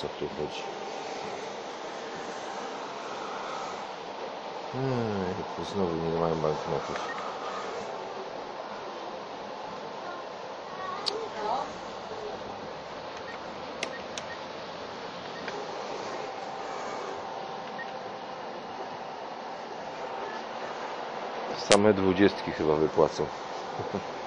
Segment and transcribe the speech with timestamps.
[0.00, 0.62] co tu chodzi?
[4.74, 6.96] Ej, tu znowu nie mają banknotów.
[21.70, 23.26] Same dwudziestki chyba wypłacą.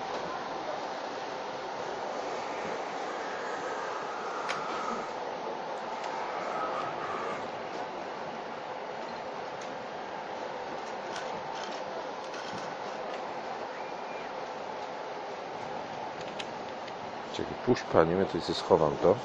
[17.34, 19.16] Czekaj, puść panie, ja tutaj schowam to.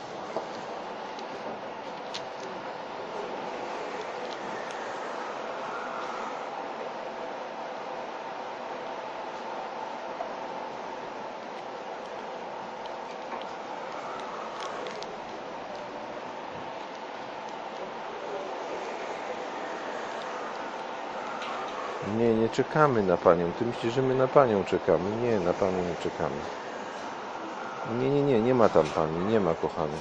[22.18, 23.52] Nie, nie czekamy na panią.
[23.58, 25.16] Ty myślisz, że my na panią czekamy?
[25.22, 26.67] Nie, na panią nie czekamy.
[27.88, 29.98] Nie, nie, nie, nie ma tam pani, nie ma kochany.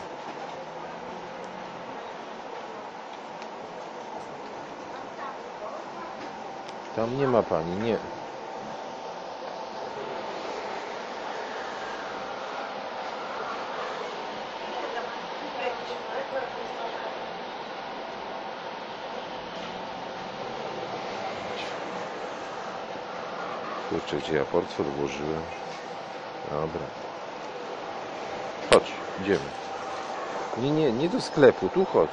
[6.96, 7.98] Tam nie ma pani, nie.
[23.90, 25.44] Kurczę, gdzie ja portfel włożyłem?
[26.52, 27.07] Dobra.
[29.22, 29.50] Idziemy.
[30.58, 32.12] Nie, nie, nie do sklepu, tu chodź.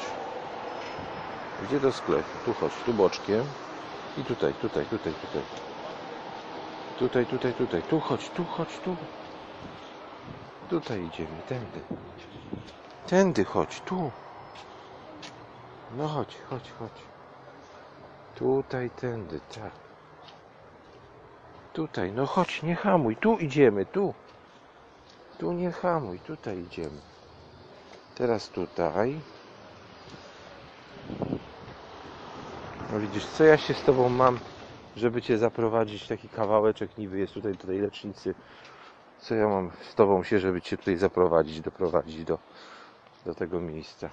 [1.63, 2.31] Gdzie do sklepu?
[2.45, 3.45] Tu chodź, tu boczkiem.
[4.19, 5.43] I tutaj, tutaj, tutaj, tutaj.
[6.99, 7.83] Tutaj, tutaj, tutaj.
[7.83, 8.97] Tu chodź, tu chodź, tu.
[10.71, 11.81] Tutaj idziemy, tędy.
[13.07, 14.11] Tędy chodź, tu.
[15.97, 17.03] No chodź, chodź, chodź.
[18.35, 19.73] Tutaj, tędy, tak.
[21.73, 24.15] Tutaj, no chodź, nie hamuj, tu idziemy, tu.
[25.45, 27.01] Tu nie hamuj, tutaj idziemy.
[28.15, 29.21] Teraz tutaj.
[32.93, 34.39] No widzisz, co ja się z tobą mam,
[34.97, 38.35] żeby cię zaprowadzić taki kawałeczek niby jest tutaj do tej lecznicy.
[39.19, 42.39] Co ja mam z tobą się, żeby cię tutaj zaprowadzić, doprowadzić do,
[43.27, 44.11] do tego miejsca.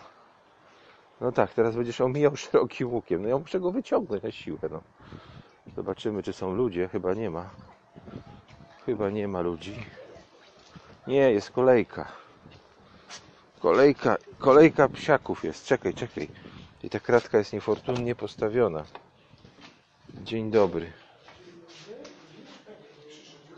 [1.22, 3.22] No tak, teraz będziesz omijał szerokim łukiem.
[3.22, 4.82] No ja muszę go wyciągnąć na siłę, no.
[5.76, 6.88] Zobaczymy, czy są ludzie.
[6.88, 7.50] Chyba nie ma.
[8.86, 10.01] Chyba nie ma ludzi.
[11.08, 12.12] Nie, jest kolejka.
[13.60, 15.66] Kolejka, kolejka psiaków jest.
[15.66, 16.28] Czekaj, czekaj.
[16.84, 18.86] I ta kratka jest niefortunnie postawiona.
[20.14, 20.92] Dzień dobry.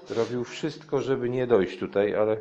[0.09, 2.37] Robił wszystko, żeby nie dojść tutaj, ale...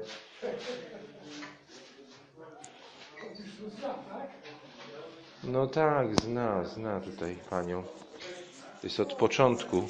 [5.45, 7.85] No tak, zna, zna tutaj panią.
[8.83, 9.89] Jest od początku.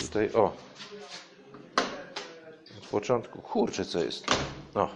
[0.00, 0.52] Tutaj, o.
[2.94, 3.42] Początku.
[3.42, 4.26] Kurczę, co jest?
[4.74, 4.90] O.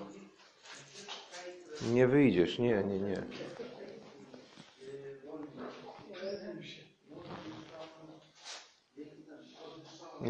[1.83, 3.23] Nie wyjdziesz, nie, nie, nie.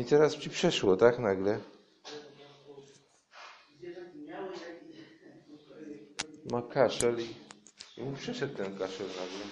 [0.01, 1.61] I teraz ci przeszło, tak nagle?
[6.50, 7.35] Ma kaszel i,
[8.00, 9.45] i mu przeszedł ten kaszel nagle.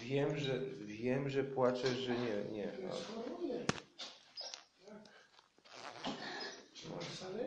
[0.00, 2.72] Wiem, że wiem, że płaczesz, że nie, nie.
[2.82, 3.45] No.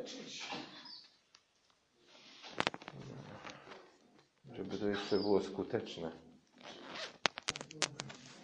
[0.10, 0.50] Zaleczyć.
[4.52, 6.12] Żeby to jeszcze było skuteczne.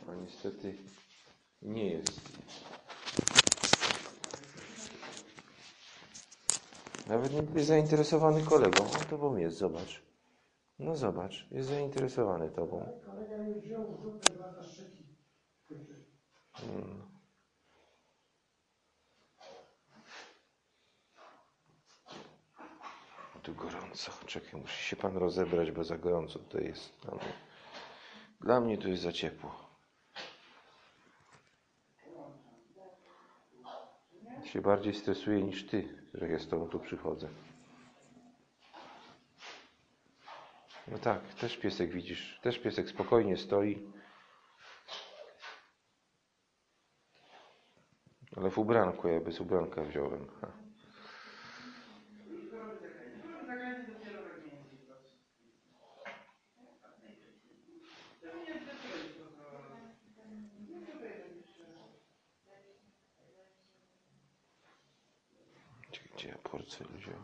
[0.09, 0.77] A niestety
[1.61, 2.21] nie jest.
[7.07, 8.83] Nawet nie jest zainteresowany kolegą.
[8.83, 10.01] On tobą jest, zobacz.
[10.79, 12.99] No zobacz, jest zainteresowany tobą.
[13.05, 15.03] Kolega już wziął w dupę dwa zaszczyki.
[16.53, 17.14] Hmm.
[23.45, 24.11] Tu gorąco.
[24.25, 26.99] Czekaj, musi się pan rozebrać, bo za gorąco tutaj jest.
[27.01, 27.33] Dla mnie,
[28.41, 29.65] Dla mnie to jest za ciepło.
[34.43, 37.29] Się bardziej stresuję niż ty, że ja z tobą tu przychodzę.
[40.87, 43.91] No tak, też piesek widzisz, też piesek spokojnie stoi.
[48.37, 50.27] Ale w ubranku, ja bez ubranka wziąłem.
[50.41, 50.65] Ha.
[65.91, 67.23] Czekaj, Gdzie ja portfel wziąłem?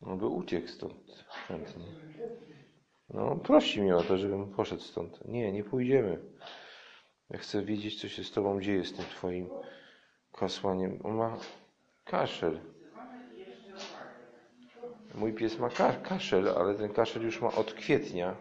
[0.00, 1.84] On by uciekł stąd chętnie.
[3.08, 5.28] No, prosi mnie to, żebym poszedł stąd.
[5.28, 6.18] Nie, nie pójdziemy.
[7.30, 9.48] Ja chcę wiedzieć, co się z tobą dzieje, z tym twoim
[10.32, 10.98] kasłaniem.
[11.04, 11.36] On ma
[12.04, 12.60] kaszel.
[15.14, 18.36] Mój pies ma ka kaszel, ale ten kaszel już ma od kwietnia.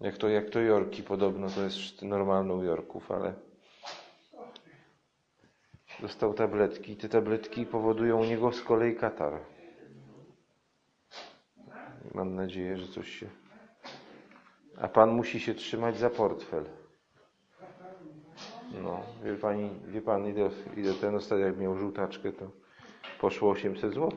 [0.00, 3.34] Jak to, jak to Jorki podobno, to jest normalne u Jorków, ale
[6.00, 6.96] dostał tabletki.
[6.96, 9.38] Te tabletki powodują u niego z kolei katar.
[12.14, 13.40] Mam nadzieję, że coś się...
[14.80, 16.64] A pan musi się trzymać za portfel.
[18.82, 22.50] No, wie pani, wie pan, ile, ile ten ostatnio jak miał żółtaczkę, to
[23.20, 24.10] poszło 800 zł.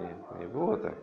[0.00, 0.94] Nie, nie było tak.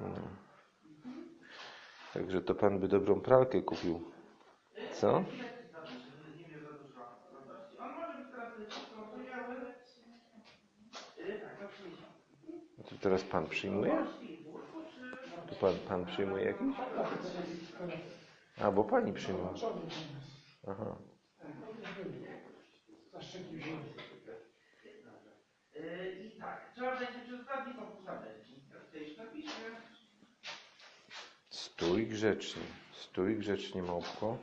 [0.00, 0.14] No.
[2.14, 4.00] Także to pan by dobrą pralkę kupił.
[4.92, 5.24] Co?
[12.96, 14.06] To teraz pan przyjmuje?
[15.50, 16.76] To pan, pan przyjmuje jakiś?
[18.60, 19.48] A, bo pani przyjmuje.
[20.68, 20.96] Aha.
[26.24, 27.76] I tak, trzeba będzie przedstawić
[29.18, 29.52] napiszę.
[31.50, 32.62] Stój grzecznie.
[32.92, 34.38] Stój grzecznie, małpko.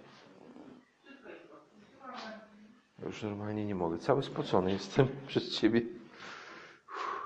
[3.05, 3.97] Już normalnie nie mogę.
[3.97, 5.81] Cały spocony jestem przez ciebie.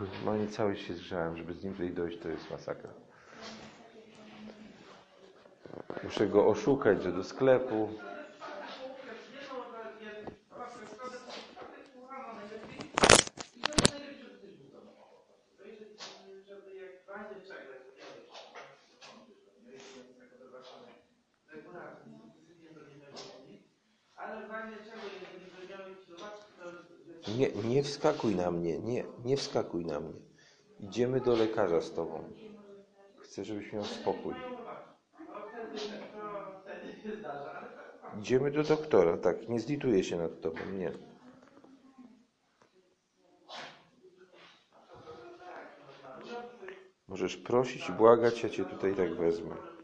[0.02, 2.90] Uff, Normalnie cały się zgrzałem, żeby z nim tutaj dojść, to jest masakra.
[6.04, 7.90] Muszę go oszukać, że do sklepu.
[24.16, 26.46] Ale w razie czego, jeżeli będziemy mieć zobaczyć,
[27.26, 30.20] to Nie, nie wskakuj na mnie, nie, nie wskakuj na mnie.
[30.80, 32.24] Idziemy do lekarza z tobą.
[33.20, 34.34] Chcę, żebyś miał spokój.
[38.20, 40.92] Idziemy do doktora, tak, nie zlituję się nad tobą, nie.
[47.08, 49.77] Możesz prosić błagać, ja cię tutaj tak wezmę.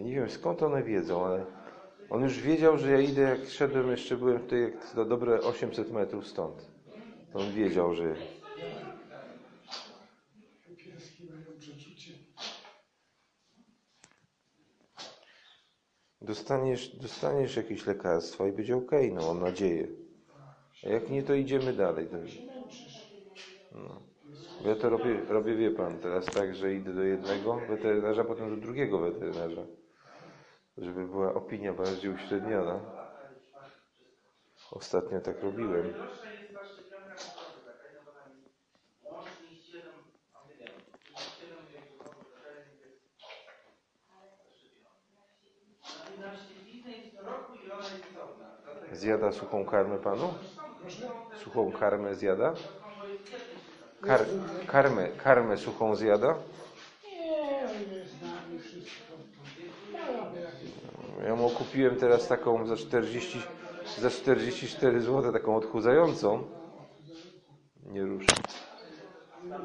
[0.00, 1.46] Ja nie wiem skąd one wiedzą, ale
[2.10, 5.92] on już wiedział, że ja idę, jak szedłem, jeszcze byłem tutaj jak do dobre 800
[5.92, 6.70] metrów stąd.
[7.34, 8.14] On wiedział, że.
[16.22, 19.88] Dostaniesz, dostaniesz jakieś lekarstwa i będzie okej, no mam nadzieję.
[20.86, 22.08] A jak nie, to idziemy dalej.
[23.72, 24.02] No.
[24.64, 28.56] Ja to robię, robię, wie pan, teraz tak, że idę do jednego weterynarza, potem do
[28.56, 29.79] drugiego weterynarza.
[30.80, 32.80] Żeby była opinia bardziej uśredniona.
[34.70, 35.92] Ostatnio tak robiłem.
[35.92, 37.14] Droższa jest ta szczepionka na
[37.72, 38.50] taka jest ona jest
[39.04, 39.92] łącznie 7,
[40.34, 40.68] a nie wiem,
[41.40, 41.58] 7
[46.20, 48.46] Na szczepiznę jest co roku i ona jest cudowna.
[48.64, 50.34] Dlatego Zjada suchą karmę panu?
[51.44, 52.54] Suchą karmę zjada?
[54.00, 54.20] Kar,
[54.66, 56.34] karmę, karmę suchą zjada?
[57.04, 59.14] Nie, on jest z nami wszystko.
[59.92, 60.70] Miałaby jakieś
[61.30, 63.38] Ja mu kupiłem teraz taką za 40,
[63.98, 66.44] za 44 zł, taką odchudzającą.
[67.82, 68.26] Nie ruszę.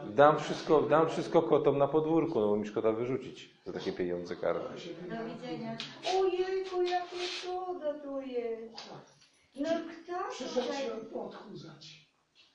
[0.10, 4.36] Dam wszystko, dam wszystko kotom na podwórku, no bo mi szkoda wyrzucić za takie pieniądze
[4.36, 4.70] karne.
[4.70, 5.78] Do widzenia.
[6.22, 8.90] Ojejku, jakie cudo tu jest.
[9.56, 10.84] No kto Przyszedł tutaj?
[10.84, 12.10] się odchudzać.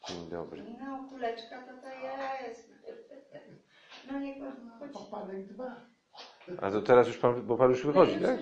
[0.09, 0.65] Dzień dobry.
[0.81, 1.89] No kuleczka to to
[2.45, 2.71] jest.
[4.13, 4.93] No niech pan chodź.
[4.93, 6.00] Popadek dwa.
[6.63, 8.39] A to teraz już pan, bo pan już wychodzi, tak?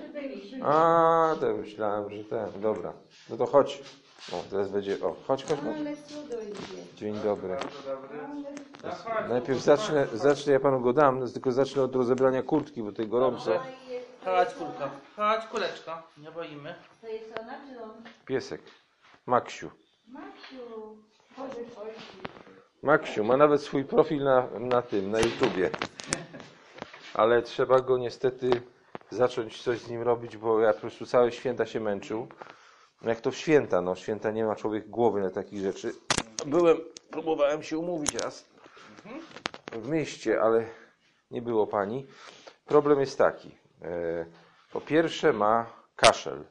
[0.65, 2.93] A, to myślałem, że ten, dobra.
[3.31, 3.83] No to chodź.
[4.33, 5.77] O, teraz będzie, o, chodź, chodź, chodź.
[6.97, 7.57] Dzień dobry.
[9.29, 13.61] Najpierw zacznę, zacznę, ja panu go dam, tylko zacznę od rozebrania kurtki, bo tutaj gorąco.
[14.25, 16.75] Chodź kulka, chodź kuleczka, nie boimy.
[17.01, 17.91] to jest ona czy on?
[18.27, 18.61] Piesek.
[19.27, 19.71] Maksiu.
[21.37, 21.51] Chodź.
[22.83, 25.71] Maksiu ma nawet swój profil na, na tym, na YouTubie.
[27.15, 28.51] Ale trzeba go niestety
[29.11, 32.29] zacząć coś z nim robić, bo ja po prostu całe święta się męczył.
[33.03, 35.93] Jak to w święta, no święta nie ma człowiek głowy na takich rzeczy.
[36.47, 36.77] Byłem,
[37.11, 38.49] próbowałem się umówić raz
[39.73, 40.65] w mieście, ale
[41.31, 42.07] nie było pani.
[42.67, 43.59] Problem jest taki.
[43.83, 44.27] E,
[44.73, 46.45] po pierwsze ma kaszel.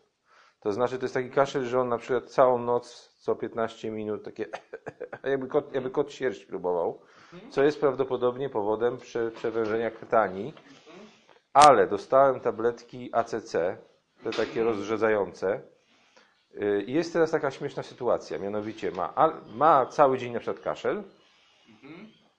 [0.59, 4.23] To znaczy, to jest taki kaszel, że on na przykład całą noc, co 15 minut,
[4.23, 4.45] takie
[5.23, 7.01] jakby kot, jakby kot sierść próbował,
[7.49, 10.53] co jest prawdopodobnie powodem prze, przewężenia krtani.
[11.53, 13.51] Ale dostałem tabletki ACC,
[14.23, 15.61] te takie rozrzedzające.
[16.61, 19.13] Y, I jest teraz taka śmieszna sytuacja, mianowicie ma,
[19.55, 21.03] ma cały dzień na przykład kaszel,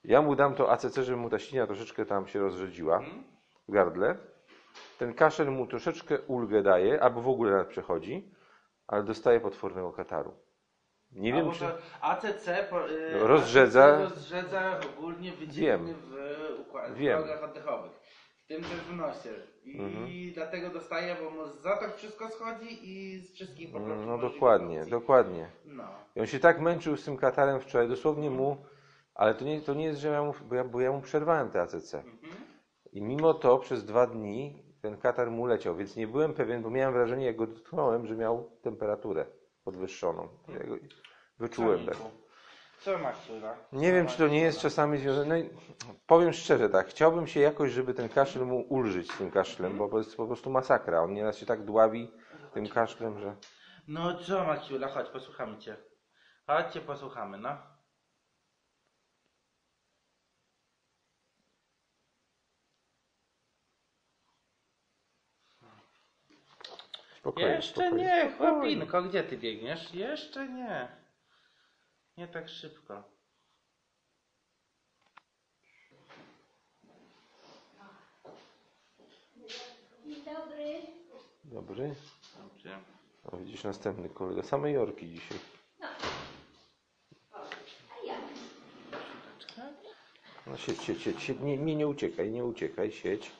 [0.03, 3.03] ja mu dam to ACC, żeby mu ta ślina troszeczkę tam się rozrzedziła
[3.67, 4.17] w gardle.
[4.97, 8.31] Ten kaszel mu troszeczkę ulgę daje, albo w ogóle nawet przechodzi,
[8.87, 10.33] ale dostaje potwornego kataru.
[11.11, 11.65] Nie A wiem, czy...
[12.01, 16.13] ACC po, y, No, rozrzedza- rozrzedza ogólnie wydzieliny w
[16.67, 17.17] układach Wiem.
[17.17, 17.91] drogach oddechowych.
[18.43, 19.29] W tym też w nosie.
[19.65, 20.07] I Mhm.
[20.33, 24.85] dlatego dostaje, bo mu z zatok wszystko schodzi i z wszystkich po prostu No dokładnie,
[24.85, 25.49] dokładnie.
[25.65, 25.83] No.
[26.15, 28.57] I on się tak męczył z tym katarem wczoraj, dosłownie mu...
[29.15, 31.49] Ale to nie, to nie jest, że ja mu, bo ja, bo ja mu przerwałem
[31.51, 31.93] te ACC.
[31.93, 32.33] Mhm.
[32.91, 36.69] I mimo to przez dwa dni ten katar mu leciał, więc nie byłem pewien, bo
[36.69, 39.25] miałem wrażenie, jak go dotknąłem, że miał temperaturę
[39.71, 40.27] podwyższoną.
[40.47, 40.75] Ja go
[41.39, 41.95] wyczułem tak.
[42.81, 43.55] Co masz Ciula?
[43.73, 45.43] Nie wiem, czy to nie jest czasami związane.
[45.87, 49.77] No powiem szczerze tak, chciałbym się jakoś, żeby ten kaszel mu ulżyć z tym kaszlem,
[49.77, 51.01] bo to jest po prostu masakra.
[51.01, 52.11] On nieraz się tak dławi
[52.53, 53.35] tym kaszlem, że.
[53.87, 55.77] No co Maciula, chodź, posłuchamy cię.
[56.47, 57.57] Chodźcie, posłuchamy, no.
[67.29, 68.75] Spokojnie, Jeszcze spokojnie, nie, spokojnie.
[68.75, 69.93] chłopinko, gdzie ty biegniesz?
[69.93, 70.87] Jeszcze nie.
[72.17, 73.03] Nie tak szybko.
[80.05, 80.81] Dzień dobry.
[81.43, 81.95] Dobry.
[82.37, 82.79] Dobrze.
[83.31, 84.43] O, widzisz, następny kolega.
[84.43, 85.37] Same Jorki dzisiaj.
[85.81, 85.85] A
[88.07, 88.15] ja?
[90.47, 91.23] No siedź, siedź, siedź.
[91.23, 91.39] siedź.
[91.39, 92.91] Nie, nie, nie uciekaj, nie uciekaj.
[92.91, 93.31] Siedź.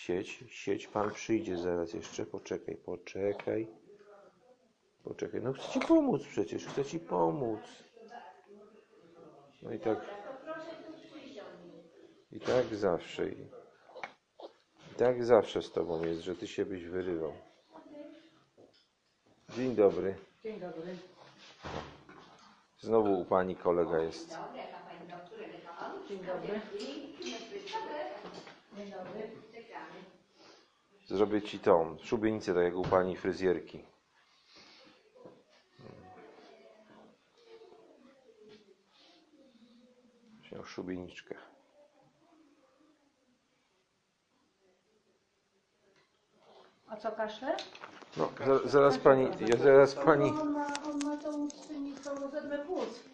[0.00, 0.86] Siedź, siedź.
[0.86, 2.26] Pan przyjdzie zaraz jeszcze.
[2.26, 3.66] Poczekaj, poczekaj.
[5.04, 5.40] Poczekaj.
[5.42, 6.66] No chcę ci pomóc przecież.
[6.66, 7.60] Chcę ci pomóc.
[9.62, 9.98] No i tak.
[12.32, 13.28] I tak zawsze.
[13.28, 13.46] I,
[14.92, 17.32] I tak zawsze z tobą jest, że ty się byś wyrywał.
[19.56, 20.14] Dzień dobry.
[20.42, 20.96] Dzień dobry.
[22.78, 24.38] Znowu u pani kolega jest.
[26.08, 26.60] Dzień dobry.
[28.76, 29.49] Dzień dobry.
[31.10, 33.84] Zrobię ci tą szubienicę, tak jak u pani fryzjerki.
[40.42, 41.34] Wziął szubieniczkę.
[46.88, 47.56] A co kaszle?
[48.16, 53.09] No, za, zaraz pani, ja zaraz pani, On ma, on ma tą stronnicą zedmę płuc.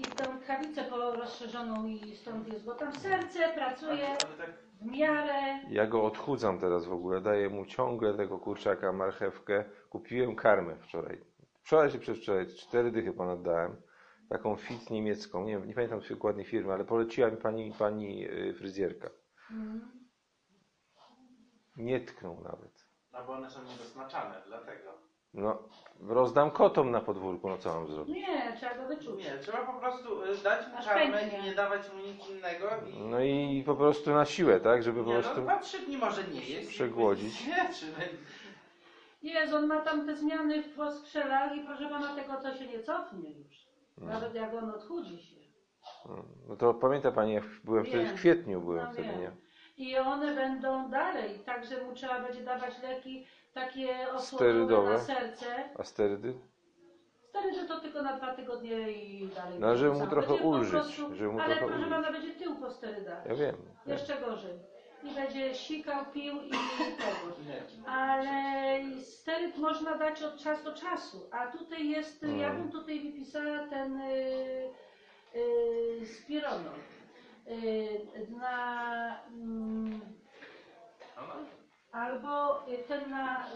[0.00, 4.06] I tą tchawicę po- rozszerzoną i stąd jest, bo tam serce pracuje
[4.38, 5.60] tak w miarę.
[5.70, 9.64] ja go odchudzam teraz w ogóle, daję mu ciągle tego kurczaka, marchewkę.
[9.90, 11.20] Kupiłem karmę wczoraj.
[11.62, 13.76] Wczoraj czy przedwczoraj, cztery dychy ponad dałem.
[14.28, 18.54] Taką fit niemiecką, nie, wiem, nie pamiętam dokładnie firmy, ale poleciła mi pani, pani y,
[18.54, 19.10] fryzjerka.
[19.50, 19.90] Mm.
[21.76, 22.86] Nie tknął nawet.
[23.12, 25.09] No bo one są niedoznaczane, dlatego.
[25.34, 25.58] No,
[26.08, 28.14] rozdam kotom na podwórku, no co mam zrobić?
[28.16, 29.24] Nie, trzeba go wyczuć.
[29.24, 31.38] Nie, trzeba po prostu y, dać mu Aż karmę pęknie.
[31.38, 32.98] i nie dawać mu nic innego i...
[33.00, 34.82] No i po prostu na siłę, tak?
[34.82, 35.36] Żeby po Nie, prostu...
[35.36, 36.70] no dwa, trzy dni może nie jest.
[36.70, 37.46] przegłodzić.
[37.46, 37.86] Nie, czy...
[39.22, 42.82] Jest, on ma tam te zmiany w poskrzelach i proszę pana, tego to się nie
[42.82, 43.66] cofnie już.
[43.98, 45.36] Nawet jak on odchudzi się.
[46.48, 48.16] No to pamięta Pani, jak byłem wtedy w Wiem.
[48.16, 49.20] kwietniu, byłem No wtedy, wiem.
[49.20, 49.30] nie?
[49.76, 54.92] I one będą dalej, także mu trzeba będzie dawać leki takie Sterydowe.
[54.92, 55.46] na serce.
[55.78, 56.34] A sterydy?
[57.28, 59.58] Sterydy to tylko na dwa tygodnie i dalej.
[59.58, 61.90] No, żeby mu trochę Będzie po ulżyć, żeby mu ale trochę proszę ulżyć.
[61.90, 63.26] pana, będzie tył po sterydach.
[63.26, 63.56] Ja wiem.
[63.56, 63.94] wiem.
[63.98, 64.58] Jeszcze gorzej.
[65.02, 67.36] I będzie sikał, pił i tego.
[67.86, 71.28] Ale steryd można dać od czasu do czasu.
[71.30, 72.38] A tutaj jest, Mm.
[72.38, 74.70] ja bym tutaj wypisała ten y,
[75.34, 76.74] y, spironol.
[77.48, 80.00] Y, na, mm,
[81.92, 83.46] albo y, ten na,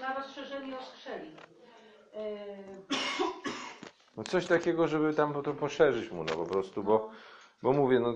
[0.00, 1.28] na rozszerzenie oskrzeli.
[1.28, 1.36] Y,
[4.16, 7.10] no coś takiego, żeby tam potem poszerzyć mu, no po prostu, bo, no.
[7.62, 8.14] bo mówię, no,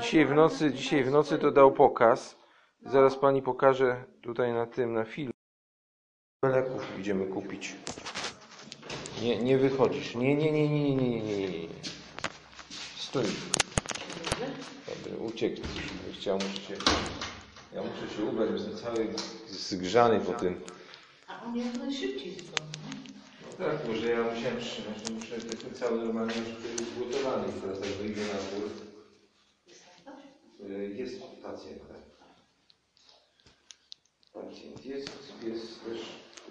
[0.00, 2.36] dzisiaj w nocy, dzisiaj w nocy to dał pokaz.
[2.80, 2.90] No.
[2.90, 5.32] Zaraz pani pokaże tutaj na tym, na filmie.
[6.42, 7.76] Leków idziemy kupić.
[9.22, 10.14] Nie, nie wychodzisz.
[10.14, 11.68] Nie, nie, nie, nie, nie, nie, nie.
[12.96, 13.24] Stój.
[15.26, 15.60] Uciekł.
[16.18, 16.74] Chciał, muszę się,
[17.74, 19.14] ja muszę się ubrać, jestem cały
[19.50, 20.60] zgrzany po tym.
[21.28, 22.62] A on jak najszybciej zgodzi.
[23.58, 27.52] No tak, może ja musiałem trzymać, że muszę jestem cały normalnie już zgotowany.
[27.62, 28.70] Teraz tak wyjdę na dwór.
[30.70, 31.82] Y, Jest pacjent.
[31.88, 32.04] tak.
[34.84, 35.08] Jest,
[35.42, 35.98] jest też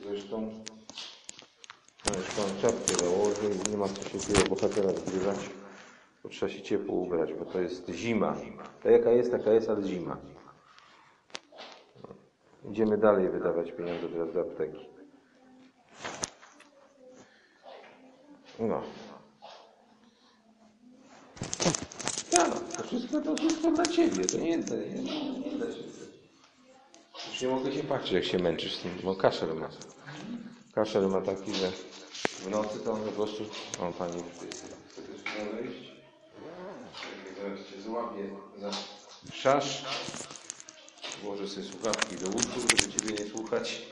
[0.04, 0.64] zresztą
[2.06, 5.38] no już pan czapkę założył i nie ma co się tego bohatera zgrywać,
[6.24, 8.36] bo trzeba się ciepło ubrać, bo to jest zima.
[8.84, 10.18] Ta jaka jest, taka jest, ale zima.
[12.72, 14.90] Idziemy dalej wydawać pieniądze teraz do apteki.
[18.60, 18.82] No.
[22.32, 25.84] Ja, no, to wszystko to wszystko dla ciebie, to nie, to nie, nie, da się.
[27.32, 29.70] Już nie mogę się patrzeć, jak się męczysz z tym, bo kaszel ma.
[30.74, 31.72] Kaszel ma taki, że
[32.14, 33.44] w nocy to on po prostu...
[33.80, 35.93] O, pani chce też nie wejść?
[37.44, 38.72] Zaraz cię złapię za
[39.34, 39.86] szasz.
[41.24, 43.88] Włożę sobie słuchawki do uszu, żeby ciebie nie słuchać.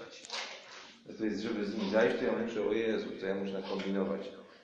[1.17, 4.21] To jest, żeby z nim zajść, to ja muszę, o Jezu, to ja muszę nakombinować.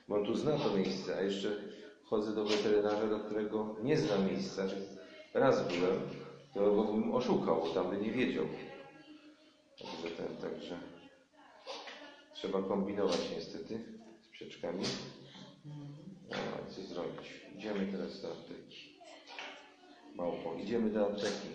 [0.08, 1.62] Bo on tu zna to miejsce, a jeszcze
[2.04, 4.62] chodzę do weterynarza, do którego nie znam miejsca.
[5.34, 6.00] Raz byłem,
[6.54, 8.44] to go bym oszukał, bo tam by nie wiedział.
[9.78, 10.78] Także ten, także
[12.34, 13.80] trzeba kombinować niestety
[14.22, 14.84] z przeczkami.
[16.30, 17.26] No, ale co zrobić?
[17.56, 18.98] Idziemy teraz do apteki.
[20.14, 21.48] Małpo, idziemy do apteki.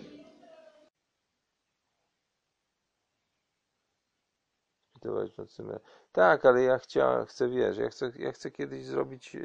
[6.12, 9.40] Tak, ale ja chciałem, chcę, wiesz, ja chcę, ja chcę kiedyś zrobić e,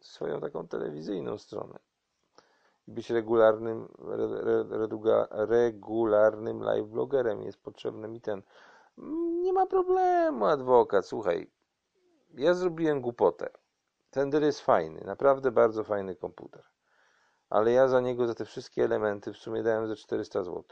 [0.00, 1.78] swoją taką telewizyjną stronę.
[2.88, 4.64] Być regularnym, re, re,
[5.58, 7.42] regularnym live blogerem.
[7.42, 8.42] Jest potrzebny mi ten.
[8.98, 11.06] Mm, Nie ma problemu, adwokat.
[11.06, 11.50] Słuchaj,
[12.34, 13.50] ja zrobiłem głupotę.
[14.16, 16.64] Tender jest fajny, naprawdę bardzo fajny komputer.
[17.50, 20.64] Ale ja za niego, za te wszystkie elementy w sumie dałem ze 400 zł.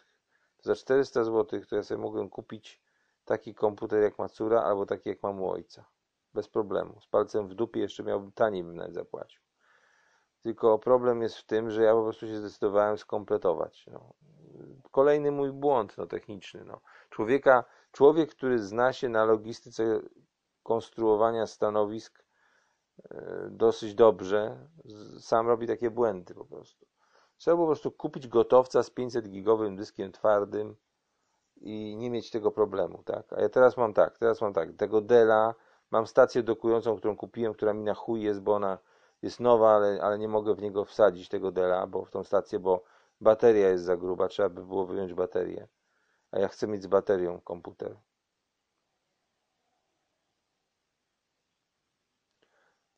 [0.62, 2.82] Za 400 zł to ja sobie mogłem kupić
[3.24, 5.84] taki komputer jak Macura albo taki jak mam u ojca.
[6.34, 7.00] Bez problemu.
[7.00, 9.42] Z palcem w dupie jeszcze miałbym taniej bym nawet zapłacił.
[10.42, 13.86] Tylko problem jest w tym, że ja po prostu się zdecydowałem skompletować.
[13.92, 14.12] No.
[14.90, 16.64] Kolejny mój błąd no, techniczny.
[16.64, 16.80] No.
[17.10, 20.00] Człowieka, człowiek, który zna się na logistyce
[20.62, 22.23] konstruowania stanowisk
[23.50, 24.68] dosyć dobrze,
[25.20, 26.86] sam robi takie błędy po prostu.
[27.36, 30.76] Trzeba po prostu kupić gotowca z 500 gigowym dyskiem twardym
[31.56, 33.32] i nie mieć tego problemu, tak?
[33.32, 35.54] A ja teraz mam tak, teraz mam tak, tego Dela,
[35.90, 38.78] mam stację dokującą, którą kupiłem, która mi na chuj jest, bo ona
[39.22, 42.58] jest nowa, ale, ale nie mogę w niego wsadzić tego Dela, bo w tą stację,
[42.58, 42.84] bo
[43.20, 45.68] bateria jest za gruba, trzeba by było wyjąć baterię.
[46.30, 47.96] A ja chcę mieć z baterią komputer.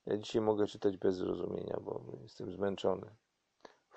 [0.06, 3.14] Ja dzisiaj mogę czytać bez zrozumienia, bo jestem zmęczony.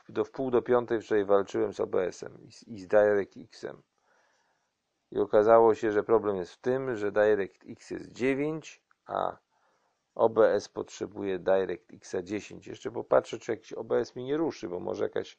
[0.10, 3.82] Do wpół do piątej wczoraj walczyłem z OBS-em i z, i z DirectX-em.
[5.12, 9.38] I okazało się, że problem jest w tym, że DirectX jest 9, a
[10.15, 12.67] OBS potrzebuje DirectX 10.
[12.67, 15.38] Jeszcze popatrzę, czy jakiś OBS mi nie ruszy, bo może jakaś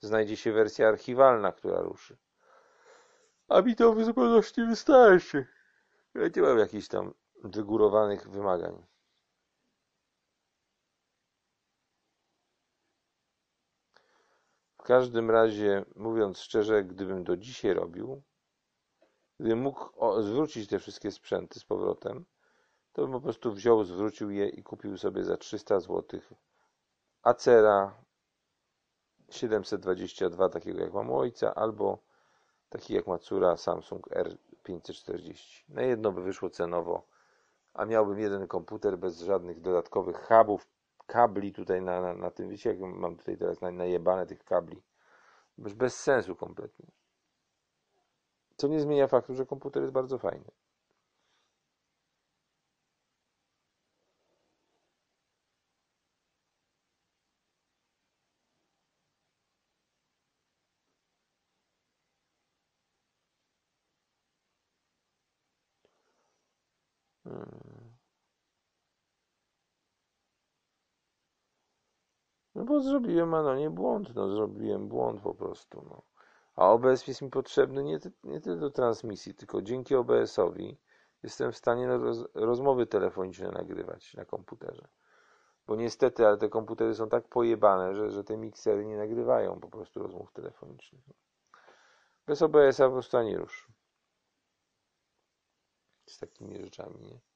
[0.00, 2.16] znajdzie się wersja archiwalna, która ruszy.
[3.48, 5.46] A mi to w zupełności wystarczy.
[6.14, 7.14] Ja nie mam jakichś tam
[7.44, 8.93] wygórowanych wymagań.
[14.84, 18.22] W każdym razie, mówiąc szczerze, gdybym do dzisiaj robił,
[19.40, 19.90] gdybym mógł
[20.22, 22.24] zwrócić te wszystkie sprzęty z powrotem,
[22.92, 26.20] to bym po prostu wziął, zwrócił je i kupił sobie za 300 zł
[27.22, 28.04] Acera
[29.30, 31.98] 722, takiego jak mam ojca, albo
[32.68, 35.64] taki jak Macura Samsung R540.
[35.68, 37.06] Na jedno by wyszło cenowo,
[37.74, 40.73] a miałbym jeden komputer bez żadnych dodatkowych hubów,
[41.06, 44.82] kabli tutaj na, na, na tym, wiecie jak mam tutaj teraz na- najebane tych kabli.
[45.58, 46.86] Bez sensu kompletnie.
[48.56, 50.50] Co nie zmienia faktu, że komputer jest bardzo fajny.
[72.64, 76.02] No bo zrobiłem, ano nie błąd, no zrobiłem błąd po prostu, no.
[76.56, 80.78] A OBS jest mi potrzebny nie, nie tylko do transmisji, tylko dzięki OBS-owi
[81.22, 84.88] jestem w stanie no, roz, rozmowy telefoniczne nagrywać na komputerze.
[85.66, 89.68] Bo niestety, ale te komputery są tak pojebane, że, że te miksery nie nagrywają po
[89.68, 91.04] prostu rozmów telefonicznych.
[92.26, 93.68] Bez OBS-a po prostu ani rusz.
[96.06, 97.33] Z takimi rzeczami, nie?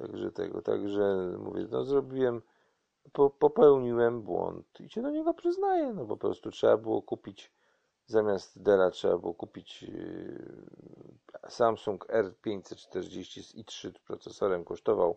[0.00, 2.42] Także tego, także mówię, no zrobiłem,
[3.12, 7.52] po, popełniłem błąd i się do niego przyznaję, no po prostu trzeba było kupić,
[8.06, 15.16] zamiast Dela trzeba było kupić yy, Samsung R540 z i3 procesorem, kosztował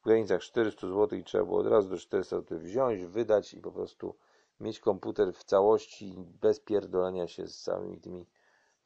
[0.00, 3.60] w granicach 400 zł i trzeba było od razu do 400 zł wziąć, wydać i
[3.60, 4.14] po prostu
[4.60, 8.26] mieć komputer w całości bez pierdolenia się z całymi tymi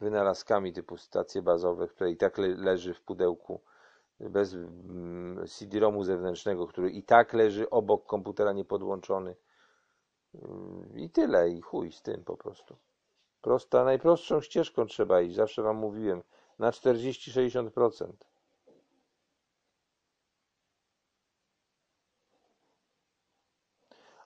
[0.00, 3.61] wynalazkami typu stacje bazowe, które i tak le leży w pudełku,
[4.20, 9.37] bez mm, CD-ROMu zewnętrznego, który i tak leży obok komputera niepodłączony.
[10.35, 12.77] Ym, I tyle, i chuj z tym po prostu.
[13.40, 16.22] Prosta, najprostszą ścieżką trzeba iść, zawsze wam mówiłem,
[16.59, 18.12] na 40-60%.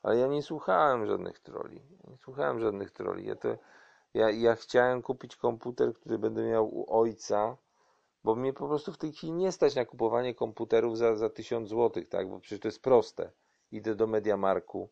[0.02, 1.82] Ale ja nie słuchałem żadnych troli.
[2.08, 3.26] Nie słuchałem żadnych troli.
[3.26, 3.48] Ja, to,
[4.14, 7.56] ja, ja chciałem kupić komputer, który będę miał u ojca,
[8.28, 11.68] bo mnie po prostu w tej chwili nie stać na kupowanie komputerów za, za 1000
[11.68, 12.30] zł, tak?
[12.30, 13.32] Bo przecież to jest proste.
[13.72, 14.90] Idę do Mediamarku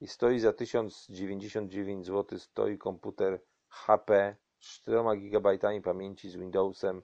[0.00, 7.02] i stoi za 1099 zł stoi komputer HP z 4 GB pamięci, z Windowsem,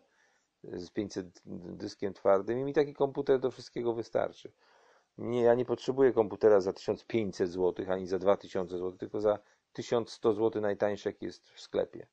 [0.62, 1.42] z 500
[1.76, 4.52] dyskiem twardym i mi taki komputer do wszystkiego wystarczy.
[5.18, 9.38] Nie, ja nie potrzebuję komputera za 1500 zł ani za 2000 zł, tylko za
[9.72, 12.06] 1100 zł najtańszy jaki jest w sklepie.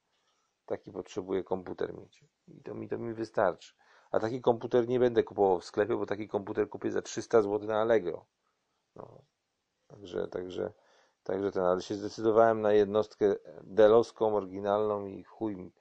[0.71, 2.23] Taki potrzebuję komputer mieć.
[2.47, 3.73] I to mi to mi wystarczy.
[4.11, 7.67] A taki komputer nie będę kupował w sklepie, bo taki komputer kupię za 300 zł
[7.67, 8.25] na Allegro.
[8.95, 9.21] No.
[9.87, 10.73] Także, także,
[11.23, 15.73] także ten, ale się zdecydowałem na jednostkę delowską, oryginalną i chuj, mi-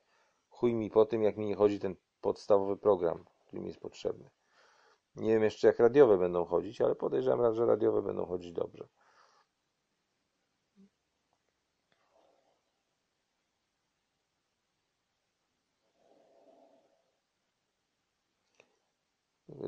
[0.48, 4.30] chuj mi po tym, jak mi nie chodzi ten podstawowy program, który mi jest potrzebny.
[5.16, 8.88] Nie wiem jeszcze jak radiowe będą chodzić, ale podejrzewam, że radiowe będą chodzić dobrze.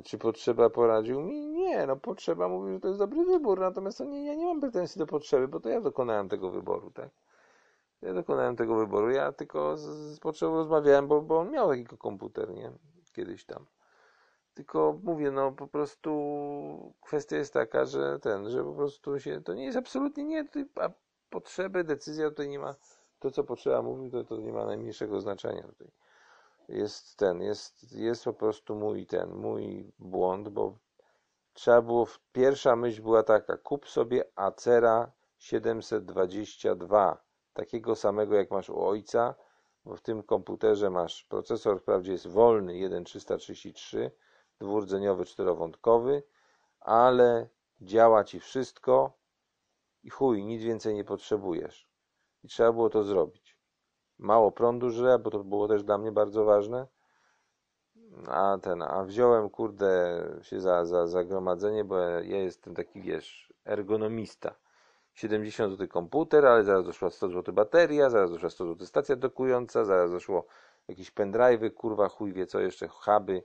[0.04, 1.46] Czy potrzeba poradził mi?
[1.46, 4.60] Nie, no potrzeba mówi, że to jest dobry wybór, natomiast to nie, ja nie mam
[4.60, 7.10] pretensji do potrzeby, bo to ja dokonałem tego wyboru, tak?
[8.02, 9.82] Ja dokonałem tego wyboru, ja tylko z,
[10.14, 12.72] z potrzebą rozmawiałem, bo, bo on miał taki komputer, nie?
[13.12, 13.66] Kiedyś tam.
[14.54, 19.54] Tylko mówię, no po prostu kwestia jest taka, że ten, że po prostu się, to
[19.54, 20.44] nie jest absolutnie nie,
[20.80, 20.90] a
[21.30, 22.74] potrzeby, decyzja tutaj nie ma,
[23.18, 25.88] to co potrzeba mówił, to, to nie ma najmniejszego znaczenia tutaj.
[26.68, 30.78] Jest ten, jest, jest po prostu mój ten, mój błąd, bo
[31.52, 37.22] trzeba było, pierwsza myśl była taka, kup sobie Acera 722,
[37.52, 39.34] takiego samego jak masz u ojca,
[39.84, 44.10] bo w tym komputerze masz procesor, wprawdzie jest wolny 1.333,
[44.60, 46.22] dwurdzeniowy, czterowątkowy,
[46.80, 47.48] ale
[47.80, 49.12] działa ci wszystko
[50.02, 51.88] i chuj, nic więcej nie potrzebujesz.
[52.44, 53.41] I trzeba było to zrobić.
[54.22, 56.86] Mało prądu żre, bo to było też dla mnie bardzo ważne.
[58.28, 64.54] A ten, a wziąłem kurde się za, za zagromadzenie, bo ja jestem taki, wiesz, ergonomista.
[65.14, 69.84] 70 zł komputer, ale zaraz doszła 100 zł bateria, zaraz doszła 100 zł stacja dokująca,
[69.84, 70.46] zaraz doszło
[70.88, 73.42] jakieś pendrive'y, kurwa, chuj wie co jeszcze, huby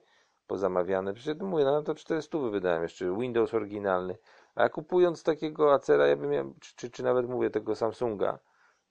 [0.47, 1.13] pozamawiane.
[1.13, 4.17] Przecież mówię, no to 400 wydałem jeszcze, Windows oryginalny.
[4.55, 8.39] A kupując takiego Acera, ja bym miał, czy, czy, czy nawet mówię tego Samsunga,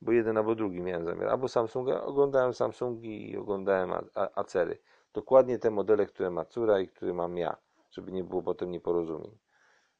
[0.00, 4.78] bo jeden albo drugi miałem zamiar, albo Samsunga, oglądałem Samsungi i oglądałem Acery.
[5.12, 7.56] Dokładnie te modele, które ma córa i które mam ja,
[7.90, 9.38] żeby nie było potem nieporozumień,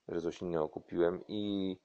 [0.09, 1.77] że coś innego kupiłem i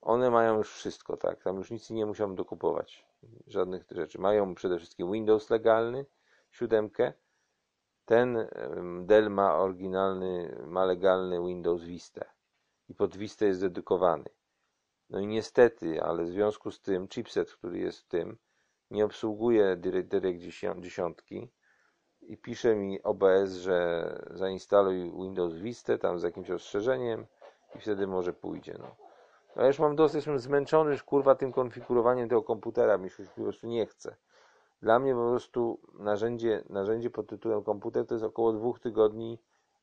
[0.00, 3.06] one mają już wszystko, tak, tam już nic nie musiałem dokupować,
[3.46, 4.18] żadnych rzeczy.
[4.20, 6.06] Mają przede wszystkim Windows legalny,
[6.50, 7.12] siódemkę,
[8.04, 8.48] ten
[9.02, 12.24] Dell ma oryginalny, ma legalny Windows Vista
[12.88, 14.24] i pod Vista jest dedykowany.
[15.10, 18.38] No i niestety, ale w związku z tym chipset, który jest w tym,
[18.90, 20.40] nie obsługuje Direct
[20.78, 21.18] 10
[22.22, 27.26] i pisze mi OBS, że zainstaluj Windows Vista tam z jakimś rozszerzeniem
[27.76, 28.76] i wtedy może pójdzie.
[28.78, 28.96] No.
[29.56, 33.24] No ja już mam dosyć, jestem zmęczony już kurwa tym konfigurowaniem tego komputera, mi się
[33.36, 34.16] po prostu nie chce.
[34.82, 39.38] Dla mnie po prostu narzędzie, narzędzie pod tytułem komputer to jest około dwóch tygodni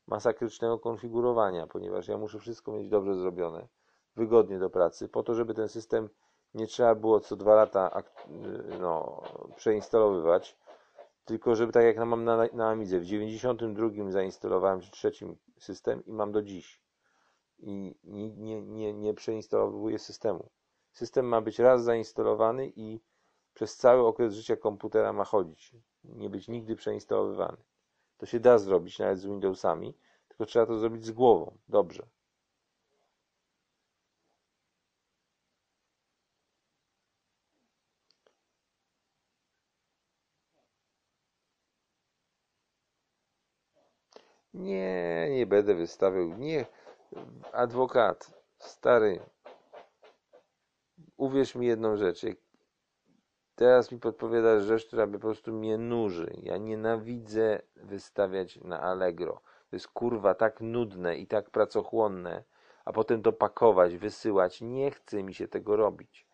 [0.07, 3.67] masakrycznego konfigurowania, ponieważ ja muszę wszystko mieć dobrze zrobione,
[4.15, 6.09] wygodnie do pracy, po to, żeby ten system
[6.53, 8.27] nie trzeba było co dwa lata ak-
[8.79, 9.21] no,
[9.55, 10.57] przeinstalowywać,
[11.25, 16.13] tylko żeby tak jak mam na, na Amidze, w 92 zainstalowałem czy trzecim system i
[16.13, 16.81] mam do dziś.
[17.59, 20.49] I nie, nie, nie, nie przeinstalowuję systemu.
[20.91, 22.99] System ma być raz zainstalowany i
[23.53, 25.75] przez cały okres życia komputera ma chodzić.
[26.03, 27.57] Nie być nigdy przeinstalowywany.
[28.17, 29.97] To się da zrobić nawet z Windowsami,
[30.27, 31.57] tylko trzeba to zrobić z głową.
[31.67, 32.07] Dobrze.
[44.55, 46.27] Nie, nie będę wystawiał.
[46.27, 46.65] Nie,
[47.53, 49.19] adwokat, stary,
[51.17, 52.25] uwierz mi jedną rzecz.
[53.55, 56.33] Teraz mi podpowiadasz rzecz, która po prostu mnie nuży.
[56.43, 59.41] Ja nienawidzę wystawiać na Allegro.
[59.69, 62.43] To jest kurwa tak nudne i tak pracochłonne,
[62.85, 64.61] a potem to pakować, wysyłać.
[64.61, 66.27] Nie chce mi się tego robić.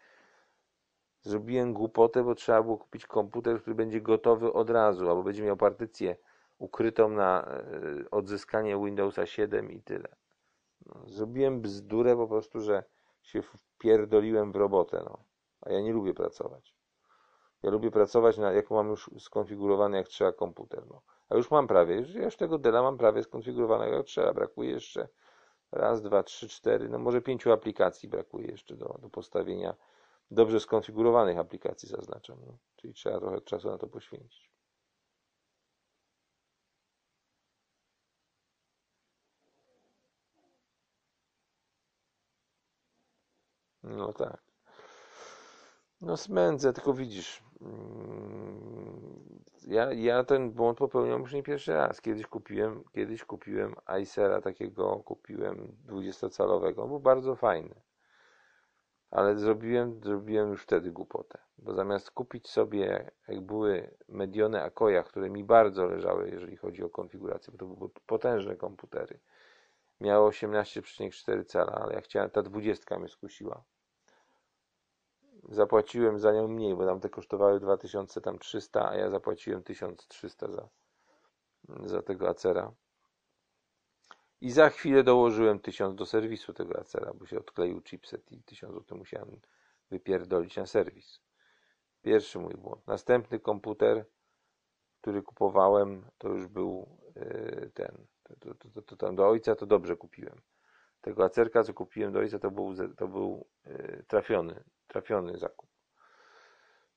[1.21, 5.57] Zrobiłem głupotę, bo trzeba było kupić komputer, który będzie gotowy od razu, albo będzie miał
[5.57, 6.15] partycję
[6.61, 10.15] ukrytą na e, odzyskanie Windowsa 7 i tyle.
[10.85, 12.83] No, zrobiłem bzdurę po prostu, że
[13.21, 15.23] się wpierdoliłem w robotę, no.
[15.61, 16.75] A ja nie lubię pracować.
[17.63, 21.01] Ja lubię pracować, na, jak mam już skonfigurowany jak trzeba komputer, no.
[21.29, 24.33] A już mam prawie, już, już tego Dela mam prawie skonfigurowanego jak trzeba.
[24.33, 25.07] Brakuje jeszcze
[25.71, 29.75] raz, dwa, trzy, cztery, no może pięciu aplikacji brakuje jeszcze do, do postawienia
[30.31, 32.37] dobrze skonfigurowanych aplikacji zaznaczam.
[32.47, 32.57] No.
[32.75, 34.50] Czyli trzeba trochę czasu na to poświęcić.
[43.83, 44.41] No tak.
[46.01, 52.01] No smędzę, tylko widzisz, mm, ja, ja ten błąd popełniam już nie pierwszy raz.
[52.01, 57.75] Kiedyś kupiłem, kiedyś kupiłem Icera takiego, kupiłem 20-calowego, on był bardzo fajny.
[59.11, 65.29] Ale zrobiłem, zrobiłem już wtedy głupotę, bo zamiast kupić sobie, jak były Medione Akoya, które
[65.29, 69.19] mi bardzo leżały, jeżeli chodzi o konfigurację, bo to były potężne komputery,
[70.01, 73.63] miało 18,4 cala, ale ja chciałem, ta 20 mnie skusiła.
[75.49, 80.69] Zapłaciłem za nią mniej, bo tam te kosztowały 2300, a ja zapłaciłem 1300 za,
[81.85, 82.71] za tego Acera.
[84.41, 88.73] I za chwilę dołożyłem 1000 do serwisu tego Acera, bo się odkleił chipset i 1000
[88.73, 89.39] zł musiałem
[89.89, 91.19] wypierdolić na serwis.
[92.01, 92.87] Pierwszy mój błąd.
[92.87, 94.05] Następny komputer,
[95.01, 98.07] który kupowałem, to już był yy, ten.
[98.39, 100.41] To, to, to, to tam do ojca to dobrze kupiłem.
[101.01, 105.69] Tego Acerka, co kupiłem do ojca, to był, to był yy, trafiony, trafiony zakup.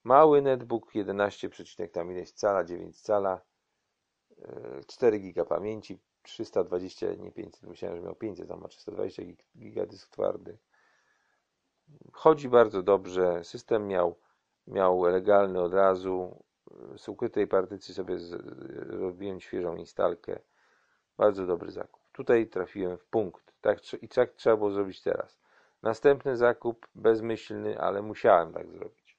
[0.04, 1.50] Mały netbook 11,
[1.92, 3.40] tam ileś cala, 9 cala,
[4.38, 9.44] yy, 4 giga pamięci, 320, nie 500, myślałem, że miał 500, tam ma 320 gig-
[9.58, 10.58] giga dysk twardy.
[12.12, 14.18] Chodzi bardzo dobrze, system miał,
[14.66, 16.44] miał legalny od razu,
[16.96, 18.32] z ukrytej partycji sobie z,
[19.00, 20.38] robiłem świeżą instalkę.
[21.16, 22.02] Bardzo dobry zakup.
[22.12, 23.52] Tutaj trafiłem w punkt.
[23.60, 25.38] Tak, I tak trzeba było zrobić teraz.
[25.82, 29.16] Następny zakup, bezmyślny, ale musiałem tak zrobić.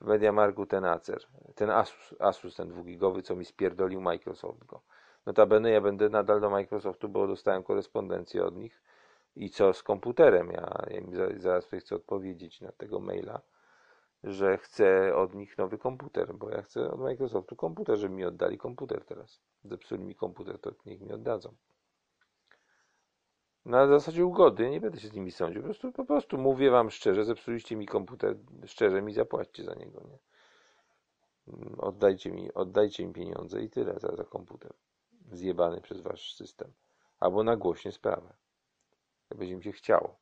[0.00, 1.22] W Mediamarku ten Acer,
[1.54, 4.80] ten Asus, Asus ten dwugigowy, co mi spierdolił Microsoft go.
[5.26, 8.82] Notabene ja będę nadal do Microsoftu, bo dostałem korespondencję od nich.
[9.36, 10.50] I co z komputerem?
[10.50, 13.40] Ja, ja im za- zaraz chcę odpowiedzieć na tego maila,
[14.24, 18.58] że chcę od nich nowy komputer, bo ja chcę od Microsoftu komputer, żeby mi oddali
[18.58, 19.40] komputer teraz.
[19.64, 21.54] Zepsuli mi komputer, to niech mi oddadzą.
[23.64, 25.62] Na zasadzie ugody, nie będę się z nimi sądził.
[25.62, 30.00] Po prostu, po prostu mówię wam szczerze, zepsuliście mi komputer, szczerze mi zapłaćcie za niego,
[30.00, 30.18] nie?
[31.54, 34.72] Mm, Oddajcie mi, oddajcie mi pieniądze i tyle za, za komputer.
[35.32, 36.72] Zjebany przez wasz system.
[37.20, 38.34] Albo nagłośnie sprawę.
[39.30, 40.16] Jak będzie mi się chciało.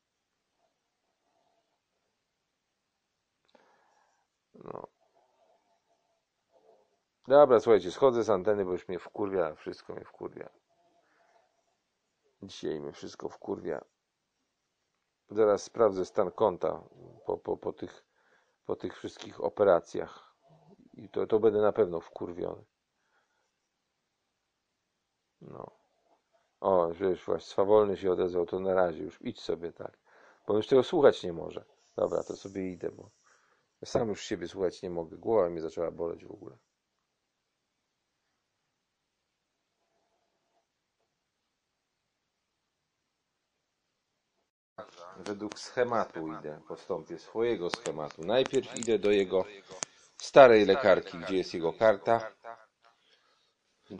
[4.63, 4.87] No.
[7.27, 10.49] Dobra, słuchajcie, schodzę z anteny, bo już mnie wkurwia, wszystko mnie wkurwia.
[12.43, 13.85] Dzisiaj mnie wszystko wkurwia.
[15.29, 16.83] Zaraz sprawdzę stan konta
[17.25, 18.05] po, po, po, tych,
[18.65, 20.35] po tych wszystkich operacjach.
[20.93, 22.65] I to, to będę na pewno wkurwiony.
[25.41, 25.71] No.
[26.59, 29.97] O, wiesz, właśnie swawolny się odezwał, to na razie już idź sobie tak.
[30.47, 31.65] Bo już tego słuchać nie może.
[31.95, 33.09] Dobra, to sobie idę, bo
[33.85, 35.17] sam już siebie słuchać nie mogę.
[35.17, 36.57] Głowa mnie zaczęła boleć w ogóle.
[45.17, 48.21] Według schematu idę, postąpię swojego schematu.
[48.21, 49.45] Najpierw idę do jego
[50.17, 52.31] starej lekarki, gdzie jest jego karta,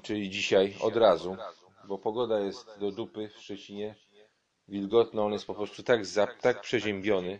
[0.04, 1.38] czyli dzisiaj od razu,
[1.88, 3.96] bo pogoda jest do dupy w Szczecinie,
[4.68, 7.40] wilgotno, on jest po prostu tak, za, tak przeziębiony,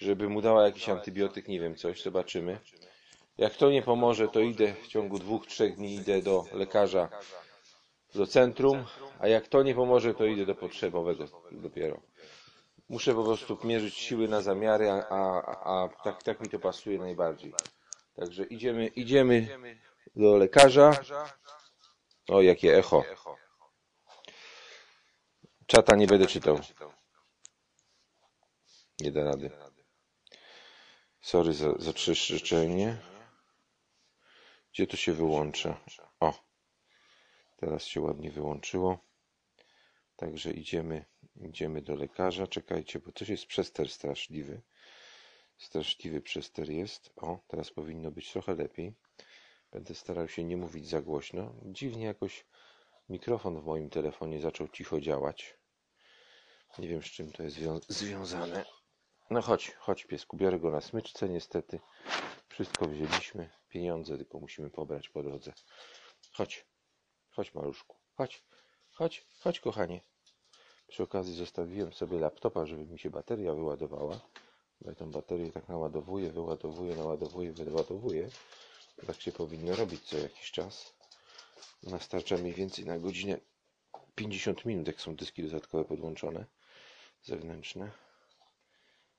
[0.00, 2.60] żeby mu dała jakiś antybiotyk, nie wiem, coś, zobaczymy.
[3.38, 7.08] Jak to nie pomoże, to idę w ciągu dwóch, trzech dni idę do lekarza
[8.14, 8.84] do centrum,
[9.18, 12.00] a jak to nie pomoże, to idę do potrzebowego dopiero.
[12.88, 16.98] Muszę po prostu mierzyć siły na zamiary, a, a, a tak, tak mi to pasuje
[16.98, 17.54] najbardziej.
[18.16, 19.58] Także idziemy, idziemy
[20.16, 21.00] do lekarza.
[22.28, 23.04] O, jakie echo.
[25.66, 26.60] Czata nie będę czytał.
[29.00, 29.50] Nie da rady.
[31.20, 32.96] Sorry za, za trzeszczenie.
[34.72, 35.80] Gdzie to się wyłącza?
[36.20, 36.34] O,
[37.56, 38.98] teraz się ładnie wyłączyło.
[40.16, 41.04] Także idziemy,
[41.40, 42.46] idziemy do lekarza.
[42.46, 44.62] Czekajcie, bo coś jest przester straszliwy.
[45.58, 47.10] Straszliwy przester jest.
[47.16, 48.94] O, teraz powinno być trochę lepiej.
[49.72, 51.54] Będę starał się nie mówić za głośno.
[51.64, 52.46] Dziwnie jakoś
[53.08, 55.56] mikrofon w moim telefonie zaczął cicho działać.
[56.78, 58.64] Nie wiem z czym to jest zwią- związane.
[59.30, 61.80] No chodź, chodź piesku, biorę go na smyczce niestety.
[62.48, 65.52] Wszystko wzięliśmy, pieniądze tylko musimy pobrać po drodze.
[66.32, 66.66] Chodź,
[67.30, 68.44] chodź maluszku, chodź,
[68.90, 70.00] chodź, chodź kochanie.
[70.88, 74.20] Przy okazji zostawiłem sobie laptopa, żeby mi się bateria wyładowała.
[74.80, 78.28] Ja tą baterię tak naładowuję, wyładowuję, naładowuję, wyładowuję.
[79.06, 80.94] Tak się powinno robić co jakiś czas.
[81.82, 83.38] Nastarcza mniej więcej na godzinę
[84.14, 86.44] 50 minut, jak są dyski dodatkowe podłączone,
[87.22, 88.09] zewnętrzne.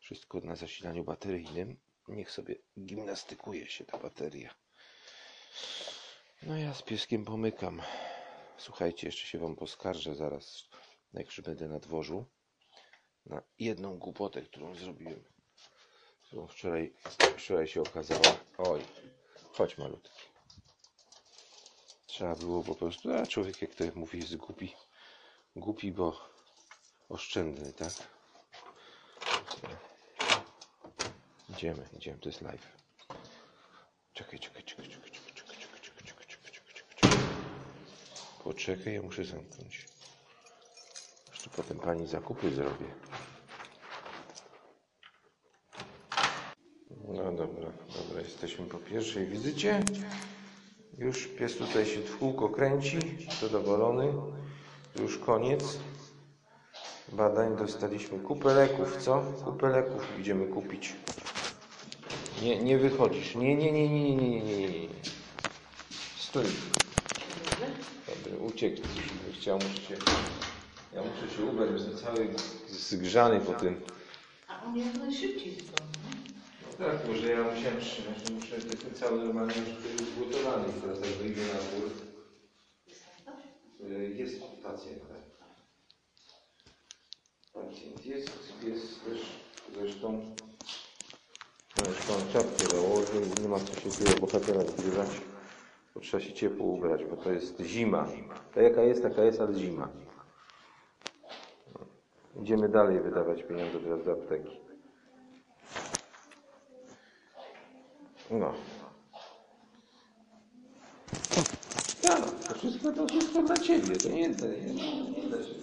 [0.01, 1.79] Wszystko na zasilaniu bateryjnym.
[2.07, 4.55] Niech sobie gimnastykuje się ta bateria.
[6.43, 7.81] No ja z pieskiem pomykam.
[8.57, 10.63] Słuchajcie, jeszcze się wam poskarżę zaraz,
[11.13, 12.25] jak już będę na dworzu,
[13.25, 15.23] na jedną głupotę, którą zrobiłem.
[16.23, 16.93] Którą wczoraj,
[17.37, 18.39] wczoraj się okazała.
[18.57, 18.81] Oj,
[19.53, 20.21] chodź malutki.
[22.07, 24.75] Trzeba było po prostu, a człowiek jak to mówi jest głupi.
[25.55, 26.29] Głupi, bo
[27.09, 28.20] oszczędny, tak?
[31.51, 32.67] Idziemy, idziemy, to jest live.
[34.13, 37.19] Czekaj, czekaj, czekaj, czekaj, czekaj, czekaj, czekaj, czekaj, czekaj, czekaj, czekaj, czekaj, czekaj.
[38.43, 39.85] Poczekaj, ja muszę zamknąć.
[41.31, 42.85] Jeszcze potem pani zakupy zrobię.
[47.07, 49.83] No dobra, dobra, jesteśmy po pierwszej wizycie.
[50.97, 52.99] Już pies tutaj się w kółko kręci,
[53.41, 54.13] zadowolony.
[54.99, 55.63] Już koniec.
[57.11, 59.21] Badań dostaliśmy kupę leków, co?
[59.45, 60.93] Kupę leków idziemy kupić.
[62.41, 63.35] Nie, nie wychodzisz.
[63.35, 64.87] Nie, nie, nie, nie, nie, nie, nie, nie.
[66.17, 66.43] Stój.
[68.07, 68.81] Dobry, uciekł.
[69.39, 69.95] Chciał, muszę się,
[70.93, 72.33] ja muszę się ubrać, jestem cały
[72.69, 73.81] zgrzany po tym.
[74.47, 75.91] A on jak najszybciej zupełnie.
[76.79, 80.73] No tak, może ja musiałem trzymać, że muszę, jestem cały normalnie już tutaj zgotowany.
[80.81, 81.91] Teraz jak wyjdę na dwór.
[83.91, 85.21] Y, Jest pacjent, tak.
[87.53, 88.29] Pacjent jest,
[88.63, 89.19] jest też
[89.75, 90.35] zresztą
[91.85, 95.09] zresztą czapkę założył, nie ma co się tyle bohatera zgrywać,
[95.95, 98.07] bo trzeba się ciepło ubrać, bo to jest zima.
[98.53, 99.89] Ta jaka jest, taka jest, ale zima.
[102.41, 104.59] Idziemy dalej wydawać pieniądze teraz do apteki.
[108.31, 108.53] No.
[112.01, 115.53] Tak, to wszystko, to wszystko dla Ciebie, to nie, to nie, nie, nie da się.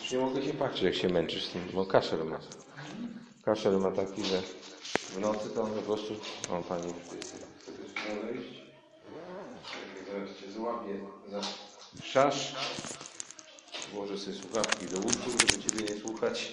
[0.00, 2.38] Już nie mogę się patrzeć, jak się męczysz z tym, bo kaszel ma.
[3.44, 4.42] Kaszel ma taki, że
[4.90, 6.14] w nocy to on po prostu...
[6.50, 6.92] O, Pani
[11.28, 11.40] za
[12.02, 12.54] szasz.
[13.92, 16.52] Włożę sobie słuchawki do uszu, żeby Ciebie nie słuchać.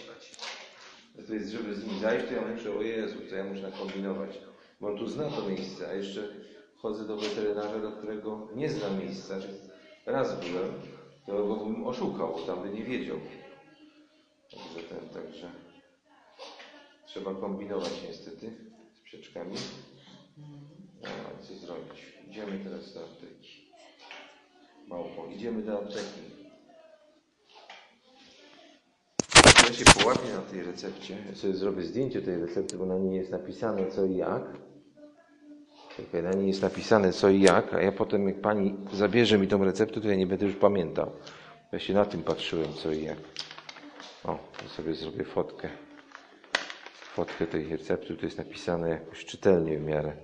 [1.28, 4.30] To jest, żeby z nim zajść, to ja muszę, o Jezu, to ja muszę nakombinować.
[4.82, 6.36] Bo on tu zna to miejsce, a jeszcze
[6.76, 9.36] chodzę do weterynarza, do którego nie znam miejsca.
[10.06, 10.73] Raz byłem,
[11.26, 13.17] to go bym oszukał, tam by nie wiedział.
[14.52, 15.52] Także ten, także
[17.07, 18.51] trzeba kombinować niestety
[18.93, 19.55] z przeczkami.
[21.01, 22.13] No, ale co zrobić?
[22.29, 23.67] Idziemy teraz do apteki.
[24.87, 26.21] Małpo, idziemy do apteki.
[29.67, 31.17] Ja się połapię na tej recepcie.
[31.29, 34.43] Ja sobie zrobię zdjęcie tej recepty, bo na niej jest napisane co i jak.
[35.97, 39.47] Czekaj, na niej jest napisane co i jak, a ja potem jak pani zabierze mi
[39.47, 41.11] tą receptę, to ja nie będę już pamiętał.
[41.71, 43.19] Ja się na tym patrzyłem co i jak.
[44.23, 45.87] O, to sobie zrobię fotkę.
[47.17, 50.17] Fotkę tej recepty, tu jest napisane jakoś czytelnie w miarę.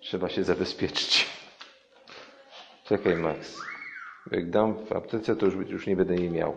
[0.00, 1.26] Trzeba się zabezpieczyć.
[2.84, 3.60] Czekaj, Max.
[4.30, 6.56] Jak dam w aptece, to już, już nie będę jej miał.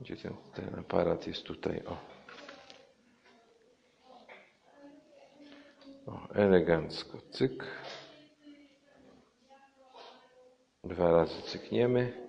[0.00, 1.82] Gdzie ten, ten aparat jest tutaj?
[1.86, 1.96] O.
[6.06, 6.34] o.
[6.34, 7.18] Elegancko.
[7.30, 7.64] Cyk.
[10.84, 12.23] Dwa razy cykniemy.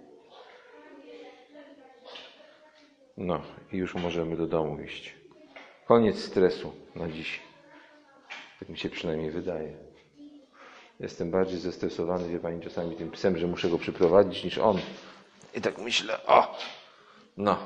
[3.18, 3.42] No
[3.72, 5.16] i już możemy do domu iść.
[5.86, 7.40] Koniec stresu na dziś.
[8.60, 9.74] Tak mi się przynajmniej wydaje.
[11.00, 14.78] Jestem bardziej zestresowany, wie pani, czasami tym psem, że muszę go przyprowadzić, niż on.
[15.56, 16.58] I tak myślę, o,
[17.38, 17.58] no,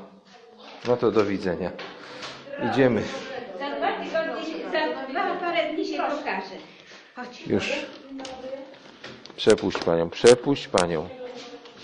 [0.88, 1.72] no to do widzenia.
[2.72, 3.04] Idziemy.
[3.60, 6.56] Za dwa tygodnie, za dwa parę dni się pokaże.
[7.16, 7.48] Chodź.
[7.48, 7.86] Już.
[9.36, 11.10] Przepuść panią, przepuść panią.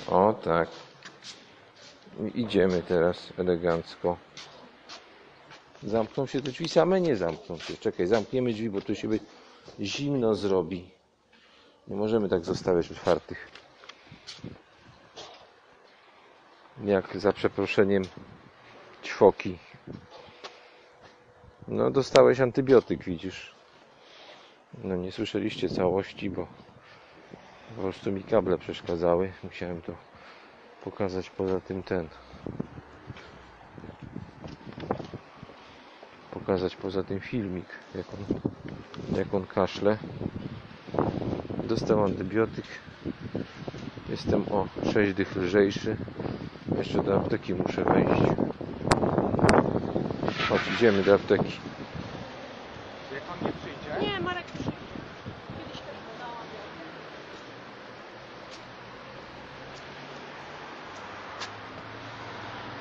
[0.07, 0.69] O, tak.
[2.35, 4.17] Idziemy teraz elegancko.
[5.83, 7.77] Zamkną się te drzwi, same nie zamkną się.
[7.77, 9.19] Czekaj, zamkniemy drzwi, bo tu się by
[9.79, 10.91] zimno zrobi.
[11.87, 13.51] Nie możemy tak zostawiać otwartych.
[16.83, 18.03] Jak za przeproszeniem
[19.03, 19.57] ćwoki.
[21.67, 23.55] No, dostałeś antybiotyk, widzisz.
[24.83, 26.47] No, nie słyszeliście całości, bo
[27.75, 29.31] po prostu mi kable przeszkadzały.
[29.43, 29.93] Musiałem to
[30.85, 32.07] pokazać poza tym ten.
[36.31, 37.65] Pokazać poza tym filmik,
[37.95, 38.39] jak on,
[39.17, 39.97] jak on kaszle.
[41.63, 42.65] Dostał antybiotyk.
[44.09, 45.97] Jestem o 6 dych lżejszy.
[46.77, 48.21] Jeszcze do apteki muszę wejść.
[50.49, 51.59] Chodź, idziemy do apteki.
[54.01, 54.71] Nie, Marek przyjdzie.
[55.57, 56.45] Kiedyś też badałam.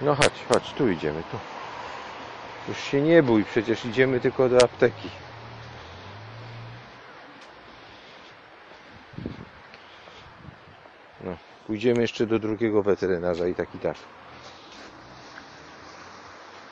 [0.04, 1.38] No chodź, chodź, tu idziemy, tu.
[2.68, 5.10] Już się nie bój, przecież idziemy tylko do apteki.
[11.20, 11.36] No,
[11.66, 13.96] pójdziemy jeszcze do drugiego weterynarza i tak i tak.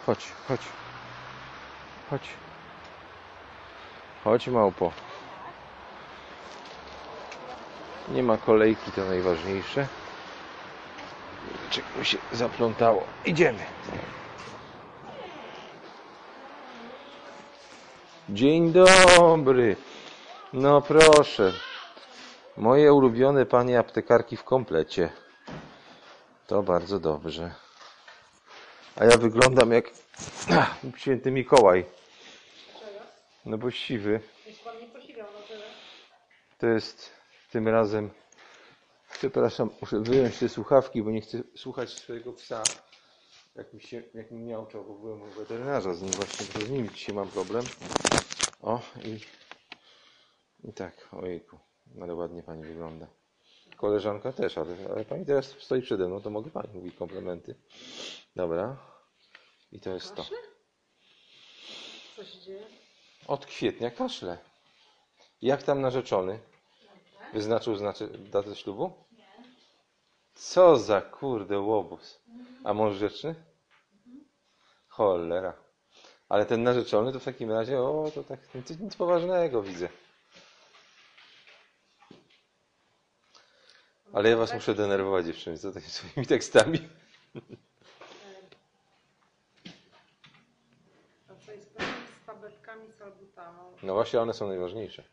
[0.06, 0.60] Chodź, chodź.
[2.10, 2.28] Chodź.
[4.24, 4.92] Chodź małpo.
[8.08, 9.86] Nie ma kolejki, to najważniejsze.
[11.72, 13.04] Czego się zaplątało.
[13.24, 13.58] Idziemy.
[18.28, 19.76] Dzień dobry.
[20.52, 21.52] No proszę.
[22.56, 25.12] Moje ulubione panie aptekarki w komplecie.
[26.46, 27.54] To bardzo dobrze.
[28.96, 29.90] A ja wyglądam jak
[30.96, 31.84] święty Mikołaj.
[33.46, 34.20] No bo siwy.
[36.58, 37.12] To jest
[37.50, 38.10] tym razem
[39.22, 42.62] Przepraszam, muszę wyjąć te słuchawki, bo nie chcę słuchać swojego psa.
[43.54, 46.90] Jak mi, się, jak mi miałczał, bo byłem u weterynarza z nim właśnie, z nim
[46.90, 47.64] dzisiaj mam problem.
[48.62, 49.20] O i,
[50.68, 51.58] i tak, ojejku,
[52.02, 53.06] ale ładnie pani wygląda.
[53.76, 57.54] Koleżanka też, ale, ale pani teraz stoi przede mną, to mogę pani mówić komplementy.
[58.36, 58.76] Dobra.
[59.72, 60.24] I to jest to.
[62.16, 62.66] Co się dzieje?
[63.26, 64.38] Od kwietnia kaszle.
[65.42, 66.38] Jak tam narzeczony?
[67.32, 69.02] Wyznaczył znaczy, datę ślubu?
[70.34, 72.20] Co za kurde łobuz.
[72.64, 73.34] A mąż rzeczny?
[74.88, 75.54] Cholera.
[76.28, 79.88] Ale ten narzeczony to w takim razie, o, to tak nic, nic poważnego widzę.
[84.12, 86.88] Ale ja was muszę denerwować dziewczyny, co takimi swoimi tekstami.
[91.30, 91.72] A co jest
[92.22, 93.72] z tabletkami salbutamol?
[93.82, 95.04] No właśnie, one są najważniejsze.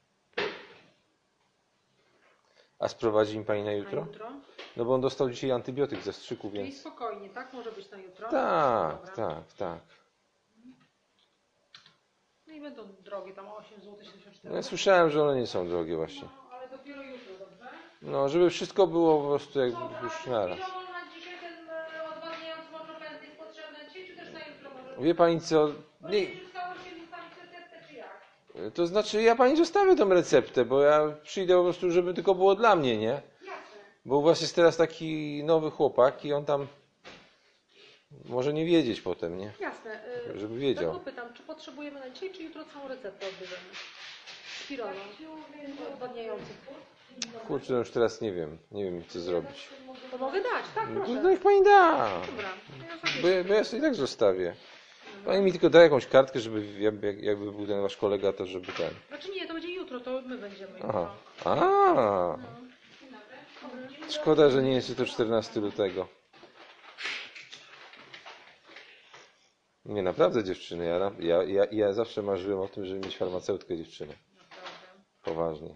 [2.80, 4.02] A sprowadzi im pani na Na jutro?
[4.02, 4.32] jutro?
[4.78, 6.78] No bo on dostał dzisiaj antybiotyk ze strzyku, Czyli więc...
[6.80, 7.54] spokojnie, tak?
[7.54, 8.30] Może być na jutro?
[8.30, 9.80] Tak, tak, tak.
[12.48, 15.68] No i będą drogie, tam 8 zł 74 No ja słyszałem, że one nie są
[15.68, 16.22] drogie właśnie.
[16.36, 17.68] No, ale dopiero jutro, dobrze?
[18.02, 20.60] No, żeby wszystko było po prostu jak Dobra, już naraz.
[25.00, 25.70] Wie pani co?
[26.10, 26.28] Nie,
[28.74, 32.56] to znaczy ja pani zostawię tą receptę, bo ja przyjdę po prostu, żeby tylko było
[32.56, 33.22] dla mnie, nie?
[34.10, 34.16] Jasne.
[34.16, 36.68] Bo u was jest teraz taki nowy chłopak i on tam
[38.26, 39.52] może nie wiedzieć potem, nie?
[39.60, 40.00] Jasne.
[40.36, 40.84] y, Żeby wiedział.
[40.94, 43.62] Dlatego pytam, czy potrzebujemy na dzisiaj, czy jutro całą receptę odbierzemy?
[44.66, 44.92] Spiralą.
[45.94, 46.46] Odwadniający.
[47.48, 48.58] Kurczę, no już teraz nie wiem.
[48.72, 49.68] Nie wiem co zrobić.
[50.12, 51.22] To mogę dać, tak, No proszę.
[51.22, 52.10] to niech pani da.
[52.28, 52.50] Dobra.
[52.80, 53.22] to ja zapiszę.
[53.22, 54.56] Bo, ja- bo ja sobie i tak zostawię.
[55.26, 58.46] Pani mi tylko da jakąś kartkę, żeby jak- jak- jakby był ten wasz kolega, to
[58.46, 58.90] żeby ten.
[59.08, 61.14] Znaczy nie, to będzie jutro, to my będziemy Aha.
[61.38, 61.52] jutro.
[61.52, 62.38] A.
[64.10, 66.08] Szkoda, że nie jest to 14 lutego.
[69.86, 70.86] Nie, naprawdę dziewczyny.
[70.86, 74.14] Ja, ja, ja, ja zawsze marzyłem o tym, żeby mieć farmaceutkę dziewczynę.
[74.38, 75.04] Naprawdę.
[75.24, 75.76] Poważnie.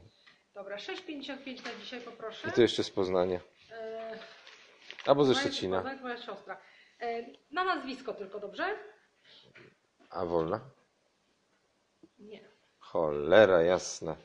[0.54, 2.48] Dobra, 6,55 na dzisiaj poproszę.
[2.50, 3.40] I to jeszcze z Poznania.
[3.72, 4.20] E,
[5.06, 5.78] Albo ze Szczecina.
[5.78, 6.58] Poznań, Moja siostra.
[7.00, 8.76] E, na nazwisko tylko, dobrze?
[10.10, 10.60] A wolna?
[12.20, 12.40] Nie.
[12.80, 14.16] Cholera jasna.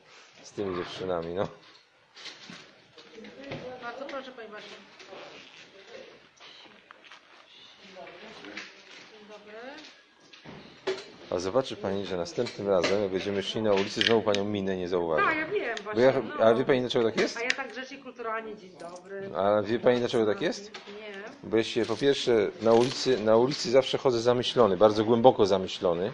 [0.43, 1.47] Z tymi dziewczynami, no.
[4.19, 4.67] Proszę, Pani Basiu.
[9.11, 9.57] Dzień dobry.
[11.31, 14.83] A zobaczy pani, że następnym razem, jak będziemy szli na ulicy, znowu panią minę nie
[14.83, 15.35] Tak, zauważy.
[15.39, 16.03] ja wiem Bo właśnie.
[16.03, 16.45] ja, no.
[16.45, 17.37] a wie pani dlaczego tak jest?
[17.37, 19.31] A ja tak grzecznie, kulturalnie, dzień dobry.
[19.35, 20.71] A wie pani dlaczego tak jest?
[20.99, 21.49] Nie.
[21.49, 26.11] Bo ja się po pierwsze na ulicy, na ulicy zawsze chodzę zamyślony, bardzo głęboko zamyślony.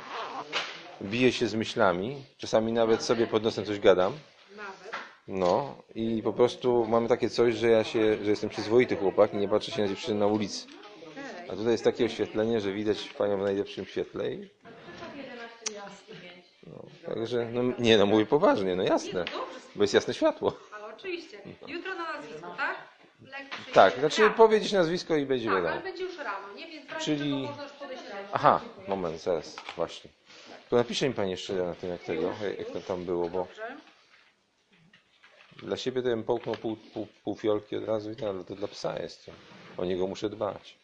[1.01, 4.13] Biję się z myślami, czasami nawet sobie pod nosem coś gadam.
[5.27, 9.37] No i po prostu mam takie coś, że ja się, że jestem przyzwoity chłopak i
[9.37, 10.67] nie patrzę się na dziewczyny na ulicy.
[11.49, 14.49] A tutaj jest takie oświetlenie, że widać panią w najlepszym świetle i
[16.67, 19.25] no, także, no nie no mówię poważnie, no jasne,
[19.75, 20.53] bo jest jasne światło.
[20.75, 21.37] Ale oczywiście.
[21.67, 22.75] Jutro na nazwisko, tak?
[23.73, 24.35] Tak, znaczy Tak.
[24.35, 25.73] powiedzieć nazwisko i będzie Tak, wiadomo.
[25.73, 26.67] ale będzie już rano, nie?
[26.67, 27.47] Więc Czyli-.
[28.33, 30.09] Aha, moment, zaraz, właśnie.
[30.69, 33.77] To napisze mi pani jeszcze na tym jak tego, jak to tam było, bo Dobrze.
[35.65, 38.55] Dla siebie to bym połknął pół, pół, pół fiolki od razu i tak, ale to
[38.55, 39.31] dla psa jest to.
[39.77, 40.77] o niego muszę dbać.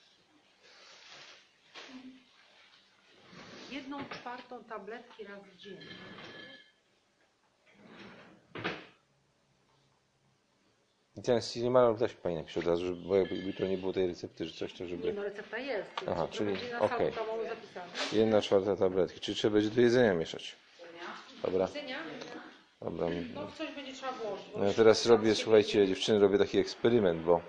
[3.71, 5.85] Jedną czwartą tabletki raz dziennie.
[11.55, 14.07] I nie ma dać pani napisze od razu, żeby, bo jakby jutro nie było tej
[14.07, 15.13] recepty, że coś to, Nie żeby...
[15.13, 15.89] no, recepta jest.
[16.07, 17.11] Aha, czyli- okej.
[17.13, 17.85] zapisane.
[18.13, 19.19] Jedna czwarta tabletki.
[19.19, 20.55] Czy trzeba będzie do jedzenia mieszać?
[21.43, 21.97] Dobra, Widzenia?
[22.81, 23.07] Dobra.
[23.35, 24.45] No w coś będzie trzeba włożyć.
[24.57, 27.41] No ja teraz robię, słuchajcie, dziewczyny, robię taki eksperyment, bo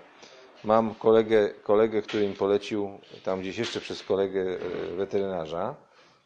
[0.63, 5.75] mam kolegę, kolegę, który mi polecił tam gdzieś jeszcze przez kolegę e, weterynarza,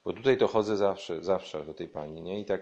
[0.05, 2.39] bo tutaj to chodzę zawsze, zawsze do tej pani, nie?
[2.39, 2.61] I tak,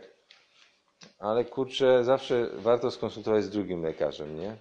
[1.20, 4.56] ale kurczę, zawsze warto skonsultować z drugim lekarzem, nie?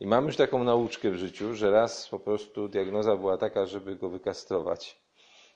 [0.00, 3.96] I mam już taką nauczkę w życiu, że raz po prostu diagnoza była taka, żeby
[3.96, 5.00] go wykastrować.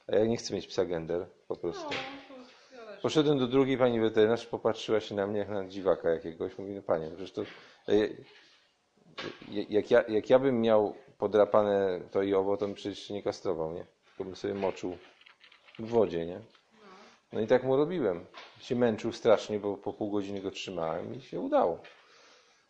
[0.08, 1.84] A ja nie chcę mieć psa gender, po prostu.
[1.84, 2.34] No, to
[2.72, 2.91] wiele rzeczy.
[3.03, 6.59] Poszedłem do drugiej pani weterynarz, popatrzyła się na mnie jak na dziwaka jakiegoś.
[6.59, 7.42] Mówi, no panie, przecież to...
[7.88, 7.94] e,
[9.68, 13.22] Jak ja, jak ja bym miał podrapane to i owo, to bym przecież się nie
[13.22, 13.84] kastrował, nie?
[14.05, 14.96] Tylko bym sobie moczył
[15.78, 16.40] w wodzie, nie?
[17.32, 18.26] No i tak mu robiłem.
[18.61, 21.78] Się męczył strasznie, bo po pół godziny go trzymałem i się udało.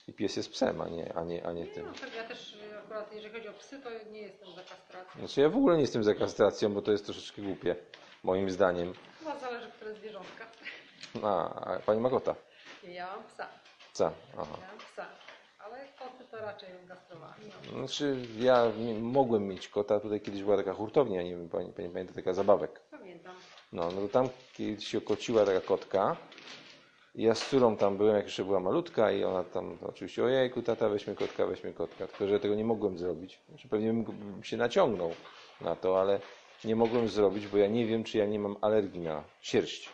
[0.08, 1.86] I pies jest psem, a nie, a nie, a nie tym.
[1.86, 5.18] No, tak ja też y, akurat jeżeli chodzi o psy, to nie jestem za kastracją.
[5.18, 7.76] Znaczy ja w ogóle nie jestem za kastracją, bo to jest troszeczkę głupie,
[8.22, 8.92] moim zdaniem.
[9.18, 10.46] Chyba zależy, które zwierzątka.
[11.22, 12.34] A, a pani ma kota?
[12.88, 13.48] Ja mam psa.
[13.92, 14.12] Ca.
[14.38, 14.56] Aha.
[14.60, 15.06] Ja mam psa.
[15.58, 16.68] Ale koty to raczej.
[17.72, 17.78] No.
[17.78, 18.64] Znaczy, ja
[19.00, 22.80] mogłem mieć kota, tutaj kiedyś była taka hurtownia, nie wiem, pani, pani pamięta, taka zabawek.
[22.90, 23.34] Pamiętam.
[23.72, 26.16] No, no to tam kiedyś się okociła taka kotka
[27.14, 30.62] i ja z córą tam byłem, jak jeszcze była malutka i ona tam oczywiście, ojejku,
[30.62, 33.40] tata, weźmy kotka, weźmy kotka, tylko że ja tego nie mogłem zrobić.
[33.48, 35.14] Znaczy, pewnie bym się naciągnął
[35.60, 36.20] na to, ale
[36.64, 39.88] nie mogłem zrobić, bo ja nie wiem, czy ja nie mam alergii na sierść.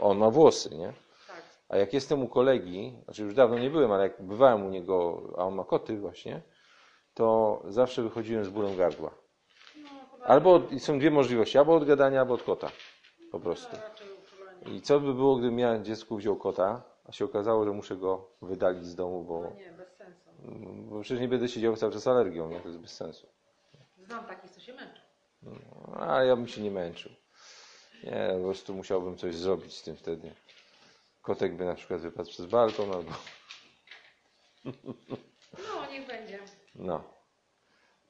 [0.00, 0.92] On ma włosy, nie?
[1.28, 1.42] Tak.
[1.68, 5.22] A jak jestem u kolegi, znaczy już dawno nie byłem, ale jak bywałem u niego,
[5.38, 6.42] a on ma koty właśnie,
[7.14, 9.10] to zawsze wychodziłem z bólem gardła.
[9.76, 12.70] No, Albo od, są dwie możliwości, albo od gadania, albo od kota.
[13.32, 13.76] Po prostu.
[13.76, 14.76] uczulenie.
[14.78, 18.28] I co by było, gdybym ja dziecku wziął kota, a się okazało, że muszę go
[18.42, 20.30] wydalić z domu, bo, No nie, bez sensu.
[20.90, 22.60] bo przecież nie będę siedział cały czas alergią, nie?
[22.60, 23.26] To jest bez sensu.
[23.98, 25.00] Znam takich, co się męczą.
[26.00, 27.12] A ja bym się nie męczył.
[28.04, 30.34] Nie, po prostu musiałbym coś zrobić z tym wtedy.
[31.22, 33.10] Kotek by na przykład wypadł przez balkon albo...
[34.64, 36.38] No, niech będzie.
[36.74, 37.02] No.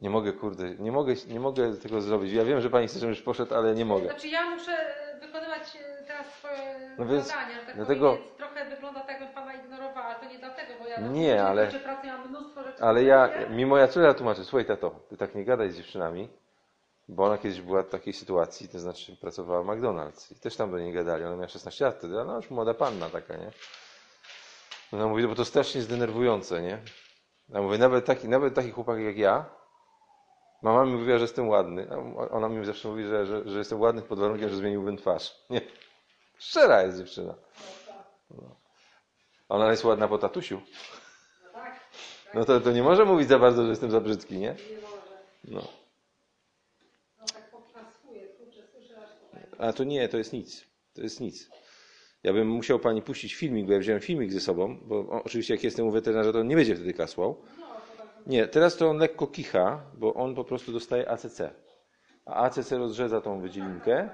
[0.00, 2.32] Nie mogę, kurde, nie mogę, nie mogę tego zrobić.
[2.32, 4.04] Ja wiem, że pani chce, żebym już poszedł, ale nie mogę.
[4.04, 8.70] Znaczy ja muszę e, wykonywać e, teraz swoje No więc zadania, tak dlatego- powiem, trochę
[8.70, 12.06] wygląda tak, jakbym pana ignorowała, ale to nie dlatego, bo ja Nie, na ale- pracę,
[12.06, 12.82] mam mnóstwo rzeczy.
[12.82, 16.28] Ale ja, mi moja córka tłumaczy, słuchaj tato, ty tak nie gadaj z dziewczynami,
[17.08, 20.70] bo ona kiedyś była w takiej sytuacji, to znaczy pracowała w McDonald's i też tam
[20.70, 23.50] do niej gadali, ona miała 16 lat wtedy, ale no już młoda panna taka, nie?
[24.92, 26.78] Ona mówi, no bo to strasznie zdenerwujące, nie?
[27.48, 29.44] Ja mówię, nawet taki, nawet taki chłopak jak ja,
[30.62, 33.80] mama mi mówiła, że jestem ładny, a ona mi zawsze mówi, że, że, że jestem
[33.80, 35.60] ładny pod warunkiem, że zmieniłbym twarz, nie?
[36.38, 37.34] Szczera jest dziewczyna.
[38.30, 38.56] No.
[39.48, 40.60] Ona jest ładna po tatusiu.
[42.34, 44.56] No to, to nie może mówić za bardzo, że jestem za brzydki, nie?
[45.44, 45.62] No.
[47.20, 49.42] No tak poklaskuję, kurczę, słyszę aż tutaj.
[49.58, 50.64] A to nie, to jest nic.
[50.94, 51.50] To jest nic.
[52.22, 55.64] Ja bym musiał pani puścić filmik, bo ja wziąłem filmik ze sobą, bo oczywiście jak
[55.64, 57.42] jestem u weterynarza, to on nie będzie wtedy kasłał.
[58.26, 61.40] Nie, teraz to on lekko kicha, bo on po prostu dostaje ACC.
[62.26, 64.10] A ACC rozrzedza tą wydzielinkę,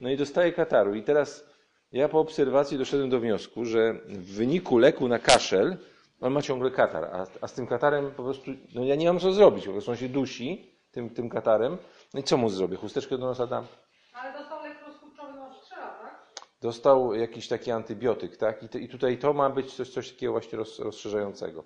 [0.00, 0.94] no i dostaje kataru.
[0.94, 1.44] I teraz
[1.92, 5.76] ja po obserwacji doszedłem do wniosku, że w wyniku leku na kaszel
[6.20, 9.18] on ma ciągle katar, a, a z tym katarem po prostu, no ja nie mam
[9.18, 11.78] co zrobić, po prostu on się dusi tym, tym katarem.
[12.14, 12.76] No i co mu zrobię?
[12.76, 13.66] Chusteczkę do nosa dam?
[14.12, 16.28] Ale dostał lek rozkurczowy na strzela, tak?
[16.60, 18.62] Dostał jakiś taki antybiotyk, tak?
[18.62, 21.64] I, to, I tutaj to ma być coś, coś takiego właśnie roz, rozszerzającego.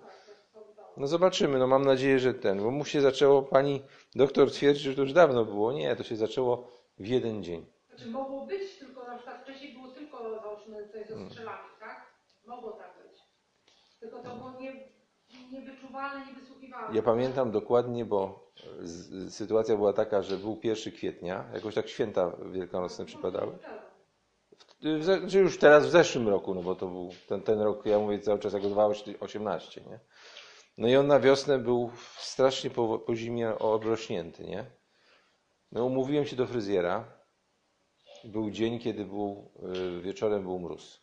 [0.96, 3.82] No zobaczymy, no mam nadzieję, że ten, bo mu się zaczęło, pani
[4.14, 5.72] doktor twierdzi, że to już dawno było.
[5.72, 6.68] Nie, to się zaczęło
[6.98, 7.66] w jeden dzień.
[7.88, 12.06] Znaczy mogło być, tylko na przykład wcześniej było tylko załóżmy coś ze strzelami, tak?
[12.46, 13.22] Mogło tak być.
[14.00, 14.72] Tylko to było nie,
[15.52, 16.96] niewyczuwalne, niewysłuchiwalne.
[16.96, 21.88] Ja pamiętam dokładnie, bo z, z, sytuacja była taka, że był 1 kwietnia, jakoś tak
[21.88, 23.58] święta wielkanocne przypadały.
[25.00, 28.18] Znaczy już teraz w zeszłym roku, no bo to był ten, ten rok, ja mówię
[28.18, 30.00] cały czas jako 2018, nie?
[30.78, 34.64] No i on na wiosnę był strasznie po, po zimie obrośnięty, nie?
[35.72, 37.04] No umówiłem się do fryzjera.
[38.24, 39.52] Był dzień, kiedy był,
[39.98, 41.02] y, wieczorem był mróz.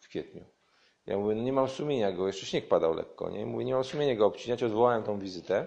[0.00, 0.44] W kwietniu.
[1.06, 3.46] Ja mówię, no nie mam sumienia go, jeszcze śnieg padał lekko, nie?
[3.46, 5.66] Mówię, nie mam sumienia go obcinać, odwołałem tą wizytę.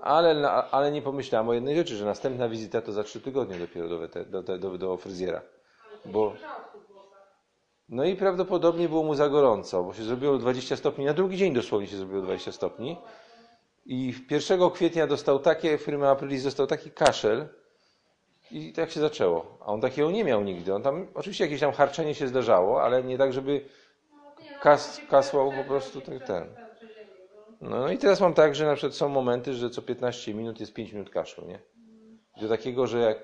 [0.00, 3.88] Ale, ale nie pomyślałem o jednej rzeczy, że następna wizyta to za trzy tygodnie dopiero
[3.88, 4.08] do,
[4.42, 5.42] do, do, do fryzjera.
[6.04, 6.34] Bo,
[7.88, 11.04] no i prawdopodobnie było mu za gorąco, bo się zrobiło 20 stopni.
[11.04, 12.96] Na drugi dzień dosłownie się zrobiło 20 stopni.
[13.86, 17.48] I 1 kwietnia dostał takie, firmy Aprilis dostał taki kaszel
[18.50, 19.58] i tak się zaczęło.
[19.60, 20.74] A on takiego nie miał nigdy.
[20.74, 23.64] On tam, oczywiście jakieś tam harczenie się zdarzało, ale nie tak, żeby
[24.60, 26.46] kas, kasłał po prostu tak ten.
[27.60, 30.60] No, no i teraz mam tak, że na przykład są momenty, że co 15 minut
[30.60, 31.58] jest 5 minut kaszlu, nie?
[32.40, 33.18] Do takiego, że jak,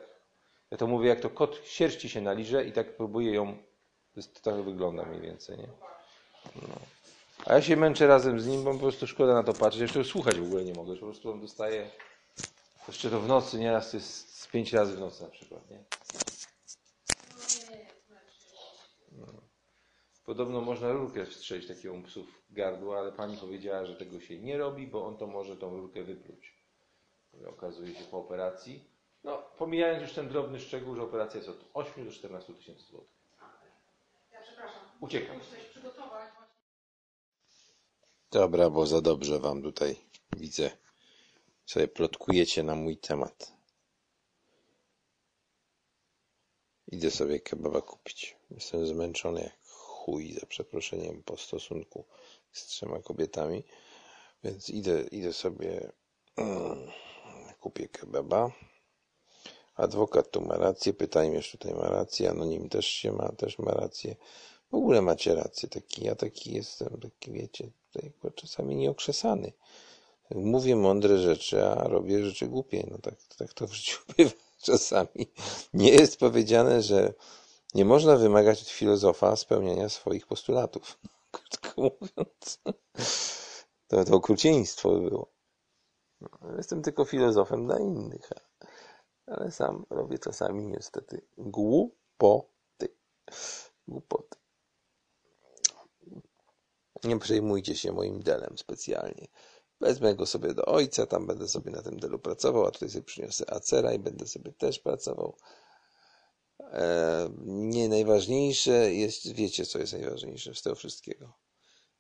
[0.75, 3.59] ja to mówię, jak to kot sierści się naliże i tak próbuje ją,
[4.15, 5.69] to, tak wygląda mniej więcej, nie?
[6.69, 6.75] No.
[7.47, 9.83] A ja się męczę razem z nim, bo po prostu szkoda na to patrzeć.
[9.83, 11.91] Jeszcze słuchać w ogóle nie mogę, po prostu on dostaje,
[12.89, 15.85] jeszcze to w nocy, nieraz to jest z pięć razy w nocy na przykład, nie?
[19.13, 19.27] No.
[20.25, 24.59] Podobno można rurkę wstrzelić takiemu psu w gardło, ale pani powiedziała, że tego się nie
[24.59, 26.55] robi, bo on to może tą rurkę wypluć.
[27.47, 28.94] Okazuje się po operacji.
[29.25, 33.09] No, pomijając już ten drobny szczegół, że operacja jest od 8 do 14 tysięcy złotych.
[34.33, 34.81] Ja przepraszam.
[35.01, 35.37] Uciekam.
[35.39, 36.31] Muszę coś przygotować.
[38.31, 39.97] Dobra, bo za dobrze wam tutaj
[40.37, 40.71] widzę.
[41.67, 43.53] Sobie plotkujecie na mój temat.
[46.89, 48.37] Idę sobie kebaba kupić.
[48.51, 52.05] Jestem zmęczony jak chuj, za przeproszeniem, po stosunku
[52.53, 53.65] z trzema kobietami.
[54.45, 55.93] Więc idę, idę sobie,
[56.37, 56.91] mm,
[57.61, 58.51] kupię kebaba.
[59.75, 64.17] Adwokat tu ma rację, pytajmierz tutaj ma rację, anonim też się ma, też ma rację.
[64.71, 69.53] W ogóle macie rację, taki, ja taki jestem, taki wiecie, tutaj czasami nieokrzesany.
[70.31, 72.87] Mówię mądre rzeczy, a robię rzeczy głupie.
[72.91, 74.31] No tak, tak to w życiu bywa
[74.63, 75.33] czasami.
[75.75, 77.15] Nie jest powiedziane, że
[77.75, 80.99] nie można wymagać od filozofa spełniania swoich postulatów.
[81.33, 82.61] Krótko mówiąc,
[83.89, 85.33] to, to okrucieństwo by było.
[86.21, 88.31] No, jestem tylko filozofem dla innych,
[89.27, 92.89] ale sam robię czasami niestety głupoty.
[93.89, 94.39] Głupoty.
[97.05, 99.29] Nie przejmujcie się moim delem specjalnie.
[99.81, 103.05] Wezmę go sobie do ojca, tam będę sobie na tym delu pracował, a tutaj sobie
[103.05, 105.37] przyniosę acera i będę sobie też pracował.
[107.45, 111.33] Nie najważniejsze jest, wiecie co jest najważniejsze z tego wszystkiego.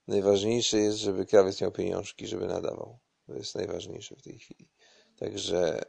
[0.06, 2.98] Najważniejsze jest, żeby krawiec miał pieniążki, żeby nadawał.
[3.26, 4.68] To jest najważniejsze w tej chwili.
[5.16, 5.84] Także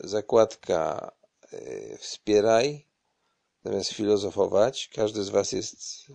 [0.00, 1.12] zakładka
[1.52, 2.86] e, wspieraj,
[3.64, 4.90] zamiast filozofować.
[4.94, 6.06] Każdy z was jest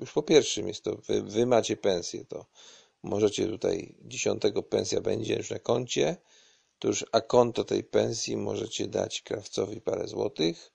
[0.00, 2.46] już po pierwszym jest to, wy, wy macie pensję, to
[3.02, 6.16] możecie tutaj dziesiątego pensja będzie już na koncie,
[6.78, 10.72] to już a konto tej pensji możecie dać krawcowi parę złotych,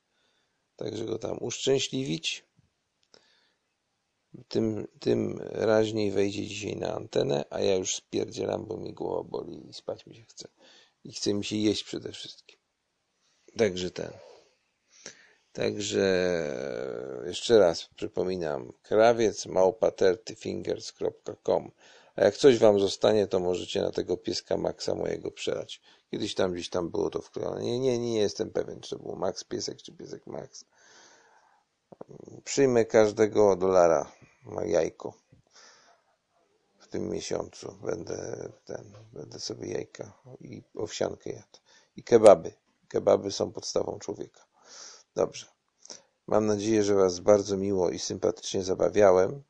[0.76, 2.46] także go tam uszczęśliwić.
[4.48, 9.70] Tym, tym raźniej wejdzie dzisiaj na antenę, a ja już spierdzielam, bo mi głowa boli
[9.70, 10.48] i spać mi się chce.
[11.04, 12.60] I chce mi się jeść przede wszystkim.
[13.58, 14.12] Także ten.
[15.52, 16.06] Także
[17.26, 21.72] jeszcze raz przypominam, krawiec małpatertyfingers.com
[22.16, 25.82] A jak coś wam zostanie, to możecie na tego pieska Maxa mojego przelać.
[26.12, 27.62] Kiedyś tam gdzieś tam było to wklejone.
[27.62, 30.66] Nie, nie, nie jestem pewien, czy to był Max Piesek, czy Piesek Max.
[32.44, 34.12] Przyjmę każdego dolara
[34.46, 35.14] na jajko
[36.90, 37.78] tym miesiącu.
[37.86, 41.60] Będę ten, będę sobie jajka i owsiankę jadł.
[41.96, 42.54] I kebaby.
[42.88, 44.46] Kebaby są podstawą człowieka.
[45.16, 45.46] Dobrze.
[46.28, 49.44] Mam nadzieję, że Was bardzo miło i sympatycznie zabawiałem.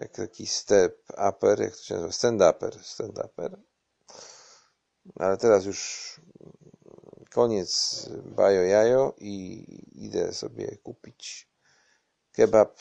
[0.00, 2.12] Jak taki step upper, jak to się nazywa?
[2.12, 2.84] Stand upper.
[2.84, 3.58] Stand upper.
[5.16, 6.20] Ale teraz już
[7.30, 11.48] koniec bajo jajo i idę sobie kupić
[12.32, 12.78] kebab.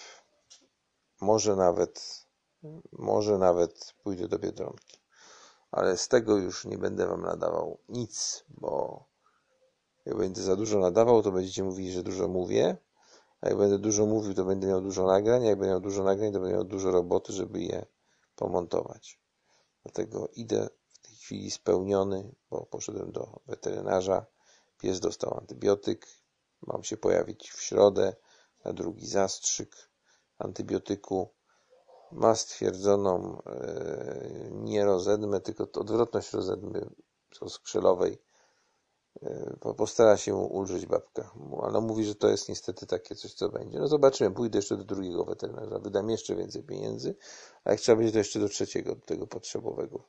[1.22, 2.26] Może nawet,
[2.92, 5.00] może nawet pójdę do Biedronki.
[5.72, 9.04] Ale z tego już nie będę Wam nadawał nic, bo
[10.06, 12.78] jak będę za dużo nadawał, to będziecie mówili, że dużo mówię.
[13.42, 15.44] A jak będę dużo mówił, to będę miał dużo nagrań.
[15.44, 17.86] A jak będę miał dużo nagrań, to będę miał dużo roboty, żeby je
[18.36, 19.20] pomontować.
[19.84, 24.26] Dlatego idę w tej chwili spełniony, bo poszedłem do weterynarza.
[24.78, 26.08] Pies dostał antybiotyk.
[26.68, 28.16] Mam się pojawić w środę
[28.66, 29.90] na drugi zastrzyk
[30.40, 31.30] antybiotyku.
[32.12, 36.90] Ma stwierdzoną e, nie rozedmę, tylko odwrotność rozedmy
[37.48, 38.18] skrzelowej
[39.60, 41.32] po- postara się ulżyć babka.
[41.52, 43.80] Ona mówi, że to jest niestety takie coś, co będzie.
[43.80, 47.16] No zobaczymy, pójdę jeszcze do drugiego weterynarza, wydam jeszcze więcej pieniędzy,
[47.64, 50.04] a jak trzeba będzie, to jeszcze do trzeciego, do tego potrzebowego.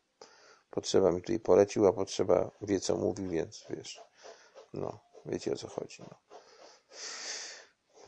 [0.70, 4.01] Potrzeba mi tutaj polecił, a potrzeba wie, co mówi, więc wiesz,
[4.74, 6.03] no, wiecie o co chodzi.
[6.03, 6.16] No.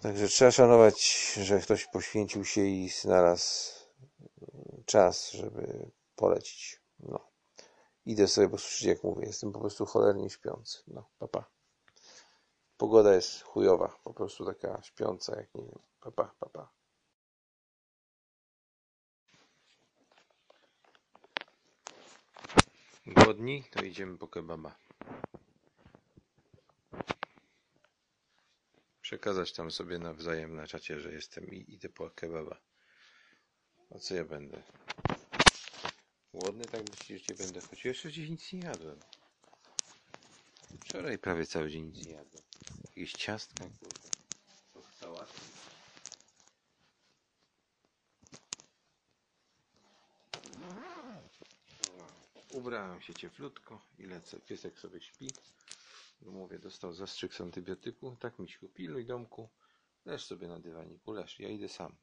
[0.03, 3.80] Także trzeba szanować, że ktoś poświęcił się i znalazł
[4.87, 6.83] czas, żeby polecić.
[6.99, 7.31] No.
[8.07, 9.27] Idę sobie posłuchać, jak mówię.
[9.27, 10.83] Jestem po prostu cholernie śpiący.
[10.87, 11.51] No, papa.
[12.77, 15.79] Pogoda jest chujowa, po prostu taka śpiąca, jak nie wiem.
[16.01, 16.73] Papa, papa.
[23.07, 23.65] Głodni?
[23.71, 24.77] To idziemy po kebaba.
[29.01, 32.61] Przekazać tam sobie nawzajem na czacie, że jestem i idę po kebaba.
[33.95, 34.63] A co ja będę?
[36.35, 37.89] Głodny tak myślisz, że nie będę chodził?
[37.89, 39.01] Jeszcze dziś nic nie jadłem.
[40.81, 42.43] Wczoraj prawie cały dzień nic nie jadłem.
[42.89, 44.11] Jakieś ciastka, kurde.
[45.01, 45.41] Sałatki.
[52.53, 54.41] Ubrałem się cieplutko i lecę.
[54.41, 55.31] Piesek sobie śpi.
[56.23, 58.17] No mówię, dostał zastrzyk z antybiotyku.
[58.21, 59.49] Tak, Miśku, pilnuj domku.
[60.05, 61.41] Leż sobie na dywaniku, leż.
[61.41, 61.97] Ja idę sam.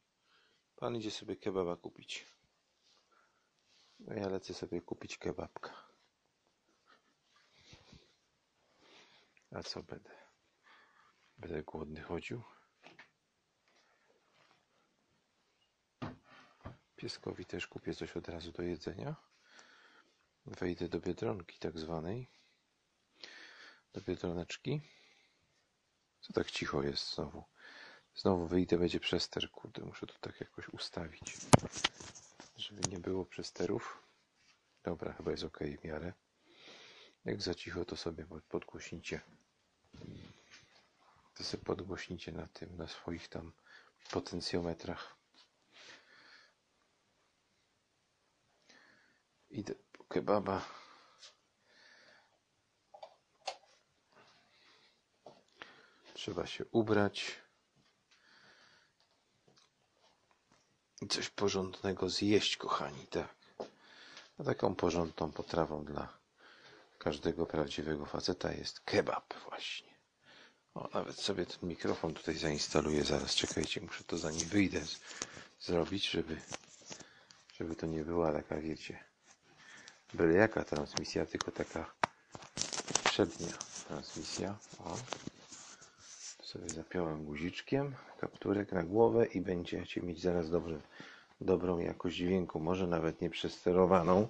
[0.78, 2.26] Pan idzie sobie kebaba kupić.
[4.00, 5.88] No ja lecę sobie kupić kebabka.
[9.50, 10.10] A co będę?
[11.38, 12.42] Będę głodny chodził?
[16.96, 19.16] Pieskowi też kupię coś od razu do jedzenia.
[20.46, 22.28] Wejdę do biedronki tak zwanej.
[23.92, 24.80] Do biedroneczki.
[26.20, 27.44] Co tak cicho jest znowu?
[28.18, 29.50] Znowu wyjdę, będzie przester.
[29.50, 31.36] Kurde, muszę to tak jakoś ustawić.
[32.56, 34.02] Żeby nie było przesterów.
[34.82, 36.12] Dobra, chyba jest ok w miarę.
[37.24, 39.20] Jak za cicho, to sobie pod- podgłośnicie.
[41.34, 43.52] To sobie podgłośnicie na tym, na swoich tam
[44.10, 45.16] potencjometrach.
[49.50, 50.64] Idę po kebaba.
[56.14, 57.47] Trzeba się ubrać.
[61.06, 63.34] Coś porządnego zjeść, kochani, tak.
[64.38, 66.18] A taką porządną potrawą dla
[66.98, 69.88] każdego prawdziwego faceta jest kebab właśnie.
[70.74, 73.34] O, nawet sobie ten mikrofon tutaj zainstaluję zaraz.
[73.34, 75.00] Czekajcie, muszę to zanim wyjdę z-
[75.60, 76.40] zrobić, żeby,
[77.56, 79.04] żeby to nie była taka, wiecie,
[80.14, 81.92] byle jaka transmisja, tylko taka
[83.04, 83.52] przednia
[83.88, 84.58] transmisja.
[84.78, 84.96] O.
[86.48, 90.80] Sobie zapiąłem guziczkiem, kapturek na głowę i będziecie mieć zaraz dobrze,
[91.40, 92.60] dobrą jakość dźwięku.
[92.60, 94.28] Może nawet nie przesterowaną,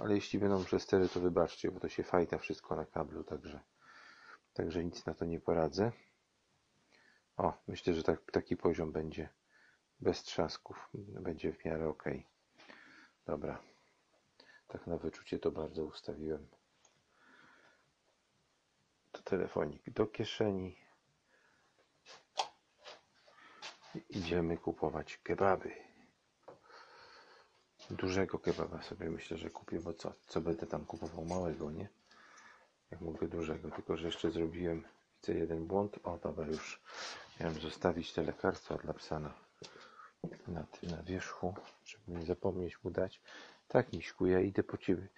[0.00, 3.60] ale jeśli będą przestery, to wybaczcie, bo to się fajta wszystko na kablu, także,
[4.52, 5.92] także nic na to nie poradzę.
[7.36, 9.28] O, myślę, że tak, taki poziom będzie
[10.00, 12.04] bez trzasków, będzie w miarę ok.
[13.26, 13.62] Dobra.
[14.68, 16.46] Tak na wyczucie to bardzo ustawiłem.
[19.12, 20.84] To telefonik do kieszeni.
[23.83, 25.72] I idziemy kupować kebaby.
[27.90, 30.12] Dużego kebaba sobie myślę, że kupię, bo co?
[30.26, 31.88] Co będę tam kupował małego, nie?
[32.90, 34.84] Jak mówię dużego, tylko że jeszcze zrobiłem
[35.26, 35.98] widzę jeden błąd.
[36.04, 36.80] O, dobra, już
[37.40, 39.34] miałem zostawić te lekarstwa dla psa na,
[40.48, 43.20] na, na wierzchu, żeby nie zapomnieć mu dać.
[43.68, 45.08] Tak, Miśku, ja idę po ciebie.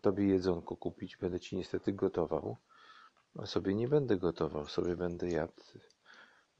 [0.00, 2.56] Tobie jedzonko kupić, będę ci niestety gotował.
[3.38, 5.62] A sobie nie będę gotował, sobie będę jadł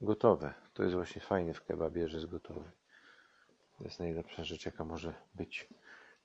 [0.01, 0.53] gotowe.
[0.73, 2.71] To jest właśnie fajne w kebabie, że jest gotowy.
[3.77, 5.67] To jest najlepsza rzecz, jaka może być.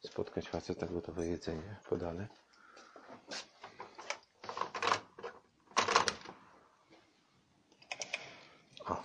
[0.00, 2.28] Spotkać faceta gotowe jedzenie podane.
[8.86, 9.02] O.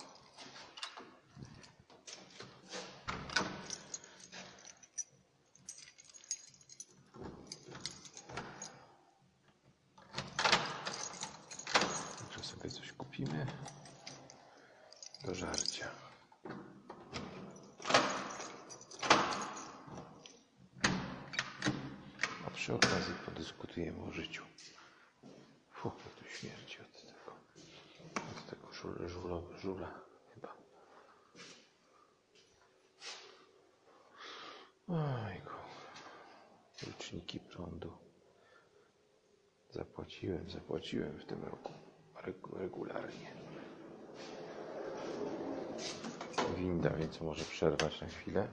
[12.26, 13.46] Może sobie coś kupimy
[15.24, 15.90] do żarcia.
[22.46, 24.44] A przy okazji podyskutujemy o życiu.
[25.72, 27.32] Fuh, jak tu śmierci od tego.
[28.38, 29.94] Od tego żula, żula, żula
[30.34, 30.54] chyba.
[34.88, 35.54] Ojku.
[36.86, 37.92] Liczniki prądu.
[39.70, 41.72] Zapłaciłem, zapłaciłem w tym roku.
[42.14, 43.32] Regu- Regularnie.
[47.20, 48.48] Może przerwać na chwilę.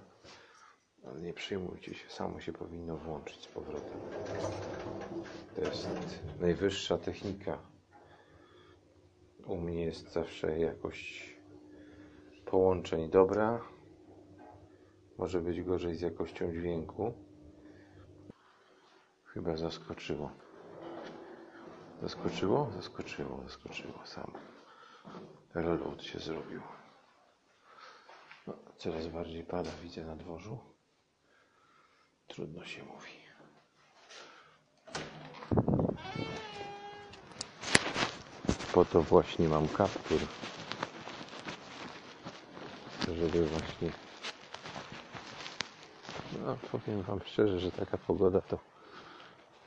[1.06, 4.00] Ale nie przejmujcie się, samo się powinno włączyć z powrotem.
[5.56, 5.90] To jest
[6.40, 7.58] najwyższa technika.
[9.46, 11.38] U mnie jest zawsze jakość
[12.46, 13.62] połączeń dobra.
[15.18, 17.14] Może być gorzej z jakością dźwięku.
[19.26, 20.32] Chyba zaskoczyło.
[22.02, 22.72] Zaskoczyło?
[22.76, 24.32] Zaskoczyło, zaskoczyło sam.
[25.54, 26.62] Reload się zrobił.
[28.48, 30.60] No, coraz bardziej pada, widzę na dworzu.
[32.28, 33.12] Trudno się mówi.
[38.74, 40.20] Po to właśnie mam kaptur.
[43.08, 43.92] Żeby właśnie.
[46.46, 48.60] No, powiem Wam szczerze, że taka pogoda to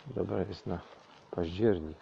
[0.07, 0.81] Dobra jest na
[1.31, 1.99] październik.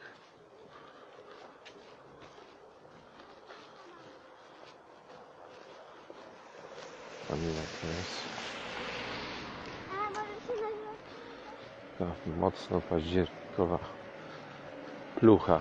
[12.26, 13.78] Mocno październikowa
[15.16, 15.60] plucha.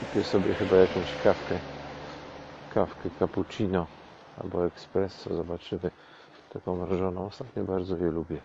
[0.00, 1.58] Kupię sobie chyba jakąś kawkę.
[2.74, 3.86] Kawkę cappuccino
[4.42, 5.34] albo espresso.
[5.34, 5.90] Zobaczymy.
[6.52, 7.26] Taką mrożoną.
[7.26, 8.40] Ostatnio bardzo je lubię.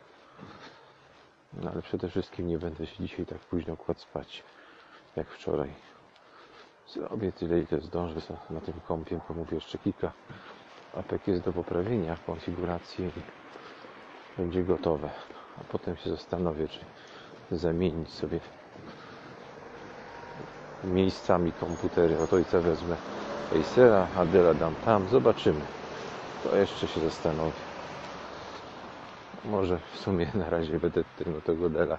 [1.53, 4.43] No ale przede wszystkim nie będę się dzisiaj tak późno kładł spać
[5.16, 5.95] jak wczoraj.
[6.88, 10.11] Zrobię tyle, ile zdążę na tym kąpie, bo mówię jeszcze kilka
[10.95, 13.11] apek jest do poprawienia w konfiguracji
[14.38, 15.09] będzie gotowe.
[15.61, 16.79] A potem się zastanowię, czy
[17.51, 18.39] zamienić sobie
[20.83, 22.19] miejscami komputery.
[22.19, 22.95] Od ojca wezmę
[23.61, 25.61] Acera, Adela dam tam, zobaczymy.
[26.43, 27.51] To jeszcze się zastanowię.
[29.45, 31.03] Może w sumie na razie będę
[31.45, 31.97] tego Dela.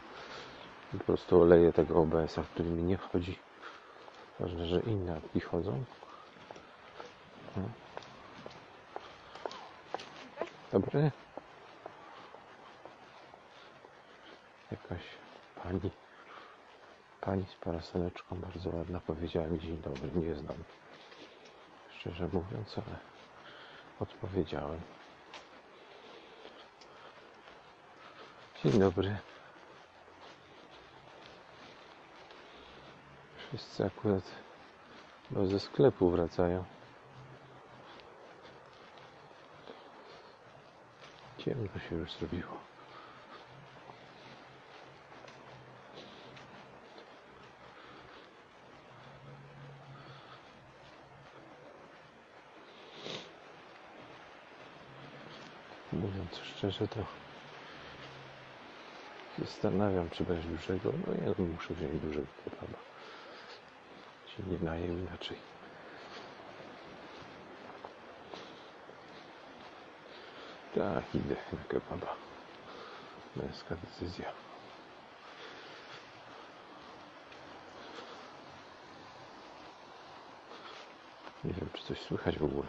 [0.98, 3.45] Po prostu oleję tego OBS-a, który mi nie wchodzi.
[4.40, 5.84] Ważne, że inne apki chodzą.
[10.72, 11.10] Dobry.
[14.70, 15.02] Jakaś
[15.62, 15.90] pani,
[17.20, 20.10] pani z parasoleczką bardzo ładna powiedziała mi dzień dobry.
[20.14, 20.56] Nie znam.
[21.98, 22.96] Szczerze mówiąc, ale
[24.00, 24.80] odpowiedziałem.
[28.62, 29.16] Dzień dobry.
[33.48, 34.24] Wszyscy akurat
[35.30, 36.64] no, ze sklepu wracają.
[41.38, 42.56] Ciemno się już zrobiło.
[55.92, 57.00] Mówiąc szczerze, to
[59.38, 60.92] zastanawiam, czy brać dużego.
[61.06, 62.95] No ja muszę wziąć dużego kebaba.
[64.38, 65.36] Nie najem inaczej.
[70.74, 72.16] Tak, idę na kebaba.
[73.36, 74.32] Męska decyzja.
[81.44, 82.68] Nie wiem, czy coś słychać w ogóle.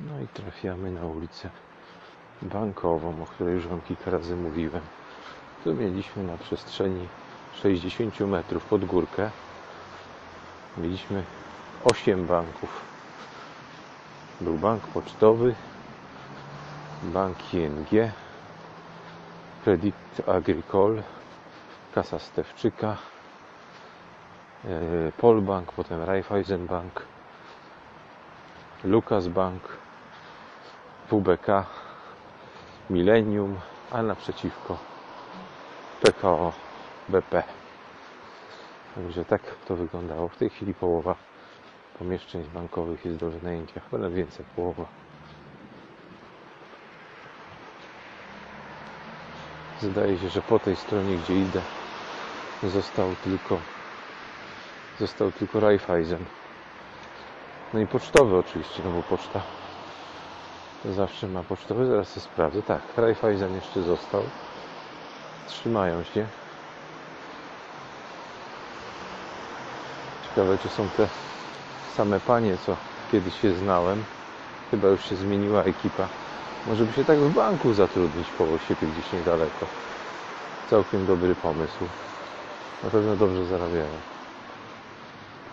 [0.00, 0.28] No i
[0.64, 1.50] trafiamy na ulicę
[2.42, 4.82] Bankową, o której już Wam kilka razy mówiłem.
[5.64, 7.08] Tu mieliśmy na przestrzeni
[7.54, 9.30] 60 metrów pod górkę.
[10.78, 11.24] Mieliśmy
[11.84, 12.80] 8 banków.
[14.40, 15.54] Był bank pocztowy,
[17.02, 18.12] bank ING,
[19.64, 19.94] Credit
[20.26, 21.02] Agricole,
[21.94, 22.96] Kasa Stewczyka,
[24.64, 24.68] e,
[25.12, 27.02] Polbank, potem Raiffeisenbank,
[28.84, 29.83] Lukas Bank,
[31.14, 31.46] WBK,
[32.90, 33.60] Millennium,
[33.90, 34.78] a naprzeciwko
[36.02, 36.52] PKO
[37.08, 37.42] BP.
[38.94, 40.28] Także tak to wyglądało.
[40.28, 41.14] W tej chwili połowa
[41.98, 44.84] pomieszczeń bankowych jest do wynajęcia, ale więcej jak połowa.
[49.80, 51.60] Zdaje się, że po tej stronie, gdzie idę,
[52.62, 53.58] został tylko
[55.00, 56.24] został tylko Raiffeisen.
[57.74, 59.42] No i pocztowy oczywiście, no bo poczta
[60.92, 61.86] zawsze ma pocztowy.
[61.86, 62.62] Zaraz sobie sprawdzę.
[62.62, 64.22] Tak, Raiffeisen jeszcze został.
[65.48, 66.26] Trzymają się.
[70.28, 71.08] Ciekawe, czy są te
[71.96, 72.76] same panie, co
[73.12, 74.04] kiedyś się znałem.
[74.70, 76.08] Chyba już się zmieniła ekipa.
[76.66, 79.66] Może by się tak w banku zatrudnić koło siebie gdzieś niedaleko.
[80.70, 81.84] Całkiem dobry pomysł.
[82.84, 83.86] Na pewno dobrze zarabiają.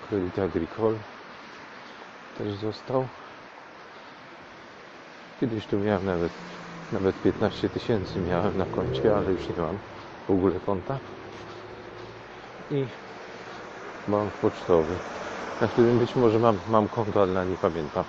[0.09, 0.97] Credit Agricole
[2.38, 3.07] też został.
[5.41, 6.31] Kiedyś tu miałem nawet,
[6.91, 9.77] nawet 15 tysięcy miałem na koncie, ale już nie mam
[10.27, 10.97] w ogóle konta.
[12.71, 12.85] I
[14.07, 14.95] bank pocztowy,
[15.61, 18.03] na którym być może mam, mam konto, ale nie pamiętam.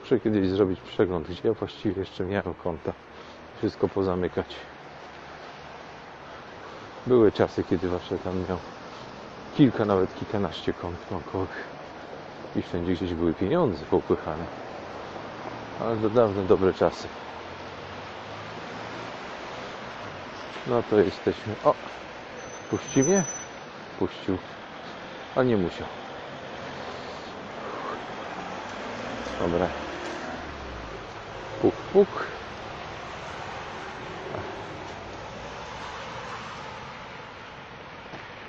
[0.00, 2.92] Muszę kiedyś zrobić przegląd, gdzie ja właściwie jeszcze miałem konta.
[3.58, 4.56] Wszystko pozamykać.
[7.06, 8.58] Były czasy, kiedy właśnie tam miał
[9.56, 11.64] kilka, nawet kilkanaście kont bankowych.
[12.56, 14.63] I wszędzie gdzieś były pieniądze popychane.
[15.80, 17.08] Ale to dawne, dobre czasy.
[20.66, 21.54] No to jesteśmy.
[21.64, 21.74] O!
[22.70, 23.22] Puści mnie?
[23.98, 24.38] Puścił.
[25.36, 25.86] A nie musiał.
[29.40, 29.68] Dobra.
[31.62, 32.08] Puk, puk.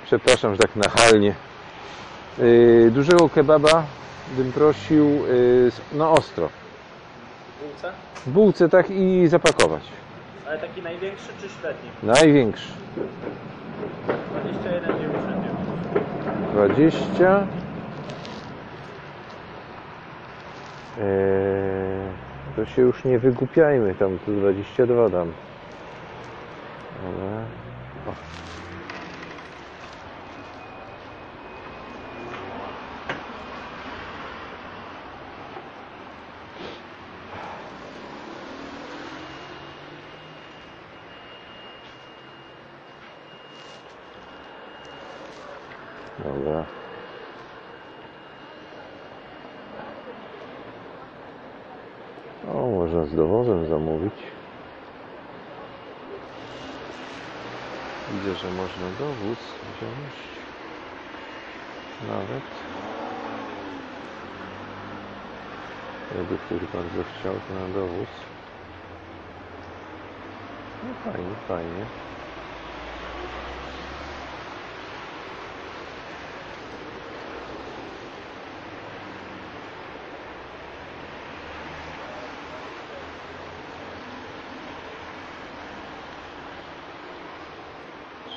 [0.04, 1.34] Przepraszam, że tak nachalnie.
[2.38, 3.84] Yy, dużego kebaba
[4.36, 6.48] bym prosił yy, no ostro.
[7.66, 7.92] Bułce?
[8.26, 9.82] W bułce tak i zapakować.
[10.46, 11.90] Ale taki największy czy średni?
[12.02, 12.72] Największy.
[16.52, 16.52] 21,99.
[16.52, 17.46] 20.
[21.00, 21.06] Eee,
[22.56, 25.32] to się już nie wygłupiajmy, tam tu 22 dam.
[27.04, 27.44] Ale...
[28.06, 28.14] O.
[46.24, 46.64] Dobra.
[52.54, 54.14] O, można z dowozem zamówić.
[58.46, 59.38] Widzę, że można dowóz
[59.76, 60.14] wziąć.
[62.08, 62.44] Nawet.
[66.16, 68.08] Jakby ktoś bardzo chciał, to na dowóz.
[70.82, 71.86] No fajnie, fajnie.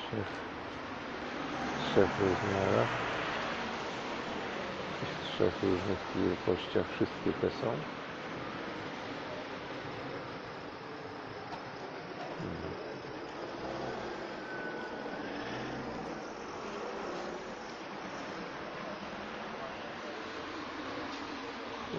[0.10, 0.28] Trzech,
[1.92, 2.88] trzech rozmiarach
[5.04, 6.86] w trzech różnych wielkościach.
[6.96, 7.68] Wszystkie te są.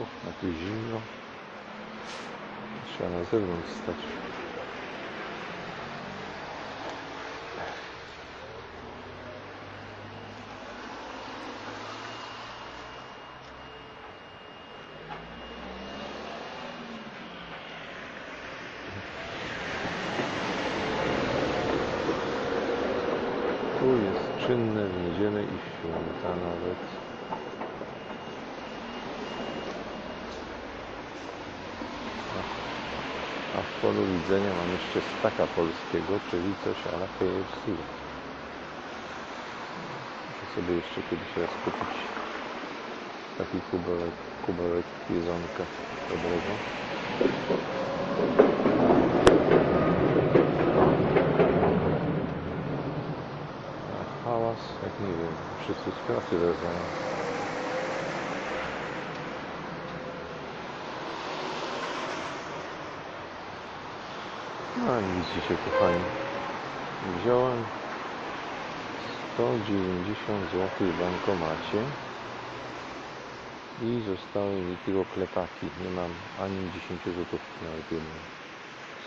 [0.03, 1.01] Uch, na tu zimno.
[2.97, 3.97] Trzeba na zewnątrz stać
[23.81, 26.81] Tu jest czynne w niedzielę i w święta nawet.
[32.37, 34.03] A- A w polu
[35.01, 37.71] widzenia mam jeszcze staka polskiego, czyli coś ala KFC.
[40.27, 41.95] Muszę sobie jeszcze kiedyś raz kupić
[43.39, 44.15] taki kubełek,
[44.47, 45.65] kubełek jedzonka
[46.09, 46.53] dobrego.
[54.01, 57.40] A hałas, jak nie wiem, wszyscy z pracy wracają.
[65.01, 66.05] No i widzicie, kochani,
[67.21, 67.65] wziąłem
[69.35, 71.83] 190 zł w bankomacie
[73.83, 75.67] i zostały mi tylko klepaki.
[75.85, 78.23] Nie mam ani 10 zł nawet jednej.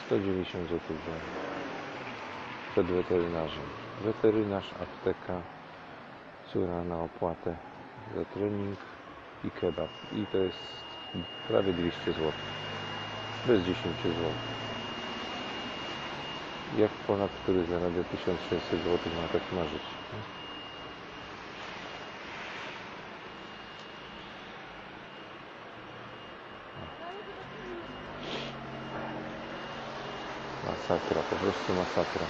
[0.05, 1.21] 190 zł wziąłem
[2.71, 3.67] przed weterynarzem.
[4.05, 5.41] Weterynarz, apteka,
[6.53, 7.55] córa na opłatę
[8.15, 8.79] za trening
[9.43, 9.89] i kebab.
[10.15, 10.83] I to jest
[11.47, 12.31] prawie 200 zł.
[13.47, 14.13] Bez 10 zł.
[17.07, 19.81] Polak, który zarabia 1600 zł ma tak marzyć?
[30.63, 32.27] Masakra, po prostu masakra.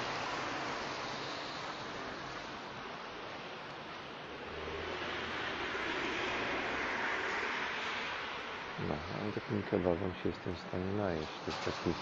[8.89, 11.39] No, ale takim kebabem się jestem w stanie najeść.
[11.45, 11.93] To jest taki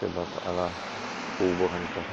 [0.00, 0.70] kebab ala
[1.36, 2.04] pół bochenka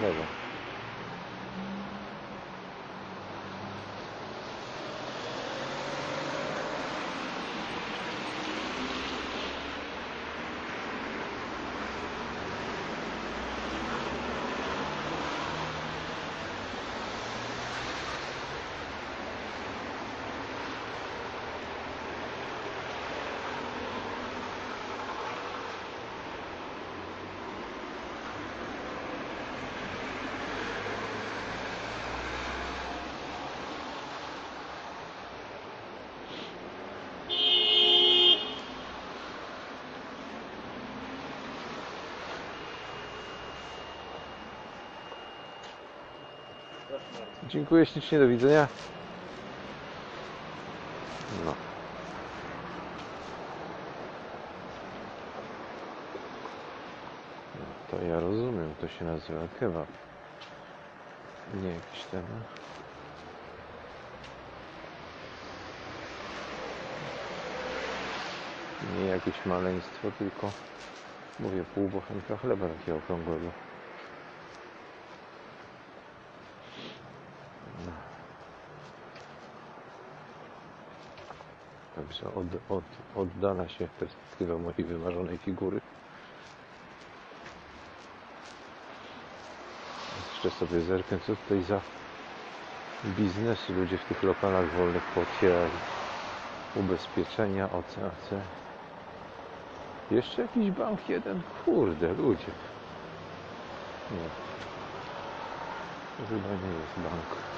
[47.68, 48.68] Dziękuję ślicznie, do widzenia.
[51.46, 51.54] No.
[57.56, 59.88] no to ja rozumiem, to się nazywa kebab.
[61.54, 62.28] Nie jakiś temat.
[69.00, 70.52] nie jakieś maleństwo, tylko
[71.40, 73.52] mówię pół bochenka chleba takiego okrągłego.
[82.08, 82.84] Także od, od,
[83.16, 85.82] oddala się perspektywa mojej wymarzonej figury.
[90.34, 91.82] Jeszcze sobie zerknę, co tutaj za
[93.06, 95.72] biznesy ludzie w tych lokalach wolnych pootwierali.
[96.76, 98.42] Ubezpieczenia, OCAC.
[100.12, 101.42] Jeszcze jakiś bank jeden?
[101.66, 102.52] Kurde, ludzie.
[104.12, 104.30] Nie.
[106.30, 107.57] Chyba nie jest bank.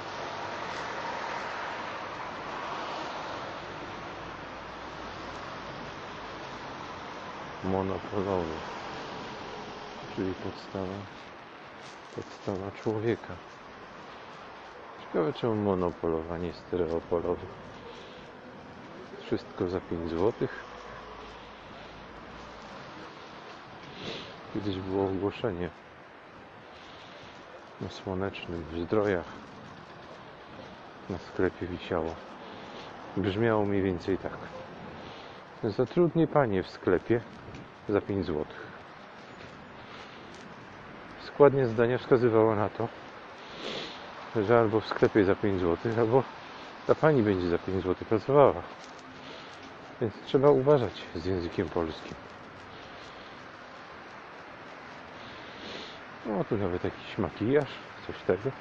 [7.63, 8.53] Monopolowy.
[10.15, 10.93] Czyli podstawa,
[12.15, 13.33] podstawa człowieka.
[15.01, 17.45] Ciekawe czemu monopolowa, nie stereopolowy.
[19.21, 20.63] Wszystko za 5 złotych.
[24.53, 25.69] Kiedyś było ogłoszenie
[27.81, 29.25] na słonecznym w Zdrojach
[31.09, 32.15] na sklepie wisiało.
[33.17, 34.37] Brzmiało mniej więcej tak.
[35.63, 37.21] Zatrudnij panie w sklepie
[37.89, 38.45] za 5 zł.
[41.23, 42.87] Składnie zdania wskazywała na to,
[44.35, 46.23] że albo w sklepie za 5 zł, albo
[46.87, 48.61] ta pani będzie za 5 zł pracowała.
[50.01, 52.13] Więc trzeba uważać z językiem polskim.
[56.25, 57.69] No tu nawet jakiś makijaż,
[58.07, 58.51] coś tego.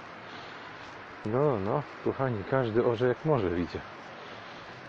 [1.26, 3.78] No, no, kochani, każdy orze jak może widzę.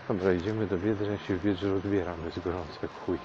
[0.08, 3.18] Dobra, idziemy do Biedry, ja się w Biedrze odbieram, jest gorąco jak chuj.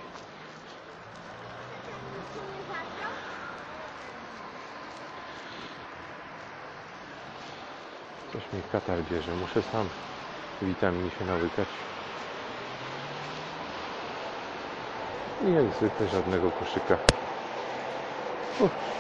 [8.34, 9.90] Coś mi katar bierze, muszę sam
[10.62, 11.68] witamin się nałykać.
[15.48, 16.98] I jak zwykle żadnego koszyka.
[18.60, 18.96] Uff.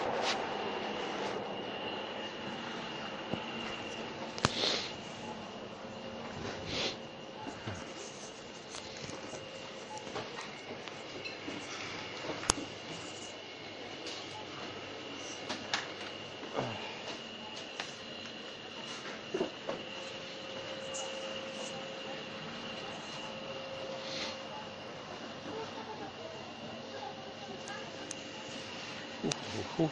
[29.25, 29.91] Uf, uf.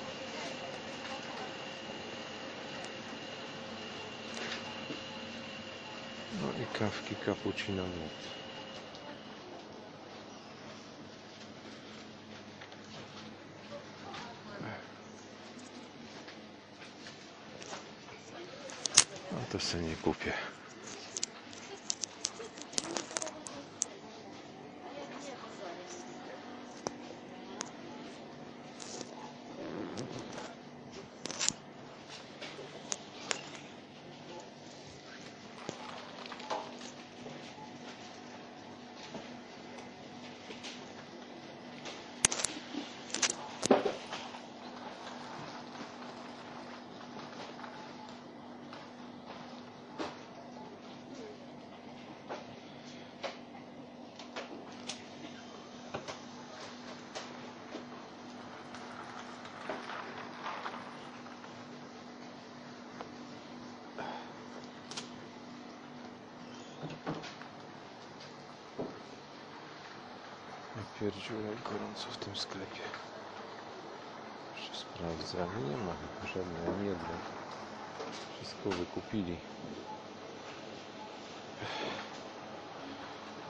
[6.42, 6.66] No i
[7.64, 8.12] kawki cappuccino not.
[19.32, 19.96] No to sobie nie
[71.04, 72.82] pierdziu jak gorąco w tym sklepie.
[74.58, 75.70] Jeszcze sprawdzam.
[75.70, 75.94] Nie ma
[76.28, 77.18] żadnej ani jednej.
[78.36, 79.38] Wszystko wykupili.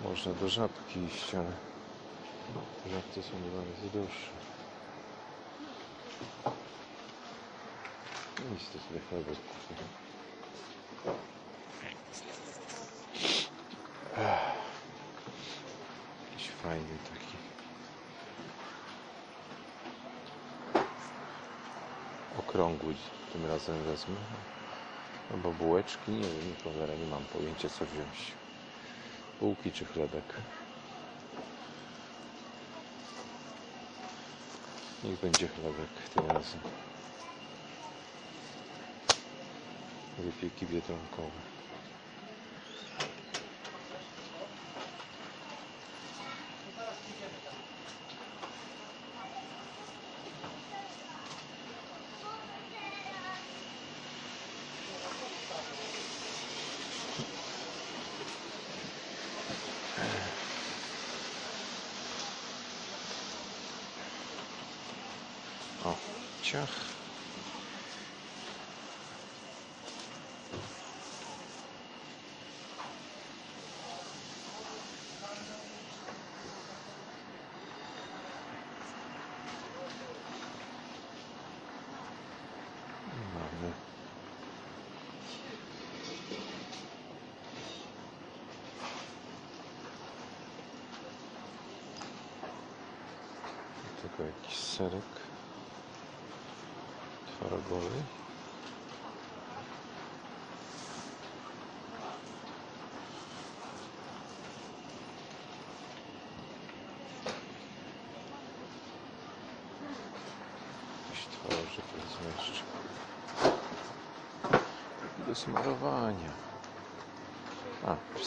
[0.04, 1.52] Można do żabki iść, ale
[2.92, 4.32] żabce są dwa razy droższe.
[8.52, 9.84] Nic to sobie chlebek kupię.
[16.32, 17.38] Jakiś fajny taki.
[22.40, 22.96] Okrągły
[23.34, 24.16] tym razem wezmę.
[25.34, 28.32] Albo bułeczki, nie wiem, cholera, nie mam pojęcia co wziąć.
[29.40, 30.34] Bułki czy chlebek.
[35.04, 36.60] Niech będzie chlebek tym razem.
[40.18, 41.53] Wypieki biedronkowe.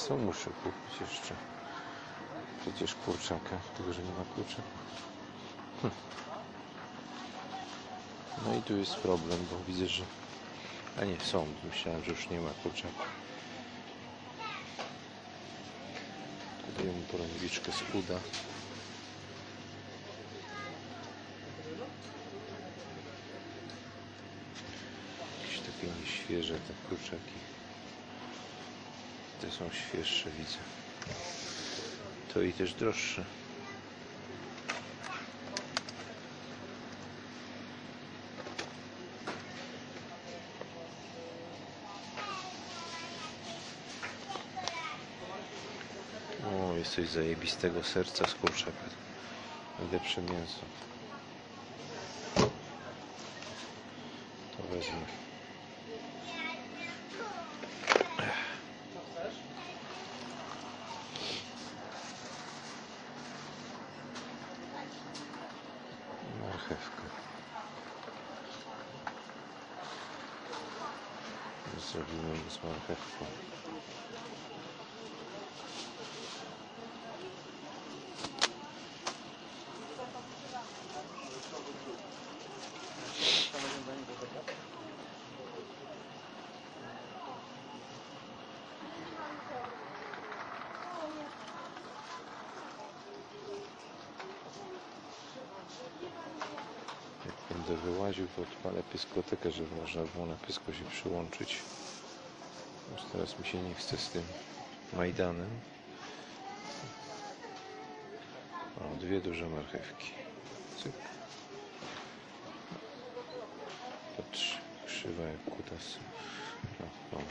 [0.09, 1.35] Co muszę kupić jeszcze?
[2.61, 4.63] Przecież kurczaka, tylko że nie ma klucza.
[8.47, 10.05] No i tu jest problem, bo widzę, że...
[11.01, 11.47] A nie, są.
[11.65, 13.05] Myślałem, że już nie ma kurczaka.
[16.67, 18.21] Tutaj mu porąbiczkę z uda.
[25.43, 27.37] Jakieś takie nieświeże te kurczaki.
[29.41, 30.59] Te są świeższe, widzę.
[32.35, 33.25] To i też droższe.
[46.45, 48.85] O, jest coś zajebistego serca z kurczaka.
[49.79, 50.61] Najlepsze mięso.
[54.57, 55.07] To wezmę.
[66.41, 67.03] Marchewka.
[71.93, 73.25] Zrobimy z marchewką.
[97.27, 101.59] Jak będę wyłaził, to odpalę pyskotekę, żeby można było na pysko się przyłączyć.
[102.93, 104.23] Już teraz mi się nie chce z tym
[104.93, 105.51] Majdanem.
[108.81, 110.11] O, dwie duże marchewki.
[110.83, 110.93] Cyk.
[114.17, 115.97] Patrz, krzywa jak kutas.
[116.81, 117.23] No, o,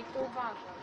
[0.00, 0.80] Uważaj, to uważaj.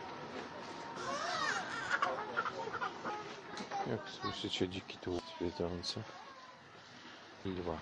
[3.87, 6.01] Jak słyszycie dziki tu zwiedzające
[7.45, 7.77] i lwa.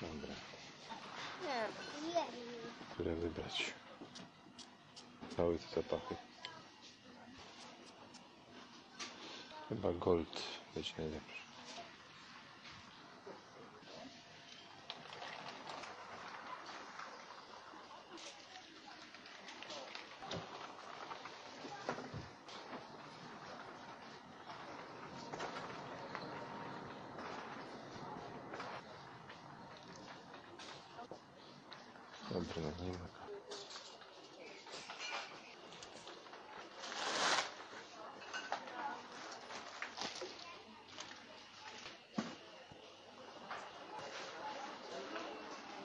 [0.00, 0.34] Dobra,
[2.90, 3.74] które wybrać?
[5.36, 6.16] Cały te zapachy.
[9.68, 10.42] Chyba gold
[10.74, 11.36] będzie najlepszy.
[32.28, 33.06] Kurde, no nie ma.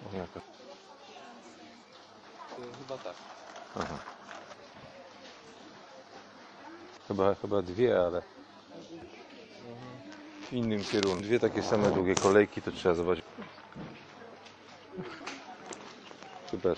[0.05, 0.41] O, jaka-
[2.77, 3.15] Chyba tak.
[3.75, 3.97] Aha.
[7.11, 8.21] Chyba, chyba dwie, ale
[10.49, 11.23] w innym kierunku.
[11.23, 13.25] Dwie takie same długie kolejki, to trzeba zobaczyć.
[16.51, 16.77] Super.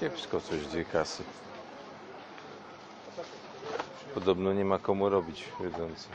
[0.00, 1.22] Kiepsko coś dwie kasy.
[4.14, 6.08] Podobno nie ma komu robić wiedzący.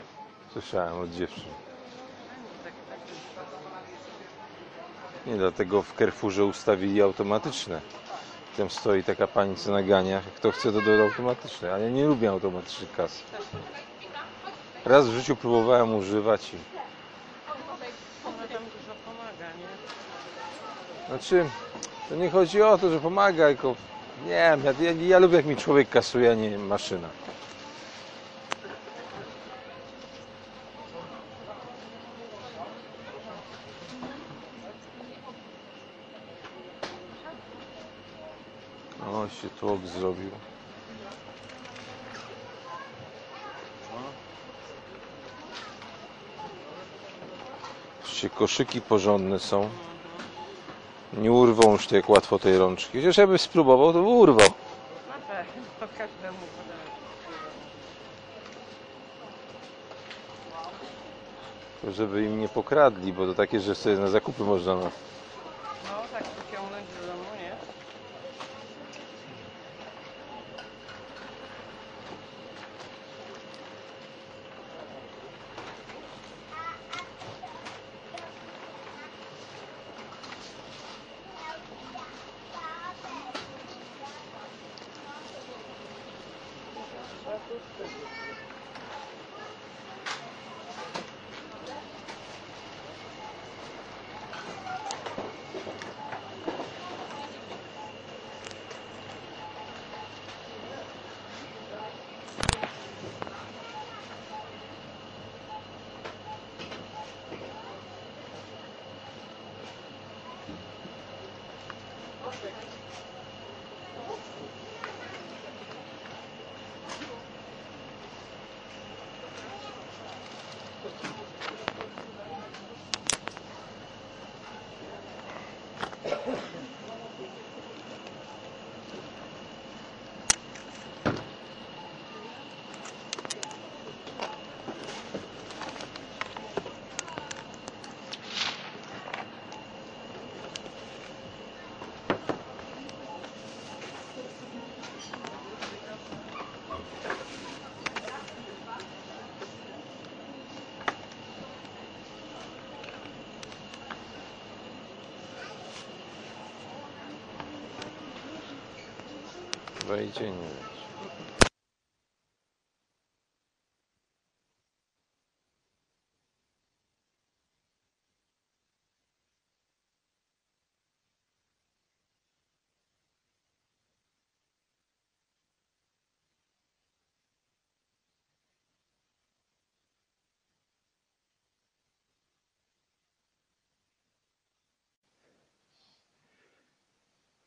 [0.52, 1.52] Słyszałem od dziewczyn.
[5.26, 7.80] Nie, dlatego w Carrefourze ustawili automatyczne.
[8.56, 10.22] Tam stoi taka pani, co nagania.
[10.36, 11.70] Kto chce, to do automatycznej.
[11.70, 13.22] Ale ja nie lubię automatycznych kas.
[14.84, 16.56] Raz w życiu próbowałem używać i...
[18.24, 21.08] Ona tam dużo pomaga, nie?
[21.08, 21.50] Znaczy,
[22.08, 23.74] to nie chodzi o to, że pomaga, tylko
[24.24, 27.08] nie wiem, ja, ja, lubię jak mi człowiek kasuje, a nie maszyna.
[39.06, 40.30] O, się tłok zrobił.
[48.16, 49.68] Patrzcie, koszyki porządne są.
[51.16, 52.98] Nie urwą już tak łatwo tej rączki.
[52.98, 54.48] Chociaż jakby spróbował, to by urwał.
[55.98, 56.76] Każdemu podać.
[61.82, 64.74] To żeby im nie pokradli, bo to takie, że sobie na zakupy można.
[64.74, 64.80] No.
[64.80, 64.90] No,
[66.12, 67.56] tak wyciągnąć do domu, nie?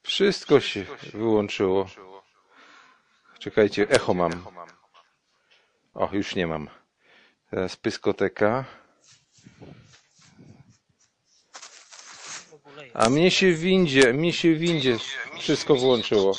[0.09, 1.85] Wszystko się wyłączyło.
[3.39, 4.45] Czekajcie, echo mam.
[5.93, 6.69] O, już nie mam.
[7.51, 8.65] Teraz pyskoteka.
[12.93, 14.97] A mnie się windzie, mnie się windzie
[15.39, 16.35] wszystko włączyło.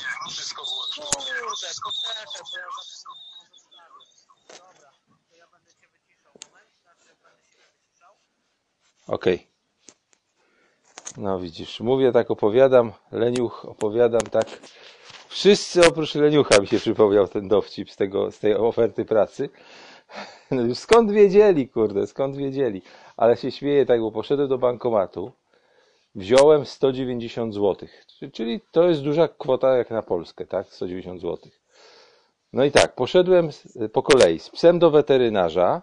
[9.07, 9.47] Okej.
[11.17, 14.47] No widzisz, mówię tak, opowiadam, leniuch, opowiadam tak.
[15.31, 19.49] Wszyscy oprócz leniucha mi się przypomniał ten dowcip z, tego, z tej oferty pracy.
[20.51, 22.83] No już skąd wiedzieli, kurde, skąd wiedzieli.
[23.17, 25.33] Ale się śmieję tak, bo poszedłem do bankomatu,
[26.15, 27.89] wziąłem 190 zł,
[28.33, 30.67] czyli to jest duża kwota jak na Polskę, tak?
[30.67, 31.39] 190 zł.
[32.53, 33.49] No i tak, poszedłem
[33.93, 35.83] po kolei z psem do weterynarza,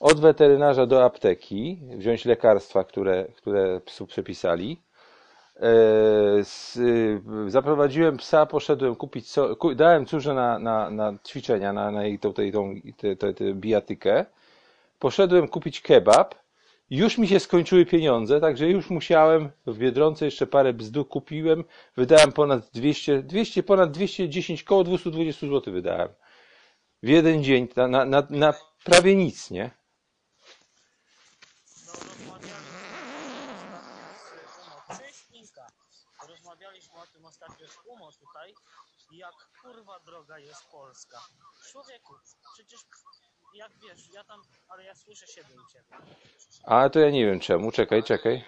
[0.00, 4.78] od weterynarza do apteki, wziąć lekarstwa, które, które psu przepisali.
[5.62, 6.42] E,
[6.76, 12.18] y, zaprowadziłem psa, poszedłem kupić, so, dałem córze na, na, na ćwiczenia, na, na jej
[12.18, 12.74] tą, tą,
[13.54, 14.26] bijatykę.
[14.98, 16.34] Poszedłem kupić kebab.
[16.90, 21.64] Już mi się skończyły pieniądze, także już musiałem w Biedronce jeszcze parę bzdu kupiłem.
[21.96, 26.08] Wydałem ponad 200, 200 ponad 210, koło 220 zł wydałem.
[27.02, 29.70] W jeden dzień na, na, na prawie nic, nie?
[31.86, 34.92] No rozmawialiśmy ostatnio z UMO.
[34.98, 35.66] Cześć Inka.
[36.28, 37.66] Rozmawialiśmy o tym ostatnio
[38.32, 38.54] tutaj.
[39.12, 41.20] Jak kurwa droga jest Polska.
[41.70, 42.14] Człowieku,
[42.54, 42.80] przecież
[43.54, 45.96] jak wiesz, ja tam, ale ja słyszę siebie u ciebie.
[46.64, 47.72] A to ja nie wiem czemu.
[47.72, 48.44] Czekaj, czekaj.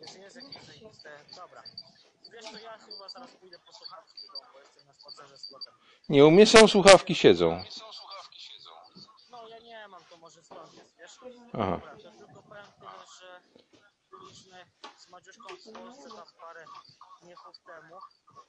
[0.00, 1.24] Jest, jest jakieś zajebiste.
[1.36, 1.62] Dobra.
[2.32, 5.48] Wiesz to ja chyba zaraz pójdę po słuchawki do domu, bo jestem na spacerze z
[5.52, 5.74] kotem.
[6.08, 7.64] Nie, u mnie są słuchawki, siedzą.
[9.30, 11.18] No ja nie mam, to może stąd jest, wiesz?
[11.52, 11.80] Aha.
[11.80, 13.40] Dobra, to tylko powiem tyle, że
[15.08, 16.64] Madziuszką w Polsce tam parę
[17.22, 17.98] miechów temu,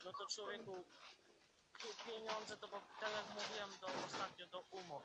[0.05, 0.85] no to człowieku
[2.05, 5.03] pieniądze, to bo tak jak mówiłem do, ostatnio do UMO,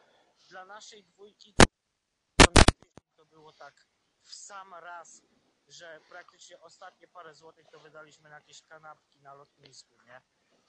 [0.49, 1.55] dla naszej dwójki
[3.17, 3.87] to, było tak
[4.23, 5.23] w sam raz,
[5.69, 10.23] że praktycznie ostatnie parę złotych to wydaliśmy na jakieś kanapki na lotnisku, nie?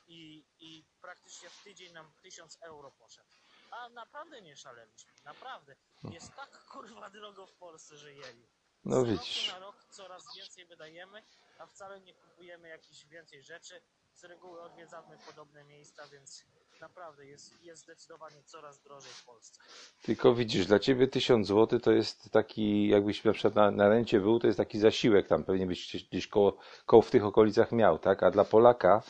[0.07, 3.29] I, I praktycznie w tydzień nam 1000 euro poszedł.
[3.71, 5.75] A naprawdę nie szaleliśmy, naprawdę.
[6.03, 8.47] Jest tak kurwa drogo w Polsce, że jeju.
[8.85, 9.53] No Z roku widzisz.
[9.53, 11.23] na rok coraz więcej wydajemy,
[11.59, 13.81] a wcale nie kupujemy jakichś więcej rzeczy.
[14.13, 16.43] Z reguły odwiedzamy podobne miejsca, więc
[16.81, 19.59] naprawdę jest, jest zdecydowanie coraz drożej w Polsce.
[20.01, 24.19] Tylko widzisz, dla ciebie 1000 zł to jest taki, jakbyś na przykład na, na rencie
[24.19, 27.71] był, to jest taki zasiłek tam pewnie byś gdzieś, gdzieś koło, koło w tych okolicach
[27.71, 28.23] miał, tak?
[28.23, 29.03] A dla Polaka,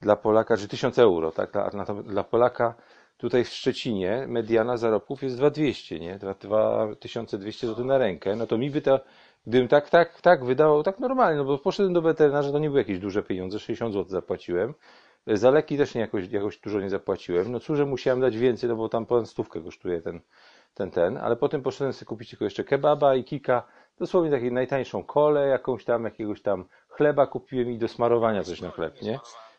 [0.00, 1.56] dla Polaka, czy 1000 euro, tak?
[1.56, 2.74] A na to, dla Polaka
[3.18, 6.18] tutaj w Szczecinie mediana zarobków jest 2200, nie?
[6.18, 8.36] Dwa- 2200 zł na rękę.
[8.36, 9.00] No to mi by to,
[9.46, 12.80] gdybym tak, tak, tak wydawał, tak normalnie, no bo poszedłem do weterynarza, to nie były
[12.80, 14.74] jakieś duże pieniądze, 60 zł zapłaciłem.
[15.26, 17.52] Za leki też nie jakoś, jakoś dużo nie zapłaciłem.
[17.52, 20.20] No cóż, że musiałem dać więcej, no bo tam ponad stówkę kosztuje ten,
[20.74, 21.16] ten, ten.
[21.16, 23.62] Ale potem poszedłem sobie kupić tylko jeszcze kebaba i kilka,
[23.98, 28.70] dosłownie taką najtańszą kolę, jakąś tam, jakiegoś tam chleba kupiłem i do smarowania coś na
[28.70, 29.18] chleb, nie?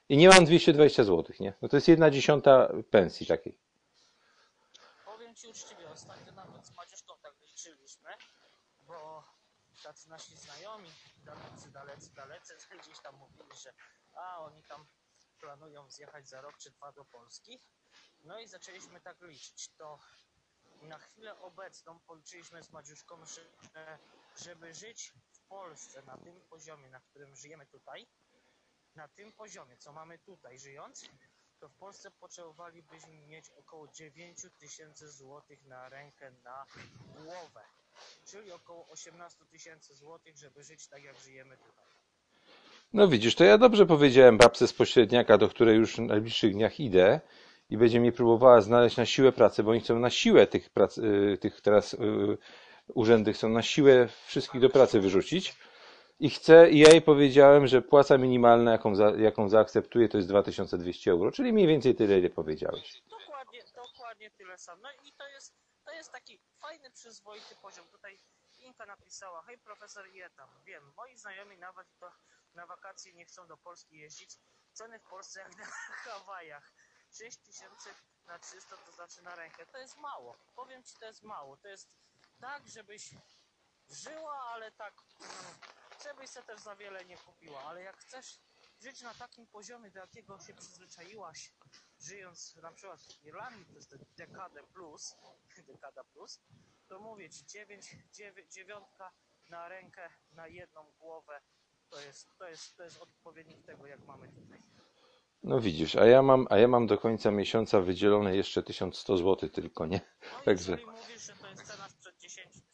[0.09, 1.53] I nie mam 220 zł, nie?
[1.61, 3.57] No to jest jedna dziesiąta pensji takiej.
[5.05, 8.09] Powiem Ci uczciwie, ostatnio nawet z Maciuszką tak liczyliśmy,
[8.87, 9.23] bo
[9.83, 10.89] tacy nasi znajomi,
[11.25, 12.53] dalecy, dalecy, dalecy,
[12.83, 13.73] gdzieś tam mówili, że
[14.13, 14.85] a oni tam
[15.39, 17.59] planują zjechać za rok czy dwa do Polski.
[18.23, 19.69] No i zaczęliśmy tak liczyć.
[19.77, 19.99] To
[20.81, 23.41] na chwilę obecną policzyliśmy z Madziuszką, że
[24.35, 28.07] żeby żyć w Polsce na tym poziomie, na którym żyjemy tutaj,
[28.97, 31.09] na tym poziomie, co mamy tutaj żyjąc,
[31.59, 36.65] to w Polsce potrzebowalibyśmy mieć około 9 tysięcy złotych na rękę na
[37.15, 37.61] głowę.
[38.25, 41.85] Czyli około 18 tysięcy złotych, żeby żyć tak, jak żyjemy tutaj.
[42.93, 46.79] No widzisz, to ja dobrze powiedziałem babce z pośredniaka, do której już w najbliższych dniach
[46.79, 47.21] idę
[47.69, 50.97] i będzie mi próbowała znaleźć na siłę pracę, bo oni chcą na siłę tych prac,
[50.97, 51.97] y, tych teraz y,
[52.87, 55.55] urzędy chcą na siłę wszystkich do pracy wyrzucić.
[56.19, 60.29] I chcę, i ja jej powiedziałem, że płaca minimalna, jaką, za, jaką zaakceptuję, to jest
[60.29, 63.01] 2200 euro, czyli mniej więcej tyle, ile powiedziałeś.
[63.09, 64.81] Dokładnie, dokładnie tyle samo.
[64.81, 65.53] No i to jest,
[65.85, 67.87] to jest taki fajny, przyzwoity poziom.
[67.91, 68.19] Tutaj
[68.59, 71.87] Inka napisała, hej profesor je tam, wiem, moi znajomi nawet
[72.55, 74.29] na wakacje nie chcą do Polski jeździć.
[74.73, 75.65] Ceny w Polsce jak na
[76.05, 76.71] Hawajach.
[77.11, 77.89] 6 tysięcy
[78.27, 79.65] na 300 to znaczy na rękę.
[79.65, 80.37] To jest mało.
[80.55, 81.57] Powiem ci, to jest mało.
[81.57, 81.89] To jest
[82.41, 83.09] tak, żebyś
[83.89, 87.63] żyła, ale tak, mm, żebyś se też za wiele nie kupiła.
[87.63, 88.39] Ale jak chcesz
[88.81, 91.53] żyć na takim poziomie, do jakiego się przyzwyczaiłaś,
[91.99, 95.15] żyjąc na przykład w Irlandii przez tę dekadę plus,
[95.67, 96.39] dekada plus,
[96.87, 99.11] to mówię ci, dziewięć, dziewię, dziewiątka
[99.49, 101.41] na rękę, na jedną głowę,
[101.89, 104.61] to jest, to jest, to jest odpowiednik tego, jak mamy tutaj.
[105.43, 109.49] No widzisz, a ja mam, a ja mam do końca miesiąca wydzielone jeszcze 1100 zł
[109.49, 110.01] tylko, nie?
[110.33, 112.66] No Także- jeżeli mówisz, że to jest cena sprzed 10, sprzed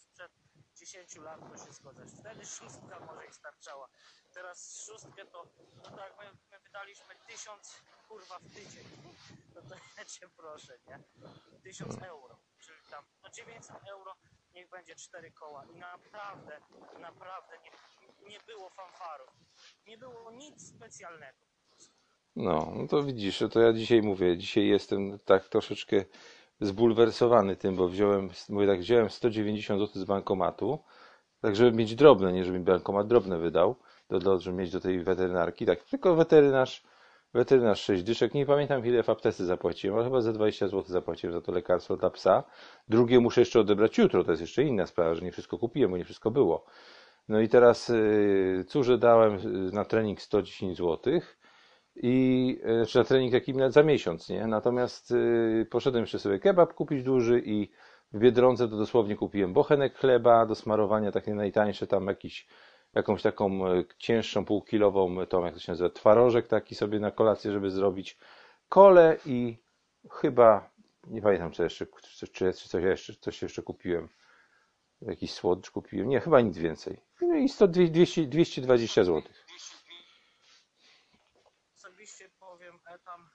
[0.94, 2.06] 10 lat, to się zgodzę.
[2.20, 3.88] Wtedy szóstka może i starczała.
[4.34, 5.48] Teraz szóstkę to,
[5.78, 8.84] no tak, my, my wydaliśmy 1000 kurwa w tydzień.
[9.56, 11.00] No to ja cię proszę, nie?
[11.64, 14.16] 1000 euro, czyli tam, no 900 euro
[14.54, 15.66] niech będzie cztery koła.
[15.66, 16.60] I naprawdę,
[17.00, 17.72] naprawdę nie,
[18.30, 19.30] nie było fanfarów.
[19.88, 21.40] Nie było nic specjalnego.
[22.36, 26.06] No, no to widzisz, to ja dzisiaj mówię, dzisiaj jestem tak troszeczkę
[26.66, 30.80] zbulwersowany tym, bo wziąłem, mówię tak, wziąłem 190 zł z bankomatu,
[31.42, 33.76] tak żeby mieć drobne, nie żeby mi bankomat drobne wydał,
[34.10, 36.84] do, do, żeby mieć do tej weterynarki, tak, tylko weterynarz,
[37.34, 41.34] weterynarz 6 dyszek, nie pamiętam ile w aptece zapłaciłem, ale chyba za 20 zł zapłaciłem
[41.34, 42.44] za to lekarstwo dla psa.
[42.88, 45.98] Drugie muszę jeszcze odebrać jutro, to jest jeszcze inna sprawa, że nie wszystko kupiłem, bo
[45.98, 46.66] nie wszystko było.
[47.30, 51.14] No i teraz yy, córze dałem y, na trening 110 zł
[51.96, 54.48] i znaczy na trening taki na- za miesiąc, nie?
[54.48, 57.70] Natomiast yy, poszedłem jeszcze sobie kebab kupić duży i
[58.14, 62.48] w Biedronce to dosłownie kupiłem bochenek chleba do smarowania, takie najtańsze, tam jakiś,
[62.94, 67.52] jakąś taką e, cięższą półkilową, tą jak to się nazywa, twarożek taki sobie na kolację,
[67.52, 68.18] żeby zrobić,
[68.70, 69.58] kole i
[70.12, 70.70] chyba,
[71.08, 74.10] nie pamiętam co jeszcze, czy, czy, czy coś jeszcze, coś jeszcze kupiłem.
[75.02, 76.10] Jakiś słodycz kupiłem.
[76.10, 76.98] Nie, chyba nic więcej.
[77.22, 79.22] No i 100, 200, 220 zł.
[82.94, 83.30] Powiem, Etam,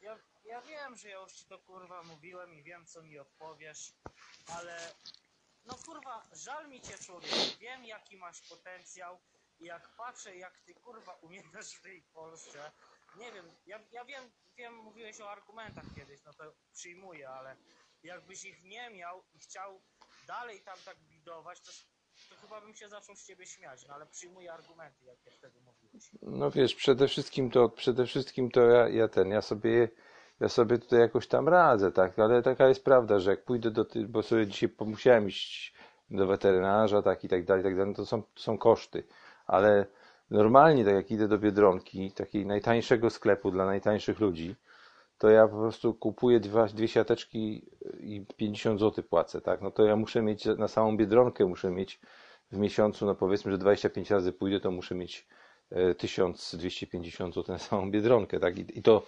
[0.00, 3.92] ja, ja wiem, że ja już ci to kurwa mówiłem i wiem, co mi odpowiesz,
[4.46, 4.94] ale
[5.64, 7.30] no kurwa, żal mi cię człowiek,
[7.60, 9.20] wiem jaki masz potencjał
[9.60, 12.72] i jak patrzę, jak ty kurwa umierasz w tej Polsce,
[13.16, 17.56] nie wiem, ja, ja wiem, wiem, mówiłeś o argumentach kiedyś, no to przyjmuję, ale
[18.02, 19.82] jakbyś ich nie miał i chciał
[20.26, 21.72] dalej tam tak bidować, to
[22.42, 26.10] chyba bym się zaczął z ciebie śmiać, no ale przyjmuję argumenty, jakie wtedy mówiłeś.
[26.22, 29.88] No wiesz, przede wszystkim to, przede wszystkim to ja, ja ten, ja sobie,
[30.40, 33.84] ja sobie tutaj jakoś tam radzę, tak, ale taka jest prawda, że jak pójdę do
[33.84, 35.74] ty, bo sobie dzisiaj musiałem iść
[36.10, 39.04] do weterynarza, tak i tak dalej, tak dalej, no to są, to są koszty,
[39.46, 39.86] ale
[40.30, 44.56] normalnie, tak jak idę do Biedronki, takiej najtańszego sklepu dla najtańszych ludzi,
[45.18, 47.70] to ja po prostu kupuję dwa, dwie siateczki
[48.00, 52.00] i 50 zł płacę, tak, no to ja muszę mieć na samą Biedronkę, muszę mieć
[52.52, 55.26] w miesiącu, no powiedzmy, że 25 razy pójdę, to muszę mieć
[55.70, 58.58] e, 1250 zł na samą Biedronkę, tak?
[58.58, 59.02] I, to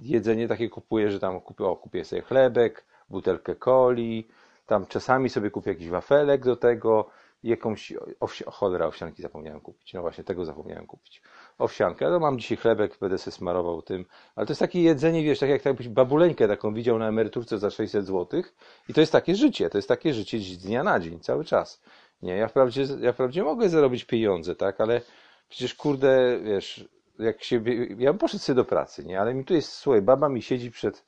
[0.00, 4.28] jedzenie takie kupuję, że tam kupię, o, kupię sobie chlebek, butelkę coli,
[4.66, 7.10] tam czasami sobie kupię jakiś wafelek do tego,
[7.42, 9.94] jakąś owsi cholera, owsianki zapomniałem kupić.
[9.94, 11.22] No właśnie, tego zapomniałem kupić.
[11.58, 14.04] Owsiankę, no mam dzisiaj chlebek, będę sobie smarował tym,
[14.34, 17.70] ale to jest takie jedzenie, wiesz, tak jak jakbyś babuleńkę taką widział na emeryturce za
[17.70, 18.42] 600 zł
[18.88, 21.80] i to jest takie życie, to jest takie życie z dnia na dzień, cały czas.
[22.22, 25.00] Nie, ja wprawdzie, ja wprawdzie mogę zarobić pieniądze, tak, ale
[25.48, 26.88] przecież kurde, wiesz,
[27.18, 27.62] jak się,
[27.98, 30.70] ja bym poszedł sobie do pracy, nie, ale mi tu jest, słuchaj, baba mi siedzi
[30.70, 31.04] przed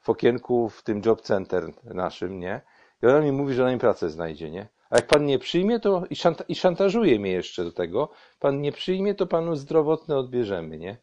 [0.00, 2.60] w okienku w tym job center naszym, nie,
[3.02, 5.80] i ona mi mówi, że ona mi pracę znajdzie, nie, a jak pan nie przyjmie,
[5.80, 8.10] to i, szanta, i szantażuje mnie jeszcze do tego,
[8.40, 10.96] pan nie przyjmie, to panu zdrowotne odbierzemy, nie,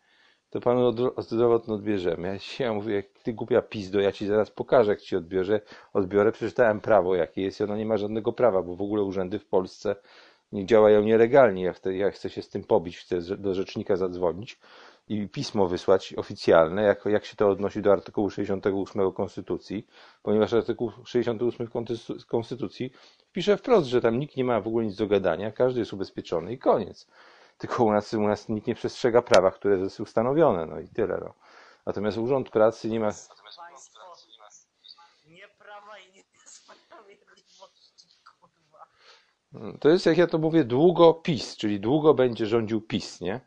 [0.52, 2.40] to panu od, zdrowotne odbierzemy.
[2.60, 5.62] Ja, mówię, jak ty głupia pizdo, ja ci zaraz pokażę, jak ci odbiorę,
[5.94, 9.40] odbiorę, przeczytałem prawo, jakie jest i ono nie ma żadnego prawa, bo w ogóle urzędy
[9.40, 9.96] w Polsce
[10.52, 11.64] nie działają nielegalnie.
[11.64, 14.60] Ja chcę, ja chcę się z tym pobić, chcę do rzecznika zadzwonić
[15.08, 19.88] i pismo wysłać oficjalne, jak, jak się to odnosi do artykułu 68 Konstytucji,
[20.24, 22.92] ponieważ artykuł 68 Konstytu- Konstytucji
[23.32, 26.54] pisze wprost, że tam nikt nie ma w ogóle nic do gadania, każdy jest ubezpieczony
[26.54, 27.08] i koniec.
[27.58, 31.18] Tylko u nas, u nas nikt nie przestrzega prawa, które jest ustanowione, no i tyle.
[31.22, 31.34] No.
[31.86, 33.06] Natomiast Urząd Pracy nie ma.
[33.06, 34.02] Państwo
[35.28, 38.08] nie prawa i nie sprawiedliwości,
[38.40, 38.88] kurwa.
[39.80, 43.42] To jest, jak ja to mówię, długo PiS, czyli długo będzie rządził PiS, nie?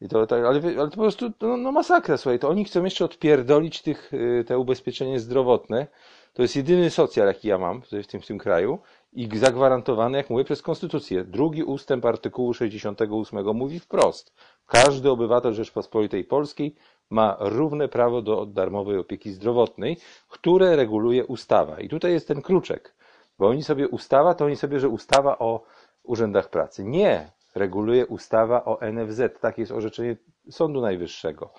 [0.00, 2.84] I to, tak, ale, ale to po prostu no, no masakra, słuchaj, to oni chcą
[2.84, 5.86] jeszcze odpierdolić tych, y, te ubezpieczenie zdrowotne.
[6.32, 8.78] To jest jedyny socjal, jaki ja mam w tym, w tym kraju
[9.12, 11.24] i zagwarantowany, jak mówię, przez Konstytucję.
[11.24, 14.34] Drugi ustęp artykułu 68 mówi wprost.
[14.66, 16.74] Każdy obywatel Rzeczpospolitej Polskiej
[17.10, 19.96] ma równe prawo do darmowej opieki zdrowotnej,
[20.28, 21.80] które reguluje ustawa.
[21.80, 22.94] I tutaj jest ten kruczek,
[23.38, 25.62] bo oni sobie ustawa, to oni sobie, że ustawa o
[26.02, 26.84] urzędach pracy.
[26.84, 29.40] Nie, reguluje ustawa o NFZ.
[29.40, 30.16] Takie jest orzeczenie
[30.50, 31.52] Sądu Najwyższego.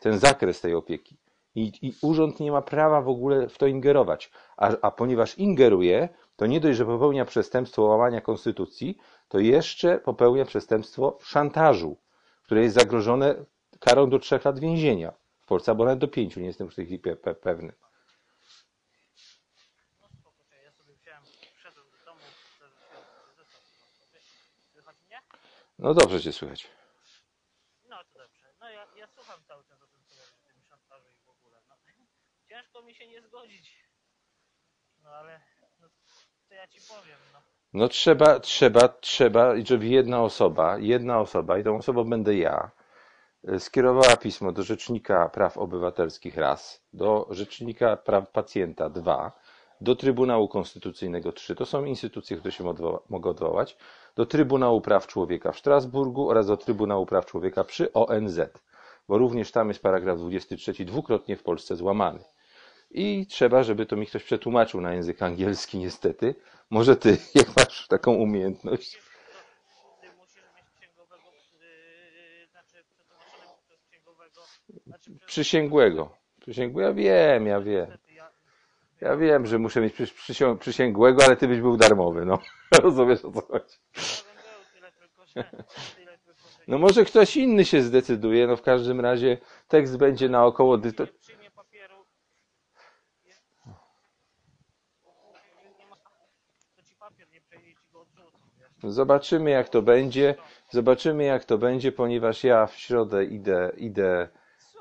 [0.00, 1.16] Ten zakres tej opieki.
[1.54, 4.30] I, I urząd nie ma prawa w ogóle w to ingerować.
[4.56, 8.98] A, a ponieważ ingeruje, to nie dość, że popełnia przestępstwo łamania konstytucji,
[9.28, 11.96] to jeszcze popełnia przestępstwo szantażu,
[12.42, 13.44] które jest zagrożone
[13.80, 16.84] karą do trzech lat więzienia w Polsce, albo nawet do pięciu, nie jestem w tej
[16.86, 17.72] chwili pe- pe- pewny.
[25.78, 26.70] No dobrze cię słychać.
[27.88, 28.54] No to dobrze.
[28.60, 31.62] No ja, ja słucham cały czas o tym, co mówisz, tym szantażu i w ogóle.
[31.68, 31.74] No,
[32.48, 33.84] ciężko mi się nie zgodzić.
[35.02, 35.40] No ale,
[36.54, 37.38] to ja ci powiem, no.
[37.72, 42.70] No trzeba, trzeba, trzeba, żeby jedna osoba, jedna osoba, i tą osobą będę ja,
[43.48, 49.32] y, skierowała pismo do Rzecznika Praw Obywatelskich raz, do Rzecznika Praw Pacjenta dwa,
[49.80, 51.54] do Trybunału Konstytucyjnego 3.
[51.54, 52.64] To są instytucje, które się
[53.08, 53.76] mogą odwołać.
[54.16, 58.40] Do Trybunału Praw Człowieka w Strasburgu oraz do Trybunału Praw Człowieka przy ONZ,
[59.08, 62.24] bo również tam jest paragraf 23 dwukrotnie w Polsce złamany.
[62.94, 66.34] I trzeba, żeby to mi ktoś przetłumaczył na język angielski, niestety.
[66.70, 68.98] Może ty, jak masz taką umiejętność.
[74.86, 75.18] Znaczy.
[75.26, 76.16] Przysięgłego.
[76.40, 77.98] Przysięgłego, ja wiem, ja wiem.
[79.00, 79.94] Ja, wiem, że muszę mieć
[80.60, 82.38] przysięgłego, ale ty byś był darmowy, no.
[82.82, 83.76] Rozumiesz o co chodzi.
[86.68, 89.38] No może ktoś inny się zdecyduje, no w każdym razie
[89.68, 90.78] tekst będzie na około...
[90.78, 92.04] dy- To, nie przyjmie papieru...
[95.64, 95.96] Nie, nie ma...
[96.76, 98.62] To ci papier nie przejdzie i ci go odrzucą, wiesz.
[98.82, 100.34] Zobaczymy jak to będzie.
[100.70, 104.28] Zobaczymy jak to będzie, ponieważ ja w środę idę, idę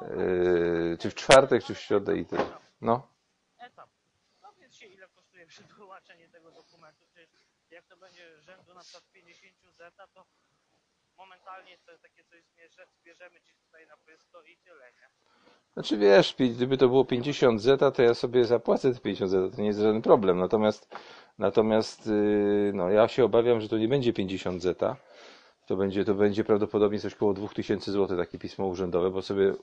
[0.01, 2.37] yy, czy w czwartek, czy w środę idę.
[2.81, 3.07] No.
[3.57, 3.89] etap.
[4.41, 7.05] Dowiedz się, ile kosztuje przetłumaczenie tego dokumentu.
[7.71, 10.25] Jak to będzie rzędu na przykład 50 zeta, to
[11.17, 12.43] momentalnie to takie coś
[13.41, 13.97] ci tutaj na
[14.53, 15.22] i tyle, nie?
[15.73, 19.61] Znaczy wiesz, gdyby to było 50 zeta, to ja sobie zapłacę te 50 zeta, to
[19.61, 20.39] nie jest żaden problem.
[20.39, 20.95] Natomiast,
[21.39, 24.95] natomiast yy, no, ja się obawiam, że to nie będzie 50 zeta.
[25.67, 29.53] To będzie, to będzie prawdopodobnie coś około 2000 zł, takie pismo urzędowe, bo sobie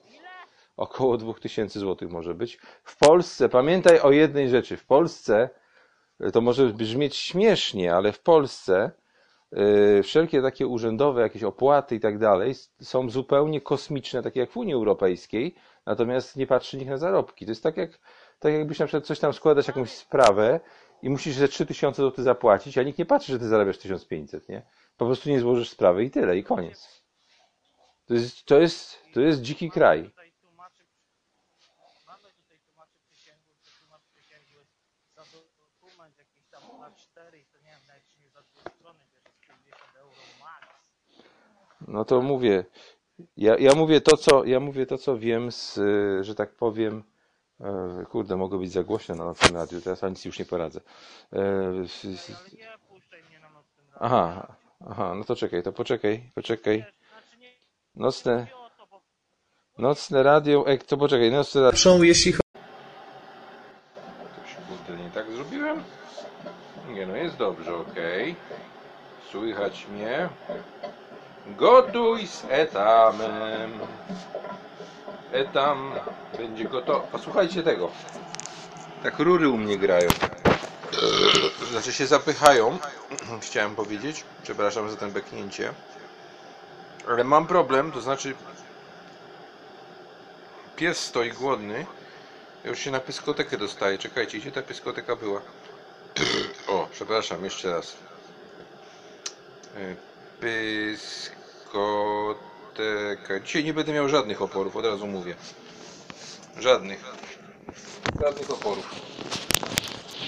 [0.77, 2.59] około 2000 zł może być.
[2.85, 5.51] W Polsce, pamiętaj o jednej rzeczy, w Polsce,
[6.20, 8.91] y, to może brzmieć śmiesznie, ale w Polsce
[9.99, 14.57] y, wszelkie takie urzędowe, jakieś opłaty i tak dalej są zupełnie kosmiczne, takie jak w
[14.57, 15.55] Unii Europejskiej,
[15.86, 17.47] natomiast nie patrzy nikt na zarobki.
[17.47, 17.90] To jest tak jak,
[18.39, 20.61] tak jakbyś na przykład coś tam składać jakąś sprawę
[21.02, 24.62] i musisz ze 3000 zł zapłacić, a nikt nie patrzy, że ty zarabiasz 1500, nie?
[24.97, 27.01] Po prostu nie złożysz sprawy i tyle, i koniec.
[28.07, 30.05] To jest, to jest, to jest dziki kraj.
[30.05, 30.85] Tutaj tłumaczy,
[32.07, 34.66] mamy tutaj tłumaczy przysięgłych, to tłumacz przysięgły
[35.15, 35.23] za
[35.81, 38.98] dokument jakiś tam na 4 i to nie wiem, nawet czy nie za dwie strony
[39.15, 40.66] bierze z 50 euro max.
[41.89, 42.65] No to mówię,
[43.37, 45.81] ja, ja mówię to, co, ja mówię to, co wiem z,
[46.21, 47.03] że tak powiem,
[47.61, 50.81] e, kurde, mogło być za głośno na nocnym radiu, teraz nic już nie poradzę.
[51.33, 51.39] E,
[51.85, 53.99] s- Ej, s- ale nie puszczaj mnie na nocnym radiu.
[54.01, 54.57] Aha,
[54.91, 56.79] aha, no to czekaj, to poczekaj, poczekaj.
[56.79, 57.37] Znaczy
[57.95, 58.47] Nocne,
[59.79, 61.79] nocne radio, ek, to poczekaj, nocne radio.
[61.79, 62.33] Są, jeśli
[64.69, 65.83] kurde nie tak zrobiłem?
[66.95, 68.35] Nie no, jest dobrze, okej.
[69.31, 70.29] Słychać mnie.
[71.47, 73.79] Gotuj z etamem.
[75.33, 75.93] Etam
[76.39, 77.07] będzie gotowy.
[77.12, 77.91] Posłuchajcie tego.
[79.03, 80.09] Tak rury u mnie grają.
[81.71, 82.79] Znaczy się zapychają.
[83.41, 84.25] Chciałem powiedzieć.
[84.43, 85.73] Przepraszam za ten beknięcie.
[87.09, 88.35] Ale mam problem, to znaczy
[90.77, 91.87] pies stoi głodny.
[92.65, 93.99] Ja już się na pyskotekę dostaję.
[93.99, 95.41] Czekajcie, gdzie ta pyskoteka była?
[96.69, 97.97] O, przepraszam, jeszcze raz.
[100.41, 101.81] Pyskoteka.
[103.45, 105.35] Dzisiaj nie będę miał żadnych oporów, od razu mówię.
[106.59, 107.05] Żadnych.
[108.23, 108.95] Żadnych oporów.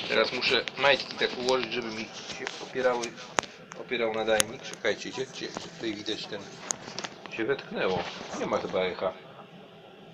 [0.09, 3.06] Teraz muszę majtki tak ułożyć, żeby mi się opierały,
[3.80, 4.62] opierał nadajnik.
[4.62, 6.40] Czekajcie, gdzie, gdzie tutaj widać ten...
[7.36, 7.98] się wetknęło.
[8.40, 9.12] Nie ma chyba echa.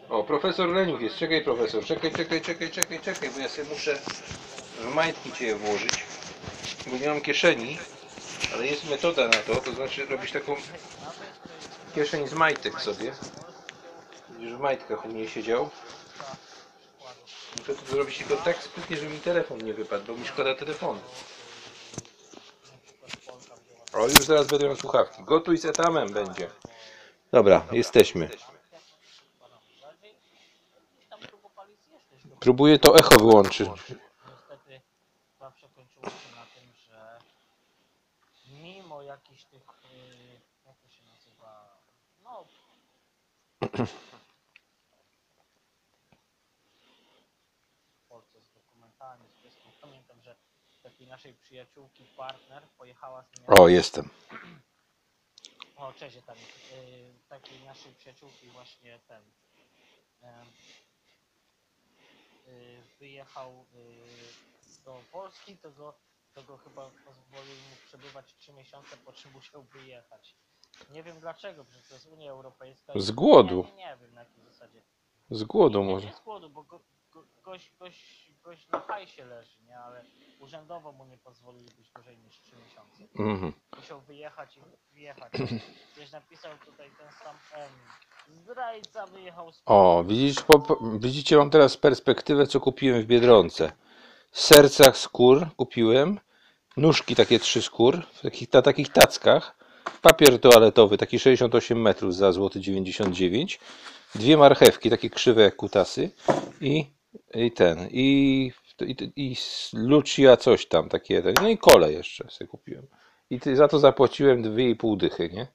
[0.09, 1.17] O, profesor Leniuk jest.
[1.17, 1.85] Czekaj, profesor.
[1.85, 3.99] Czekaj, czekaj, czekaj, czekaj, czekaj, bo ja sobie muszę
[4.81, 5.93] w majtki cię włożyć,
[6.87, 7.79] bo nie mam kieszeni,
[8.55, 10.57] ale jest metoda na to, to znaczy robisz taką
[11.95, 13.13] kieszeń z majtek sobie.
[14.29, 15.71] Będziesz w majtkach u mnie siedział.
[17.59, 21.01] Muszę to zrobić tylko tak sprytnie, żeby mi telefon nie wypadł, bo mi szkoda telefonu.
[23.93, 25.23] O, już zaraz miał słuchawki.
[25.23, 26.51] Gotuj z etamem będzie.
[27.33, 28.31] Dobra, jesteśmy.
[32.41, 33.69] Próbuję to echo wyłączyć.
[33.69, 34.81] Niestety
[35.41, 37.19] zawsze kończyło się na tym, że
[38.63, 41.79] mimo jakichś tych, yy, jak to się nazywa,
[42.23, 42.45] no
[43.73, 43.79] w
[48.09, 49.73] Polsce z dokumentami, z wszystkim.
[49.81, 50.37] Pamiętam, że
[50.83, 54.11] takiej naszej przyjaciółki partner pojechała z nim O, jestem.
[55.77, 59.23] o, cześć, tam yy, takiej naszej przyjaciółki właśnie ten
[60.23, 60.29] yy,
[62.53, 63.89] yy, wyjechał yy,
[64.85, 65.95] do Polski, to go,
[66.35, 70.37] to go chyba pozwolił mu przebywać 3 miesiące, po czym musiał wyjechać.
[70.93, 72.93] Nie wiem dlaczego, przecież to jest Unia Europejska.
[72.97, 73.65] Z głodu.
[73.67, 74.83] Nie, nie, nie wiem na jakiej zasadzie.
[75.31, 76.07] Z głodu Nie, może.
[76.07, 76.81] nie z głodu, bo go,
[77.13, 79.79] go, gość, gość, gość na hajsie leży, nie?
[79.79, 80.05] Ale
[80.39, 83.53] urzędowo mu nie pozwolili być dłużej niż 3 miesiące Mhm.
[83.77, 84.61] musiał wyjechać i
[84.95, 85.33] wyjechać.
[85.93, 87.71] Ktoś napisał tutaj ten sam M.
[88.35, 93.73] Zdrajca wyjechał z O, widzisz, po, widzicie, mam teraz perspektywę, co kupiłem w Biedronce.
[94.33, 96.21] sercach skór kupiłem,
[96.77, 99.58] nóżki takie trzy skór, w takich, na takich tackach,
[100.03, 103.61] papier toaletowy, taki 68 metrów za złoty 99,
[104.15, 106.11] dwie marchewki, takie krzywe jak kutasy
[106.61, 106.87] i,
[107.35, 109.37] i ten, i, i, i
[109.73, 112.87] Lucia coś tam, takie, no i kole jeszcze sobie kupiłem.
[113.31, 115.47] I ty, za to zapłaciłem 2,5 dychy, nie?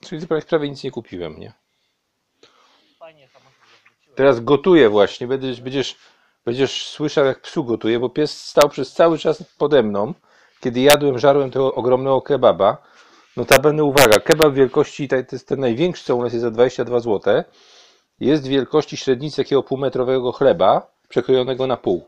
[0.00, 1.52] Czyli prawie, prawie nic nie kupiłem, nie?
[4.14, 5.96] Teraz gotuję właśnie, będziesz, będziesz,
[6.44, 10.14] będziesz słyszał jak psu gotuję, bo pies stał przez cały czas pode mną,
[10.60, 12.82] kiedy jadłem, żarłem tego ogromnego kebaba.
[13.36, 17.42] Notabene uwaga, kebab wielkości, to jest ten największy, co u nas jest za 22 zł,
[18.20, 22.04] jest wielkości średnicy takiego półmetrowego chleba, przekrojonego na pół.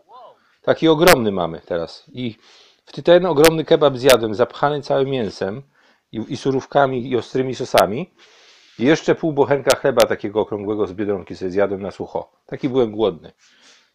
[0.63, 2.05] Taki ogromny mamy teraz.
[2.13, 2.37] I
[2.85, 5.63] w ten ogromny kebab zjadłem, zapchany całym mięsem
[6.13, 8.11] i, i surówkami i ostrymi sosami.
[8.79, 12.33] I jeszcze pół bochenka chleba takiego okrągłego z Biedronki sobie zjadłem na sucho.
[12.47, 13.33] Taki byłem głodny.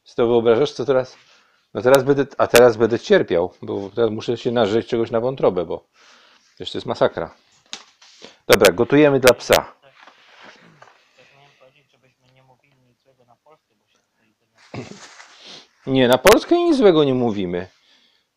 [0.03, 1.17] Czy to wyobrażasz, co teraz?
[1.73, 5.65] No teraz będę, a teraz będę cierpiał, bo teraz muszę się nażyć czegoś na wątrobę,
[5.65, 5.85] bo
[6.63, 7.35] przecież to jest masakra.
[8.47, 9.73] Dobra, gotujemy dla psa.
[15.87, 17.67] Nie na Polskę, nic złego nie mówimy.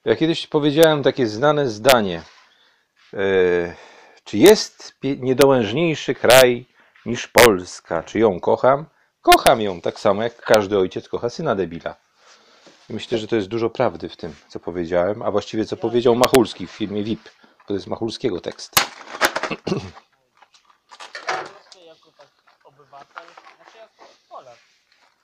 [0.04, 2.22] Ja kiedyś powiedziałem takie znane zdanie.
[3.14, 3.18] E,
[4.24, 6.66] czy jest niedołężniejszy kraj
[7.06, 8.02] niż Polska?
[8.02, 8.86] Czy ją kocham?
[9.22, 11.96] Kocham ją tak samo, jak każdy ojciec kocha syna debila.
[12.90, 16.14] I myślę, że to jest dużo prawdy w tym, co powiedziałem, a właściwie co powiedział
[16.14, 17.28] Machulski w filmie VIP.
[17.66, 18.74] To jest Machulskiego tekst.
[21.26, 22.28] Polskę jako tak
[22.64, 23.26] obywatel,
[23.56, 24.58] znaczy jako Polak,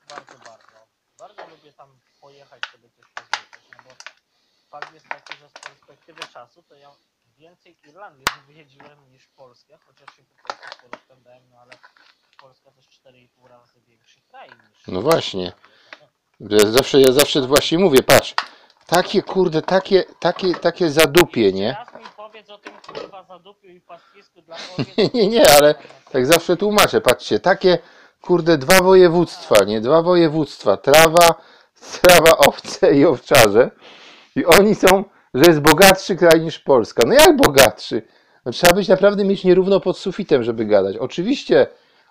[0.09, 0.87] bardzo, bardzo.
[1.19, 3.89] Bardzo lubię tam pojechać sobie coś pozwiedzać, no bo
[4.69, 6.91] fakt jest taki, że z perspektywy czasu to ja
[7.37, 11.71] więcej Irlandii zwiedziłem niż Polskę, chociaż się po prostu z Polską dałem, no ale
[12.39, 14.87] Polska to jest 4,5 razy większy kraj niż...
[14.87, 15.53] No właśnie.
[16.39, 18.35] Ja zawsze, ja zawsze właśnie mówię, patrz,
[18.85, 21.77] takie kurde, takie, takie, takie zadupie, nie?
[22.33, 24.97] Teraz mi powiedz o tym kurwa zadupiu i pastwisku dla kobiet.
[24.97, 25.75] Nie, nie, nie, ale
[26.11, 27.77] tak zawsze tłumaczę, patrzcie, takie
[28.21, 31.35] kurde dwa województwa, nie, dwa województwa, trawa,
[32.01, 33.71] trawa owce i owczarze
[34.35, 35.03] i oni są,
[35.33, 37.03] że jest bogatszy kraj niż Polska.
[37.07, 38.01] No jak bogatszy?
[38.45, 40.97] No, trzeba być naprawdę mieć nierówno pod sufitem, żeby gadać.
[40.97, 41.67] Oczywiście,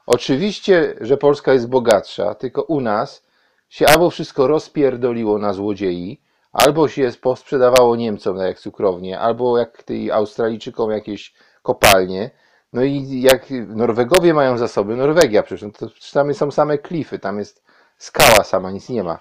[0.07, 3.27] oczywiście, że Polska jest bogatsza, tylko u nas
[3.69, 6.21] się albo wszystko rozpierdoliło na złodziei,
[6.53, 12.31] albo się posprzedawało Niemcom jak cukrownie, albo jak tej Australijczykom jakieś kopalnie.
[12.73, 17.19] No i jak Norwegowie mają zasoby, Norwegia przecież, no to przecież tam są same klify,
[17.19, 17.65] tam jest
[17.99, 19.19] skała sama, nic nie ma.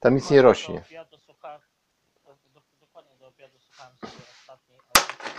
[0.00, 0.84] Tam nic nie rośnie.
[2.80, 5.34] Dokładnie do obiadu słuchałem sobie ostatniej audycji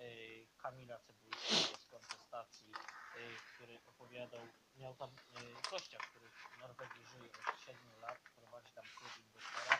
[0.00, 4.40] y, Kamila Cebulskiego z kontestacji, y, który opowiadał,
[4.76, 9.77] miał tam y, gościa, który w Norwegii żyje od 7 lat, prowadzi tam klub inwestora,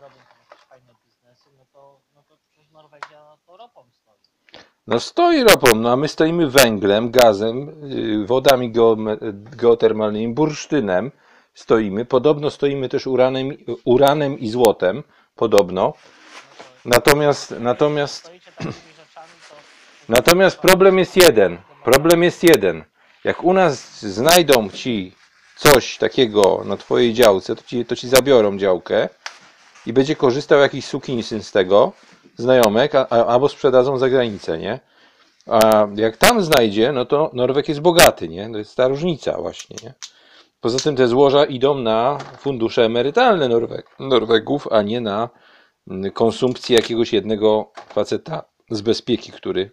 [0.00, 4.64] robią tam jakieś fajne biznesy, no to, no to przecież Norwegia to ropą stoi.
[4.86, 8.72] No stoi ropą, no a my stoimy węglem, gazem, yy, wodami
[9.34, 11.10] geotermalnymi, bursztynem
[11.54, 12.04] stoimy.
[12.04, 13.48] Podobno stoimy też uranem,
[13.84, 15.02] uranem i złotem,
[15.36, 15.92] podobno.
[16.84, 19.54] Natomiast, natomiast, Stoicie takimi rzeczami, to...
[20.08, 21.58] natomiast problem jest jeden.
[21.84, 22.84] Problem jest jeden.
[23.24, 25.14] Jak u nas znajdą ci
[25.56, 29.08] coś takiego na twojej działce, to ci, to ci zabiorą działkę
[29.86, 31.92] i będzie korzystał jakiś sukinsyn z tego,
[32.36, 34.80] znajomek, a, a, albo sprzedadzą za granicę, nie?
[35.46, 38.52] A jak tam znajdzie, no to Norweg jest bogaty, nie?
[38.52, 39.94] To jest ta różnica właśnie, nie?
[40.60, 45.28] Poza tym te złoża idą na fundusze emerytalne Norweg, Norwegów, a nie na
[45.90, 49.72] mm, konsumpcję jakiegoś jednego faceta z bezpieki, który,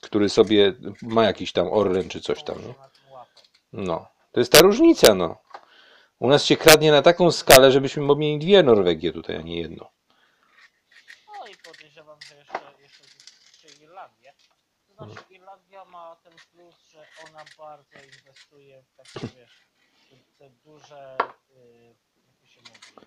[0.00, 3.30] który sobie ma jakiś tam orlen czy coś tam, łapą.
[3.72, 5.36] No, to jest ta różnica, no.
[6.20, 9.90] U nas się kradnie na taką skalę, żebyśmy mieli dwie Norwegie tutaj, a nie jedno.
[11.26, 13.04] No i podejrzewam, że jeszcze, jeszcze,
[13.48, 14.34] jeszcze Irlandię.
[14.88, 19.66] To znaczy Irlandia ma ten plus, że ona bardzo inwestuje w takie, wiesz,
[20.38, 21.16] te, duże,
[21.50, 21.94] y,
[22.42, 23.06] jak się mówi,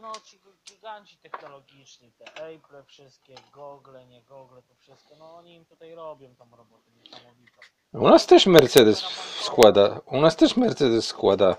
[0.00, 5.64] no ci giganci technologiczni, te Apple wszystkie, Google, nie Google, to wszystko, no oni im
[5.64, 7.58] tutaj robią tą robotę niesamowitą.
[7.92, 8.98] U nas też Mercedes
[9.40, 11.56] składa, u nas też Mercedes składa,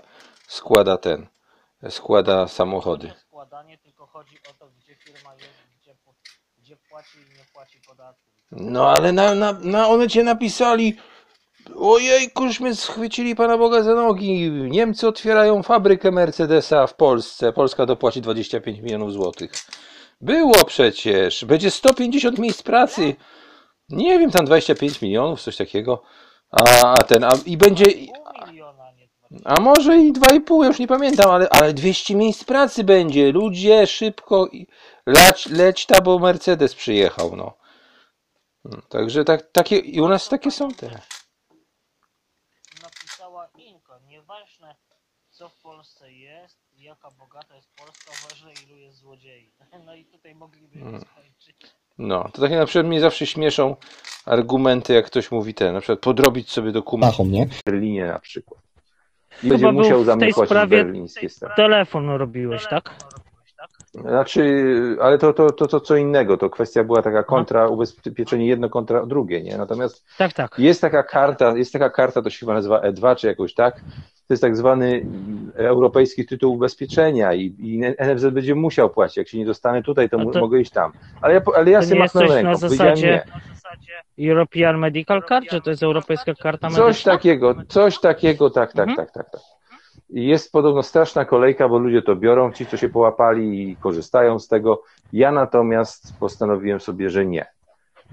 [0.48, 1.26] składa ten,
[1.90, 3.06] składa samochody.
[3.06, 5.48] Nie składanie, tylko chodzi o to, gdzie firma jest,
[5.80, 5.96] gdzie,
[6.58, 8.32] gdzie płaci i nie płaci podatków.
[8.50, 10.96] No ale na, na, na one cię napisali,
[11.76, 12.30] ojej,
[12.60, 18.80] mnie schwycili Pana Boga za nogi, Niemcy otwierają fabrykę Mercedesa w Polsce, Polska dopłaci 25
[18.80, 19.52] milionów złotych.
[20.20, 23.16] Było przecież, będzie 150 miejsc pracy,
[23.88, 26.02] nie wiem, tam 25 milionów, coś takiego,
[26.50, 27.84] a, ten, a, i będzie,
[29.44, 33.32] A może i 2,5, ja już nie pamiętam, ale, ale 200 miejsc pracy będzie.
[33.32, 34.48] Ludzie, szybko
[35.06, 37.56] leć, leć ta, bo Mercedes przyjechał, no.
[38.64, 41.00] No, Także tak, takie, i u nas takie są te.
[45.40, 49.50] Co w Polsce jest, jaka bogata jest Polska, ważne ilu jest złodziei.
[49.86, 51.00] No i tutaj mogliby Mm.
[51.00, 51.56] skończyć.
[51.98, 53.76] No, to takie na przykład mnie zawsze śmieszą
[54.26, 58.60] argumenty, jak ktoś mówi ten, na przykład podrobić sobie dokument w Berlinie na przykład.
[59.30, 61.54] I Chyba będzie musiał w za mnie płacić sprawie- berlińskie straty.
[61.56, 62.94] Telefon robiłeś, tak?
[63.94, 64.66] Znaczy,
[65.02, 69.06] ale to, to, to, to co innego, to kwestia była taka kontra, ubezpieczenie jedno kontra
[69.06, 69.58] drugie, nie?
[69.58, 70.58] Natomiast Tak, tak.
[70.58, 73.80] jest taka karta, jest taka karta, to się chyba nazywa E2 czy jakoś tak,
[74.30, 75.06] to jest tak zwany
[75.54, 80.26] europejski tytuł ubezpieczenia i, i NFZ będzie musiał płacić, jak się nie dostanę tutaj, to,
[80.30, 80.92] to- mogę iść tam.
[81.20, 83.22] Ale ja, ale ja sobie coś na ręką, powiedziałem zasadzie.
[84.18, 86.84] European Medical Card, czy to jest europejska karta medyczna?
[86.86, 88.96] Coś takiego, coś takiego, tak, tak, Mhm.
[89.06, 89.40] tak, tak, tak.
[90.10, 94.48] Jest podobno straszna kolejka, bo ludzie to biorą, ci, co się połapali i korzystają z
[94.48, 94.82] tego.
[95.12, 97.46] Ja natomiast postanowiłem sobie, że nie.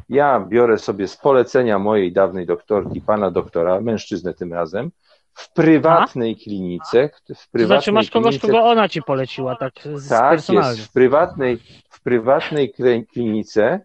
[0.09, 4.91] Ja biorę sobie z polecenia mojej dawnej doktorki, pana doktora, mężczyznę tym razem,
[5.37, 9.73] w prywatnej klinice, w To prywatnej znaczy masz kogoś, klinice, kogo ona ci poleciła, tak
[9.95, 10.69] z tak, personalnie.
[10.69, 11.57] jest w prywatnej,
[11.89, 12.73] w prywatnej
[13.13, 13.79] klinice,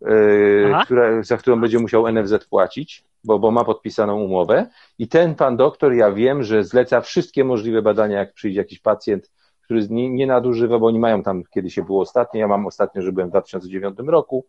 [0.00, 4.66] yy, która, za którą będzie musiał NFZ płacić, bo, bo ma podpisaną umowę.
[4.98, 9.30] I ten pan doktor, ja wiem, że zleca wszystkie możliwe badania, jak przyjdzie jakiś pacjent,
[9.64, 13.02] który nie, nie nadużywa, bo oni mają tam, kiedy się było ostatnio, ja mam ostatnio,
[13.02, 14.46] że byłem w 2009 roku.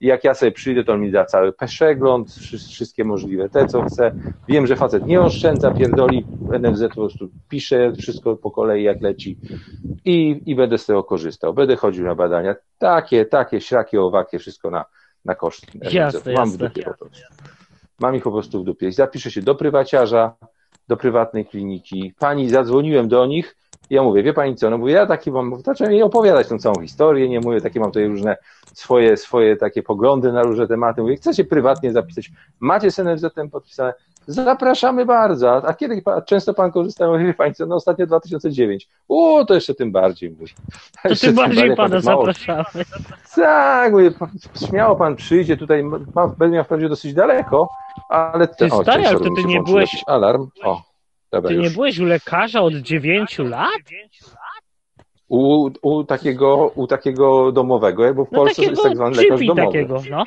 [0.00, 3.66] I jak ja sobie przyjdę, to on mi da cały przegląd, wszy- wszystkie możliwe te,
[3.66, 4.12] co chce.
[4.48, 6.26] Wiem, że facet nie oszczędza, pierdoli,
[6.60, 9.38] NFZ po prostu pisze wszystko po kolei, jak leci
[10.04, 11.54] i, i będę z tego korzystał.
[11.54, 12.54] Będę chodził na badania.
[12.78, 14.84] Takie, takie, śrakie, owakie, wszystko na,
[15.24, 15.74] na koszt.
[15.74, 15.92] NFZ.
[15.94, 16.68] Jasne, Mam w jasne.
[16.68, 17.34] dupie po prostu.
[18.00, 18.92] Mam ich po prostu w dupie.
[18.92, 20.34] Zapiszę się do prywaciarza,
[20.88, 22.14] do prywatnej kliniki.
[22.18, 23.56] Pani, zadzwoniłem do nich.
[23.90, 26.58] I Ja mówię, wie pani co, no mówię, ja taki mam, zacząłem jej opowiadać tą
[26.58, 28.36] całą historię, nie mówię, takie mam tutaj różne
[28.74, 31.02] swoje, swoje takie poglądy na różne tematy.
[31.02, 32.30] Mówię, chcecie prywatnie zapisać,
[32.60, 33.94] macie z NFZ-em podpisane,
[34.26, 35.68] zapraszamy bardzo.
[35.68, 38.88] A kiedy często pan korzysta, mówię, wie pani co, no ostatnio 2009.
[39.08, 40.46] O, to jeszcze tym bardziej, mówię.
[41.02, 42.84] To Jeszcze tym bardziej pan pana mało- zapraszamy.
[43.36, 44.10] tak, mówię,
[44.68, 45.84] śmiało pan przyjdzie tutaj,
[46.38, 47.68] będzie miał wprawdzie dosyć daleko,
[48.08, 48.48] ale...
[48.48, 50.82] Ty o, stary, ale się nie byłeś- Alarm, o,
[51.32, 51.64] dobra Ty już.
[51.64, 53.70] nie byłeś u lekarza od 9 lat?
[55.28, 59.66] U, u, takiego, u takiego domowego, bo w No Polsce jest tak zwany lekarz domowy.
[59.66, 60.24] takiego, no.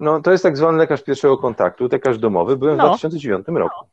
[0.00, 2.56] No, to jest tak zwany lekarz pierwszego kontaktu, lekarz domowy.
[2.56, 2.88] Byłem w No.
[2.88, 3.86] 2009 roku.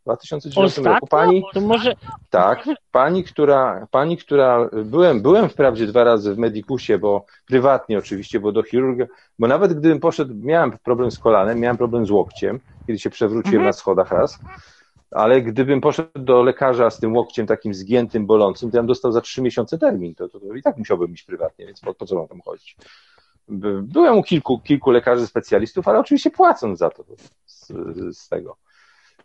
[0.00, 0.88] W 2009 roku.
[0.88, 1.08] Ostatnio?
[1.08, 1.94] Pani, To może...
[2.30, 8.40] tak, pani, która, pani, która, byłem, byłem wprawdzie dwa razy w Medikusie, bo prywatnie oczywiście,
[8.40, 9.04] bo do chirurga,
[9.38, 13.54] bo nawet gdybym poszedł, miałem problem z kolanem, miałem problem z łokciem, kiedy się przewróciłem
[13.56, 13.66] Mhm.
[13.66, 14.38] na schodach raz,
[15.10, 19.12] ale gdybym poszedł do lekarza z tym łokciem takim zgiętym, bolącym, to ja bym dostał
[19.12, 22.06] za trzy miesiące termin, to, to, to i tak musiałbym iść prywatnie, więc po, po
[22.06, 22.76] co mam tam chodzić?
[23.48, 27.04] By- Byłem u kilku, kilku lekarzy specjalistów, ale oczywiście płacąc za to
[27.46, 27.72] z,
[28.18, 28.56] z tego,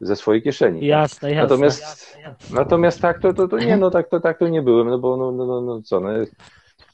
[0.01, 0.87] ze swojej kieszeni.
[0.87, 1.43] Jasne, jasne.
[1.43, 2.17] Natomiast,
[2.53, 5.17] natomiast tak to, to, to nie, no tak to, tak to nie byłem, no bo
[5.17, 6.09] no, no, no, no co, no,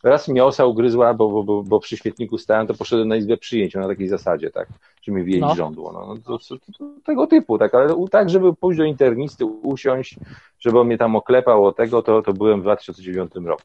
[0.03, 3.37] raz mnie osa ugryzła, bo, bo, bo, bo przy świetniku stałem, to poszedłem na izbę
[3.37, 4.67] przyjęć na takiej zasadzie, tak,
[5.01, 5.55] że mi wieść No.
[5.55, 9.45] żądło, no, no to, to, to, tego typu, tak, ale tak, żeby pójść do internisty,
[9.45, 10.15] usiąść,
[10.59, 13.63] żeby on mnie tam oklepał o tego, to, to byłem w 2009 roku.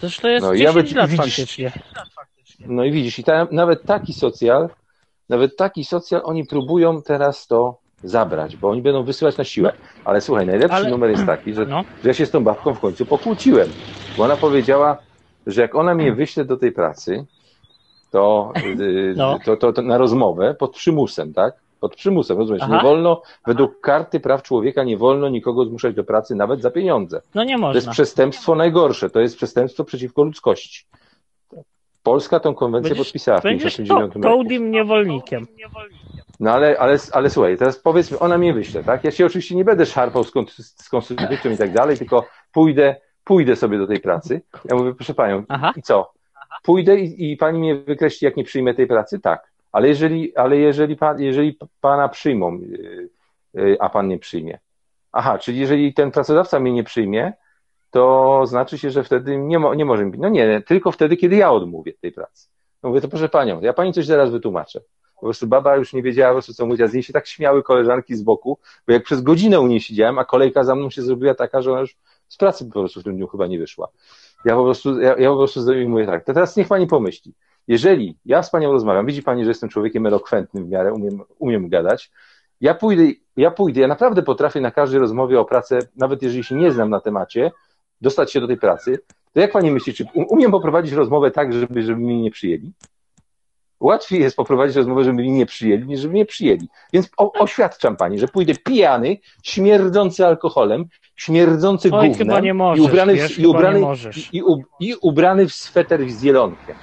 [0.00, 1.72] Toż to jest No, 10 ja by- lat widzisz- faktycznie.
[2.66, 4.68] No i widzisz, i ta, nawet taki socjal,
[5.28, 9.72] nawet taki socjal, oni próbują teraz to zabrać, bo oni będą wysyłać na siłę.
[10.04, 11.84] Ale słuchaj, najlepszy Ale- numer jest taki, że, No.
[12.02, 13.68] że ja się z tą babką w końcu pokłóciłem,
[14.16, 14.98] bo ona powiedziała,
[15.46, 17.24] że jak ona mnie wyśle do tej pracy,
[18.10, 19.38] to, yy, No.
[19.44, 21.54] to, to, to na rozmowę pod przymusem, tak?
[21.80, 22.62] Pod przymusem, rozumiesz?
[22.64, 22.76] Aha.
[22.76, 27.20] Nie wolno, według karty praw człowieka nie wolno nikogo zmuszać do pracy, nawet za pieniądze.
[27.34, 27.92] No nie To jest można.
[27.92, 30.84] przestępstwo najgorsze, to jest przestępstwo przeciwko ludzkości.
[32.02, 34.36] Polska tą konwencję Będziesz- podpisała w Będziesz 1959 to, roku.
[34.36, 35.46] kołdim niewolnikiem.
[36.40, 39.04] No ale, ale, ale słuchaj, teraz powiedzmy, ona mnie wyśle, tak?
[39.04, 43.56] Ja się oczywiście nie będę szarpał z, z konstytucją i tak dalej, tylko pójdę, pójdę
[43.56, 44.40] sobie do tej pracy.
[44.64, 45.72] Ja mówię, proszę panią, Aha.
[45.76, 46.12] i co?
[46.62, 49.20] Pójdę i, i pani mnie wykreśli, jak nie przyjmę tej pracy?
[49.20, 49.52] Tak.
[49.72, 53.08] Ale jeżeli, ale jeżeli, pan, jeżeli pana przyjmą, yy,
[53.54, 54.58] yy, a pan nie przyjmie.
[55.12, 57.32] Aha, czyli jeżeli ten pracodawca mnie nie przyjmie,
[57.90, 60.18] to znaczy się, że wtedy nie, mo, nie może mi.
[60.18, 62.48] No nie, tylko wtedy, kiedy ja odmówię tej pracy.
[62.82, 64.80] No mówię, to proszę panią, ja pani coś zaraz wytłumaczę.
[65.14, 67.26] Po prostu baba już nie wiedziała po prostu co mówić, a z niej się tak
[67.26, 70.90] śmiały koleżanki z boku, bo jak przez godzinę u niej siedziałem, a kolejka za mną
[70.90, 71.96] się zrobiła taka, że ona już
[72.32, 73.88] z pracy po prostu w tym dniu chyba nie wyszła.
[74.44, 77.32] Ja po prostu, ja, ja po prostu mówię tak, to teraz niech pani pomyśli.
[77.68, 81.68] Jeżeli ja z panią rozmawiam, widzi pani, że jestem człowiekiem elokwentnym w miarę, umiem, umiem
[81.68, 82.10] gadać,
[82.60, 83.02] ja pójdę,
[83.36, 86.90] ja pójdę, ja naprawdę potrafię na każdej rozmowie o pracę, nawet jeżeli się nie znam
[86.90, 87.50] na temacie,
[88.00, 88.98] dostać się do tej pracy,
[89.32, 92.72] to jak pani myśli, czy um- umiem poprowadzić rozmowę tak, żeby, żeby mnie nie przyjęli?
[93.80, 96.68] Łatwiej jest poprowadzić rozmowę, żeby mnie nie przyjęli, niż żeby mnie przyjęli.
[96.92, 100.84] Więc o, oświadczam pani, że pójdę pijany, śmierdzący alkoholem,
[101.24, 103.86] śmierdzący Oj, gównem chyba nie i możesz, ubrany, wiesz, w, i, ubrany, nie
[104.32, 106.76] i, i, u- i ubrany w sweter z zielonkiem.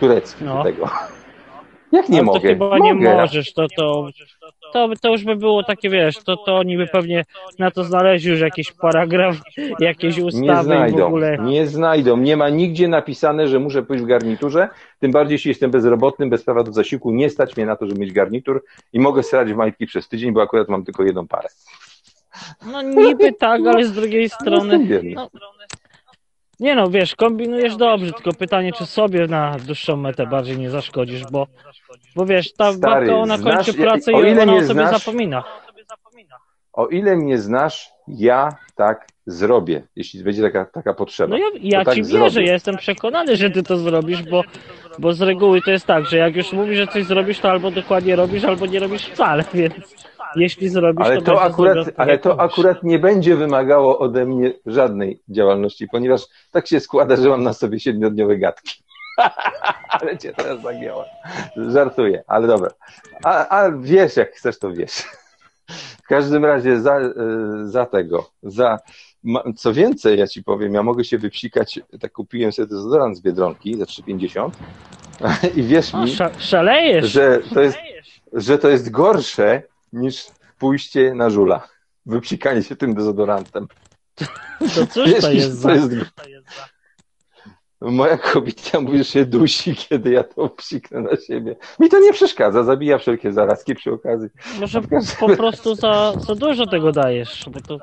[0.00, 0.56] Turecki No.
[0.56, 0.88] do tego.
[1.92, 2.40] Jak nie Ale mogę?
[2.40, 3.14] to chyba nie mogę.
[3.16, 4.08] możesz, to, to,
[4.72, 7.24] to, to już by było takie, wiesz, to, to oni by pewnie
[7.58, 9.36] na to znaleźli już jakiś paragraf,
[9.80, 11.38] jakieś Nie ustawy i w znajdą, ogóle.
[11.38, 12.16] nie znajdą.
[12.16, 14.68] Nie ma nigdzie napisane, że muszę pójść w garniturze.
[15.00, 18.00] Tym bardziej, jeśli jestem bezrobotnym, bez prawa do zasiłku, nie stać mnie na to, żeby
[18.00, 21.48] mieć garnitur i mogę srać w majtki przez tydzień, bo akurat mam tylko jedną parę.
[22.66, 24.78] No niby tak, ale z drugiej strony...
[24.78, 25.12] No, wiem.
[25.14, 25.30] No,
[26.60, 31.22] nie no, wiesz, kombinujesz dobrze, tylko pytanie, czy sobie na dłuższą metę bardziej nie zaszkodzisz,
[31.30, 31.46] bo,
[32.16, 35.44] bo wiesz, ta Stary, babka, ona znasz- kończy pracę o i ona o sobie zapomina.
[36.72, 41.28] O ile mnie znasz, ja tak zrobię, jeśli będzie taka, taka potrzeba.
[41.28, 42.24] No ja, ja tak ci zrobię.
[42.24, 44.42] wierzę, ja jestem przekonany, że ty to zrobisz, bo,
[44.98, 47.70] bo z reguły to jest tak, że jak już mówisz, że coś zrobisz, to albo
[47.70, 49.74] dokładnie robisz, albo nie robisz wcale, więc
[50.36, 54.52] jeśli zrobisz, Ale to, to akurat, tak, ale to akurat nie będzie wymagało ode mnie
[54.66, 58.82] żadnej działalności, ponieważ tak się składa, że mam na sobie siedmiodniowe gadki.
[60.00, 61.04] ale cię teraz zagięła.
[61.56, 62.70] Żartuję, ale dobra.
[63.24, 65.02] A, a wiesz, jak chcesz, to wiesz.
[66.04, 67.12] W każdym razie za, e,
[67.64, 68.78] za tego, za,
[69.56, 73.74] co więcej, ja ci powiem, ja mogę się wypsikać, tak kupiłem sobie dezodorant z Biedronki
[73.76, 74.50] za 3,50
[75.58, 77.10] i wierz O, mi, sza, szalejesz.
[77.10, 77.78] że to jest,
[78.32, 80.26] że to jest gorsze niż
[80.58, 81.68] pójście na żula.
[82.06, 83.66] Wypsikanie się tym dezodorantem.
[84.74, 85.72] To cóż Wiesz, to jest za...
[85.74, 85.92] jest
[87.80, 91.56] Moja kobieta mówi, że się dusi, kiedy ja to psiknę na siebie.
[91.78, 94.28] Mi to nie przeszkadza, zabija wszelkie zarazki przy okazji.
[94.60, 94.82] Może
[95.20, 97.78] po prostu za, za dużo tego dajesz, bo to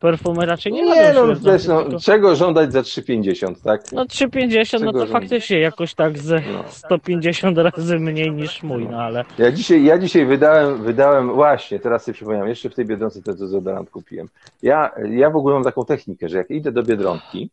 [0.00, 3.92] perfumy raczej nie, Nie, no, śmierdzące, wiesz, no, tylko- czego żądać za 3,50, tak?
[3.92, 5.10] No 3,50 no to żądać?
[5.10, 6.64] faktycznie jakoś tak ze No.
[6.68, 12.04] 150 razy mniej niż mój, no ale Ja dzisiaj, ja dzisiaj wydałem, wydałem, właśnie, teraz
[12.04, 14.28] sobie przypomniałem, jeszcze w tej Biedronce ten dezodorant kupiłem.
[14.62, 17.50] Ja, ja w ogóle mam taką technikę, że jak idę do Biedronki,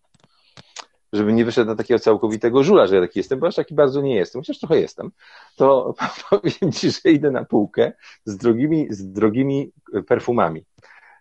[1.14, 4.02] żeby nie wyszedł na takiego całkowitego żula, że ja taki jestem, bo aż taki bardzo
[4.02, 5.12] nie jestem, chociaż trochę jestem,
[5.56, 5.94] to
[6.30, 7.92] powiem Ci, że idę na półkę
[8.26, 9.72] z drogimi, z drogimi
[10.08, 10.64] perfumami.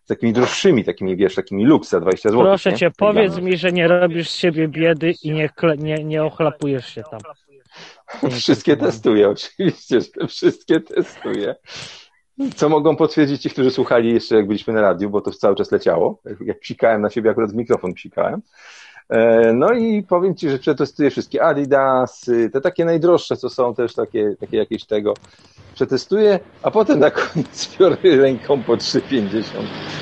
[0.04, 2.44] Z takimi droższymi, takimi, wiesz, takimi lux za 20 zł.
[2.44, 2.76] proszę nie?
[2.76, 7.02] cię, powiedz mi, że nie robisz z siebie biedy i nie, nie, nie ochlapujesz się
[7.10, 7.20] tam.
[8.40, 11.54] Wszystkie testuję, oczywiście, że wszystkie testuję.
[12.56, 15.72] Co mogą potwierdzić ci, którzy słuchali jeszcze, jak byliśmy na radiu, bo to cały czas
[15.72, 16.22] leciało.
[16.40, 18.42] Jak psikałem na siebie, akurat w mikrofon psikałem.
[19.12, 23.94] E, No i powiem ci, że przetestuję wszystkie Adidasy, te takie najdroższe, co są też
[23.94, 25.14] takie, takie jakieś tego.
[25.74, 29.42] Przetestuję, a potem na koniec biorę ręką po 3,50.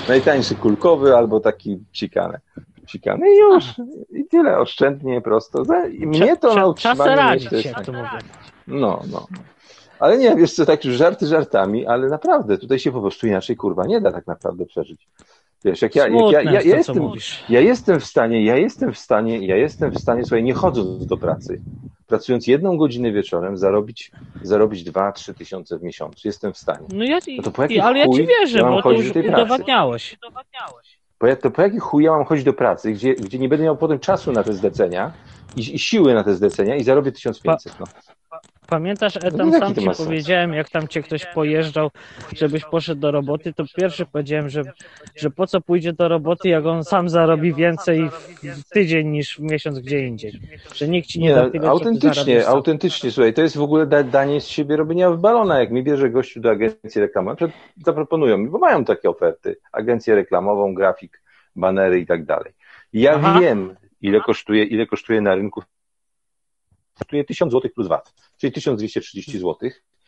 [0.08, 2.38] Najtańszy kulkowy albo taki psikany.
[2.86, 3.64] Psikany i już.
[4.10, 5.62] I tyle, oszczędnie, prosto.
[5.92, 8.08] I mnie to na utrzymanie radzić, jest- jak to mówię.
[8.66, 9.26] no, no.
[9.98, 13.56] Ale nie, wiesz co, tak już żarty żartami, ale naprawdę, tutaj się po prostu inaczej,
[13.56, 15.08] kurwa, nie da tak naprawdę przeżyć.
[15.64, 17.10] Wiesz, jak ja, jak ja, ja, ja, jestem,
[17.48, 21.06] ja jestem w stanie, ja jestem w stanie, ja jestem w stanie, słuchaj, nie chodząc
[21.06, 21.60] do pracy,
[22.06, 24.10] pracując jedną godzinę wieczorem, zarobić,
[24.42, 26.28] zarobić dwa, trzy tysiące w miesiącu.
[26.28, 26.86] Jestem w stanie.
[26.92, 29.22] No ja, No to po ale ja ci wierzę, ja bo to już do tej
[29.22, 29.42] pracy?
[29.42, 30.18] udowadniałeś.
[31.22, 33.76] Ja, to po jaki chuj ja mam chodzić do pracy, gdzie, gdzie nie będę miał
[33.76, 35.12] potem czasu na te zlecenia
[35.56, 37.86] i, i siły na te zlecenia i zarobię 1500, no.
[38.70, 41.90] Pamiętasz, No Etam, jaki sam ci powiedziałem, jak tam cię ktoś pojeżdżał,
[42.36, 44.62] żebyś poszedł do roboty, to pierwszy powiedziałem, że,
[45.16, 48.10] że po co pójdzie do roboty, jak on sam zarobi więcej
[48.42, 50.40] w tydzień niż w miesiąc gdzie indziej.
[50.74, 54.02] Że nikt ci nie, Nie, da tyle, autentycznie, autentycznie, słuchaj, to jest w ogóle da,
[54.02, 55.60] danie z siebie robienia w balona.
[55.60, 57.48] Jak mi bierze gościu do agencji reklamowej,
[57.86, 61.22] zaproponują mi, bo mają takie oferty, agencję reklamową, grafik,
[61.56, 62.52] banery i tak dalej.
[62.92, 63.40] Ja Aha.
[63.40, 65.62] wiem, ile kosztuje, ile kosztuje na rynku.
[67.00, 69.56] Kosztuje 1000 zł plus VAT, czyli 1230 zł.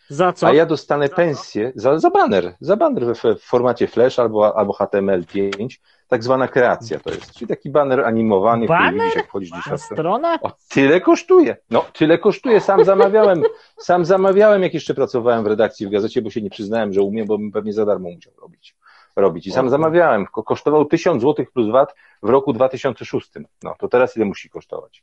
[0.08, 0.46] Za co?
[0.46, 4.72] A ja dostanę pensję za, za baner, za baner w, w formacie Flash albo, albo
[4.72, 5.78] HTML5,
[6.08, 9.00] tak zwana kreacja to jest, czyli taki baner animowany, który Baner?
[9.00, 10.38] widzisz jak wchodzisz Na stronę?
[10.42, 11.56] O, tyle kosztuje.
[11.70, 12.60] No, tyle kosztuje.
[12.60, 13.42] Sam zamawiałem,
[13.78, 17.26] sam zamawiałem, jak jeszcze pracowałem w redakcji w gazecie, bo się nie przyznałem, że umiem,
[17.26, 18.76] bo bym pewnie za darmo musiał robić.
[19.16, 19.46] robić.
[19.46, 20.26] I sam zamawiałem.
[20.26, 23.30] Ko- Kosztował 1000 zł plus VAT w roku 2006.
[23.62, 25.02] No, to teraz ile musi kosztować?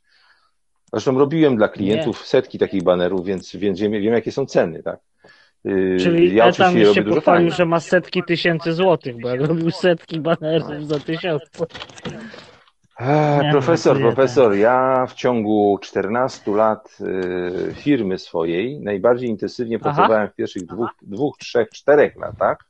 [0.92, 5.00] Zresztą robiłem dla klientów setki takich banerów, więc, więc wiem, wiem, jakie są ceny, tak?
[5.64, 9.70] Yy, Czyli ja robię się dużo pochwalił, że ma setki tysięcy złotych, bo jak robił
[9.70, 11.42] setki banerów za tysiąc.
[13.00, 19.84] Eee, Nie, profesor, profesor, ja w ciągu 14 lat y, firmy swojej najbardziej intensywnie Aha.
[19.84, 22.69] pracowałem w pierwszych dwóch, dwóch, trzech, czterech latach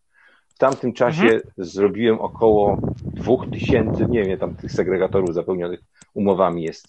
[0.61, 1.41] tamtym czasie Mhm.
[1.57, 5.81] zrobiłem około 2000, nie wiem, tam tych segregatorów zapełnionych
[6.15, 6.87] umowami jest.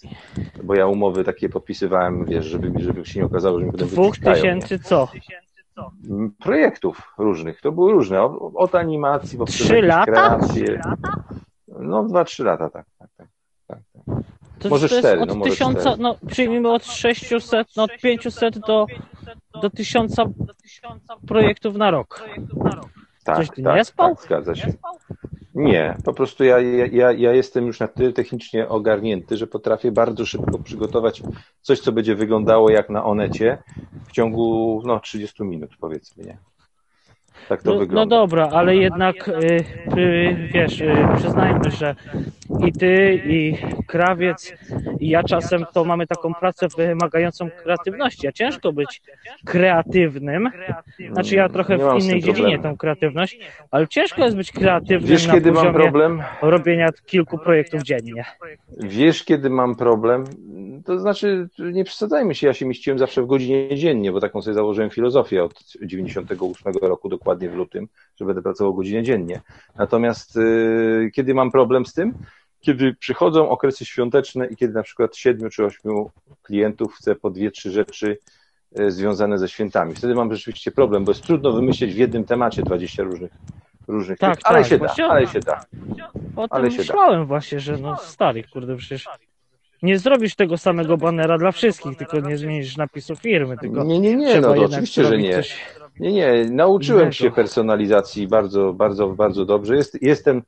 [0.64, 4.18] Bo ja umowy takie podpisywałem, wiesz, żeby, żeby się nie okazało, że mi potem Dwóch
[4.18, 5.08] tysięcy co?
[6.10, 7.62] M, projektów różnych.
[7.62, 8.22] To były różne.
[8.56, 10.06] Od, animacji, poprzez Trzy lata?
[10.06, 10.82] kreacje.
[11.80, 12.86] No, dwa, trzy lata, tak.
[13.00, 13.28] tak, tak,
[13.68, 14.18] tak, tak.
[14.60, 15.96] To, Może to cztery, no może tysiąca, cztery.
[16.00, 18.86] no przyjmijmy od 600, no od 500 do,
[19.62, 20.16] do 1000
[21.28, 22.24] projektów na rok.
[23.24, 24.16] Tak, Coś ty tak, nie spał?
[24.16, 24.74] tak, zgadza się.
[25.56, 30.26] Nie, po prostu ja, ja, ja, jestem już na tyle technicznie ogarnięty, że potrafię bardzo
[30.26, 31.22] szybko przygotować
[31.62, 33.58] coś, co będzie wyglądało jak na Onecie
[34.08, 36.38] w ciągu no, 30 minut, powiedzmy, nie?
[37.50, 38.16] Tak to No, no wygląda.
[38.16, 39.64] dobra, ale jednak y,
[39.98, 41.96] y, wiesz, y, przyznajmy, że
[42.68, 43.58] i ty, i
[43.88, 44.54] krawiec,
[45.00, 49.02] i ja czasem to mamy taką pracę wymagającą kreatywności, a ciężko być
[49.46, 50.50] kreatywnym.
[51.12, 53.40] Znaczy ja trochę w innej dziedzinie tą kreatywność,
[53.72, 56.24] ale ciężko jest być kreatywnym Wiesz, na kiedy mam problem?
[56.42, 58.26] robienia kilku projektów dziennie.
[58.78, 60.24] Wiesz, kiedy mam problem?
[60.86, 64.54] To znaczy, nie przesadzajmy się, ja się mieściłem zawsze w godzinie dziennie, bo taką sobie
[64.54, 67.88] założyłem filozofię od 98 roku, dokładnie w lutym,
[68.20, 69.42] że będę pracował godzinę dziennie.
[69.76, 72.14] Natomiast yy, kiedy mam problem z tym?
[72.62, 76.12] Kiedy przychodzą okresy świąteczne i kiedy na przykład siedmiu czy ośmiu
[76.44, 78.18] klientów chce po dwie, trzy rzeczy
[78.78, 79.96] yy, związane ze świętami.
[79.96, 83.32] Wtedy mam rzeczywiście problem, bo jest trudno wymyśleć w jednym temacie 20 różnych,
[83.88, 85.62] różnych Tak, tych, ale tak, się da, ale się da.
[86.36, 86.82] O Ale tym się da.
[86.84, 89.08] myślałem właśnie, że no stary, kurde, przecież
[89.82, 94.16] nie zrobisz tego samego banera dla wszystkich, tylko nie zmienisz napisu firmy, tylko Nie, nie,
[94.16, 95.36] nie, no oczywiście, że nie.
[95.36, 95.66] coś-
[96.00, 99.76] Nie, nie, nauczyłem się personalizacji bardzo, bardzo, bardzo dobrze.
[99.76, 100.42] Jest, jestem,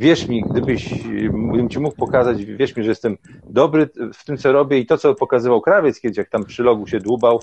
[0.00, 0.94] wierz mi, gdybyś,
[1.32, 4.98] bym ci mógł pokazać, wierz mi, że jestem dobry w tym, co robię i to,
[4.98, 7.40] co pokazywał krawiec kiedyś, jak tam przy logu się dłubał,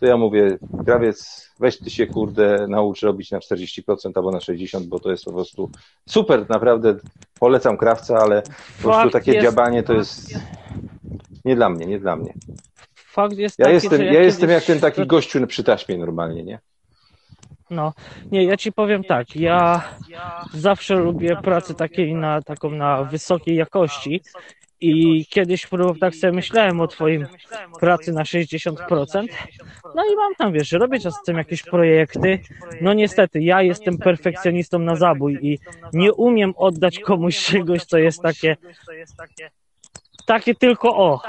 [0.00, 3.82] to ja mówię, krawiec, weź ty się, kurde, naucz robić na 40%
[4.14, 5.70] albo na 60%, bo to jest po prostu
[6.08, 6.96] super, naprawdę
[7.40, 10.34] polecam krawca, ale po prostu takie jest- dziabanie to jest
[11.44, 12.34] nie dla mnie, nie dla mnie.
[12.94, 16.42] Fakt jest Ja taki, jestem, ja jestem kiedyś- jak ten taki gościu przy taśmie normalnie,
[16.44, 16.58] nie?
[17.70, 17.92] No,
[18.32, 19.82] nie, ja ci powiem tak, ja
[20.54, 24.20] zawsze lubię pracę takiej na, taką na wysokiej jakości
[24.80, 25.66] i kiedyś
[26.00, 27.26] tak sobie myślałem o twoim
[27.80, 29.26] pracy na 60%,
[29.94, 32.38] no i mam tam, wiesz, robię czasem jakieś projekty,
[32.80, 35.58] no niestety, ja jestem perfekcjonistą na zabój i
[35.92, 38.56] nie umiem oddać komuś czegoś, co jest takie,
[40.30, 41.20] takie tylko o.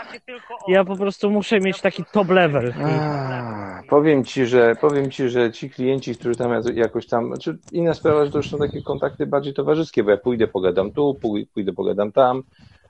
[0.68, 2.74] Ja po prostu muszę mieć taki top level.
[2.84, 7.94] A, powiem ci, że powiem ci, że ci klienci, którzy tam jakoś tam, znaczy inna
[7.94, 11.46] sprawa, że to już są takie kontakty bardziej towarzyskie, bo ja pójdę, pogadam tu, pój-
[11.54, 12.44] pójdę, pogadam tam,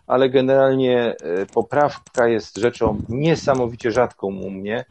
[0.07, 4.85] ale generalnie e, poprawka jest rzeczą niesamowicie rzadką u mnie,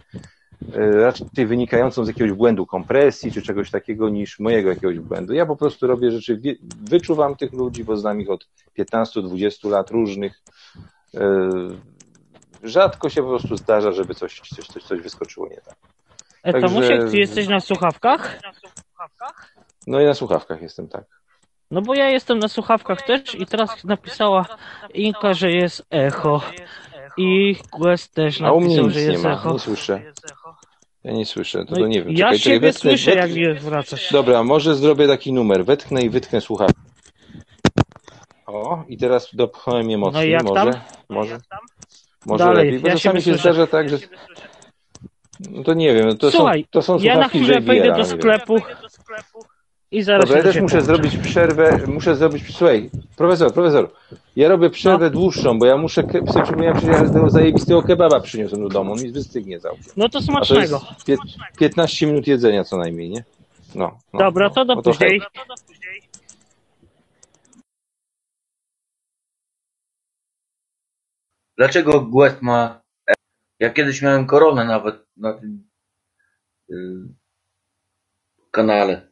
[0.75, 5.33] e, raczej wynikającą z jakiegoś błędu kompresji czy czegoś takiego niż mojego jakiegoś błędu.
[5.35, 6.41] Ja po prostu robię rzeczy,
[6.91, 8.47] wyczuwam tych ludzi, bo znam ich od
[8.79, 10.43] 15-20 lat różnych.
[11.15, 11.51] E,
[12.63, 15.77] Rzadko się po prostu zdarza, żeby coś, coś, coś, coś wyskoczyło nie tak.
[16.43, 18.41] E, Także- Tomusiek, ty jesteś na słuchawkach?
[19.87, 21.05] No i na słuchawkach jestem, tak.
[21.71, 24.47] No bo ja jestem na słuchawkach też i teraz napisała
[24.95, 26.41] Inka, że jest echo.
[27.17, 29.53] I Quest też A u mnie napisał, że nie jest ma, echo.
[29.53, 30.03] nie słyszę.
[31.05, 32.13] Ja nie słyszę, to, No to nie wiem.
[32.13, 34.13] ja Czekaj, czekaj, siebie słyszę, jak wracasz.
[34.13, 35.65] Dobra, może zrobię taki numer.
[35.65, 36.81] Wetknę i wytknę słuchawkę.
[38.53, 40.23] O, i teraz dopchnąłem je mocniej.
[40.23, 40.81] No i jak może, tam?
[41.09, 41.39] może,
[42.27, 42.81] może Dalej, lepiej.
[42.81, 43.99] Bo ja czasami się zdarza tak, że.
[45.51, 48.57] No to nie wiem, to Słuchaj, są, to są ja na chwilę wejdę do sklepu
[49.91, 50.87] i zaraz Dobra, ja też muszę połączę.
[50.87, 53.91] zrobić przerwę, muszę zrobić, słuchaj, profesor, profesor,
[54.37, 55.11] ja robię przerwę No.
[55.11, 58.93] dłuższą, bo ja muszę, ke- sobie przypomniałem, że ja tego zajebistego kebaba przyniosłem do domu,
[58.93, 59.85] on mi wystygnie całkiem.
[59.97, 60.81] No to A to jest smacznego.
[61.07, 61.17] pie-
[61.59, 63.25] 15 minut jedzenia co najmniej, nie?
[63.75, 63.99] No.
[64.13, 65.21] no Dobra, no, to do no później.
[71.61, 72.83] Dlaczego Guest ma...
[73.59, 75.69] Ja kiedyś miałem koronę nawet na tym
[76.71, 76.75] y,
[78.51, 79.09] kanale.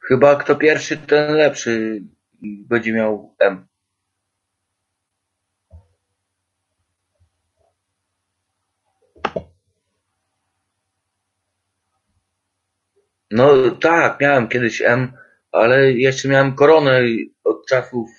[0.00, 2.02] Chyba kto pierwszy, ten lepszy
[2.42, 3.66] będzie miał M.
[13.30, 15.12] No tak, miałem kiedyś M,
[15.52, 17.00] ale jeszcze miałem koronę
[17.44, 18.10] od czasów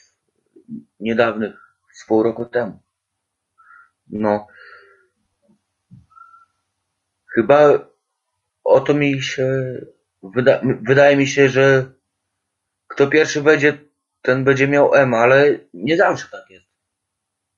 [1.00, 1.56] niedawnych,
[1.94, 2.80] z pół roku temu.
[4.10, 4.48] No.
[7.36, 7.90] Chyba
[8.64, 9.46] o to mi się,
[10.24, 11.92] wyda, wydaje mi się, że
[12.88, 13.78] kto pierwszy będzie,
[14.22, 16.66] ten będzie miał M, ale nie zawsze tak jest.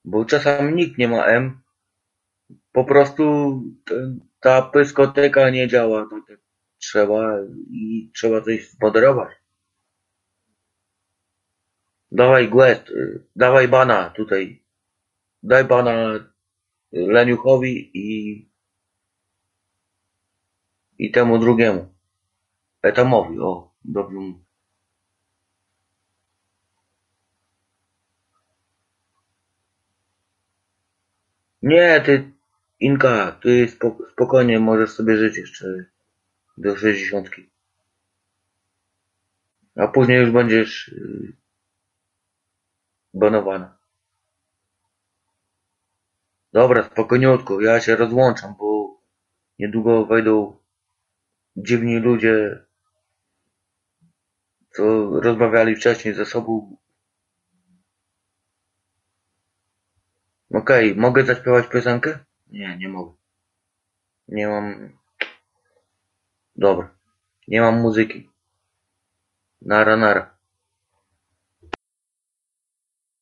[0.04, 1.62] Bo czasami nikt nie ma M
[2.72, 3.24] po prostu
[4.40, 6.38] ta pyskoteka nie działa tak
[6.78, 7.38] trzeba
[7.70, 9.41] i trzeba coś zmoderować.
[12.18, 14.62] Dawaj Guest, y, dawaj bana tutaj.
[15.42, 15.94] Daj bana
[16.92, 18.06] Leniuchowi i
[20.98, 21.94] i temu drugiemu.
[22.82, 24.18] Etamowi, o, dobrze.
[31.62, 32.32] Nie, ty,
[32.80, 35.84] Inka, ty spok- spokojnie możesz sobie żyć jeszcze
[36.58, 37.50] do sześćdziesiątki.
[39.76, 41.41] A później już będziesz yy,
[43.14, 43.78] banowana.
[46.52, 49.00] Dobra, spokojniutko, ja się rozłączam, bo
[49.58, 50.56] niedługo wejdą
[51.56, 52.64] dziwni ludzie,
[54.70, 54.82] co
[55.20, 56.76] rozmawiali wcześniej ze sobą.
[60.54, 62.18] Okej, mogę zaśpiewać piosenkę?
[62.46, 63.12] Nie, nie mogę.
[64.28, 64.98] Nie mam...
[66.56, 66.98] Dobra.
[67.48, 68.30] Nie mam muzyki.
[69.60, 70.31] Nara, nara.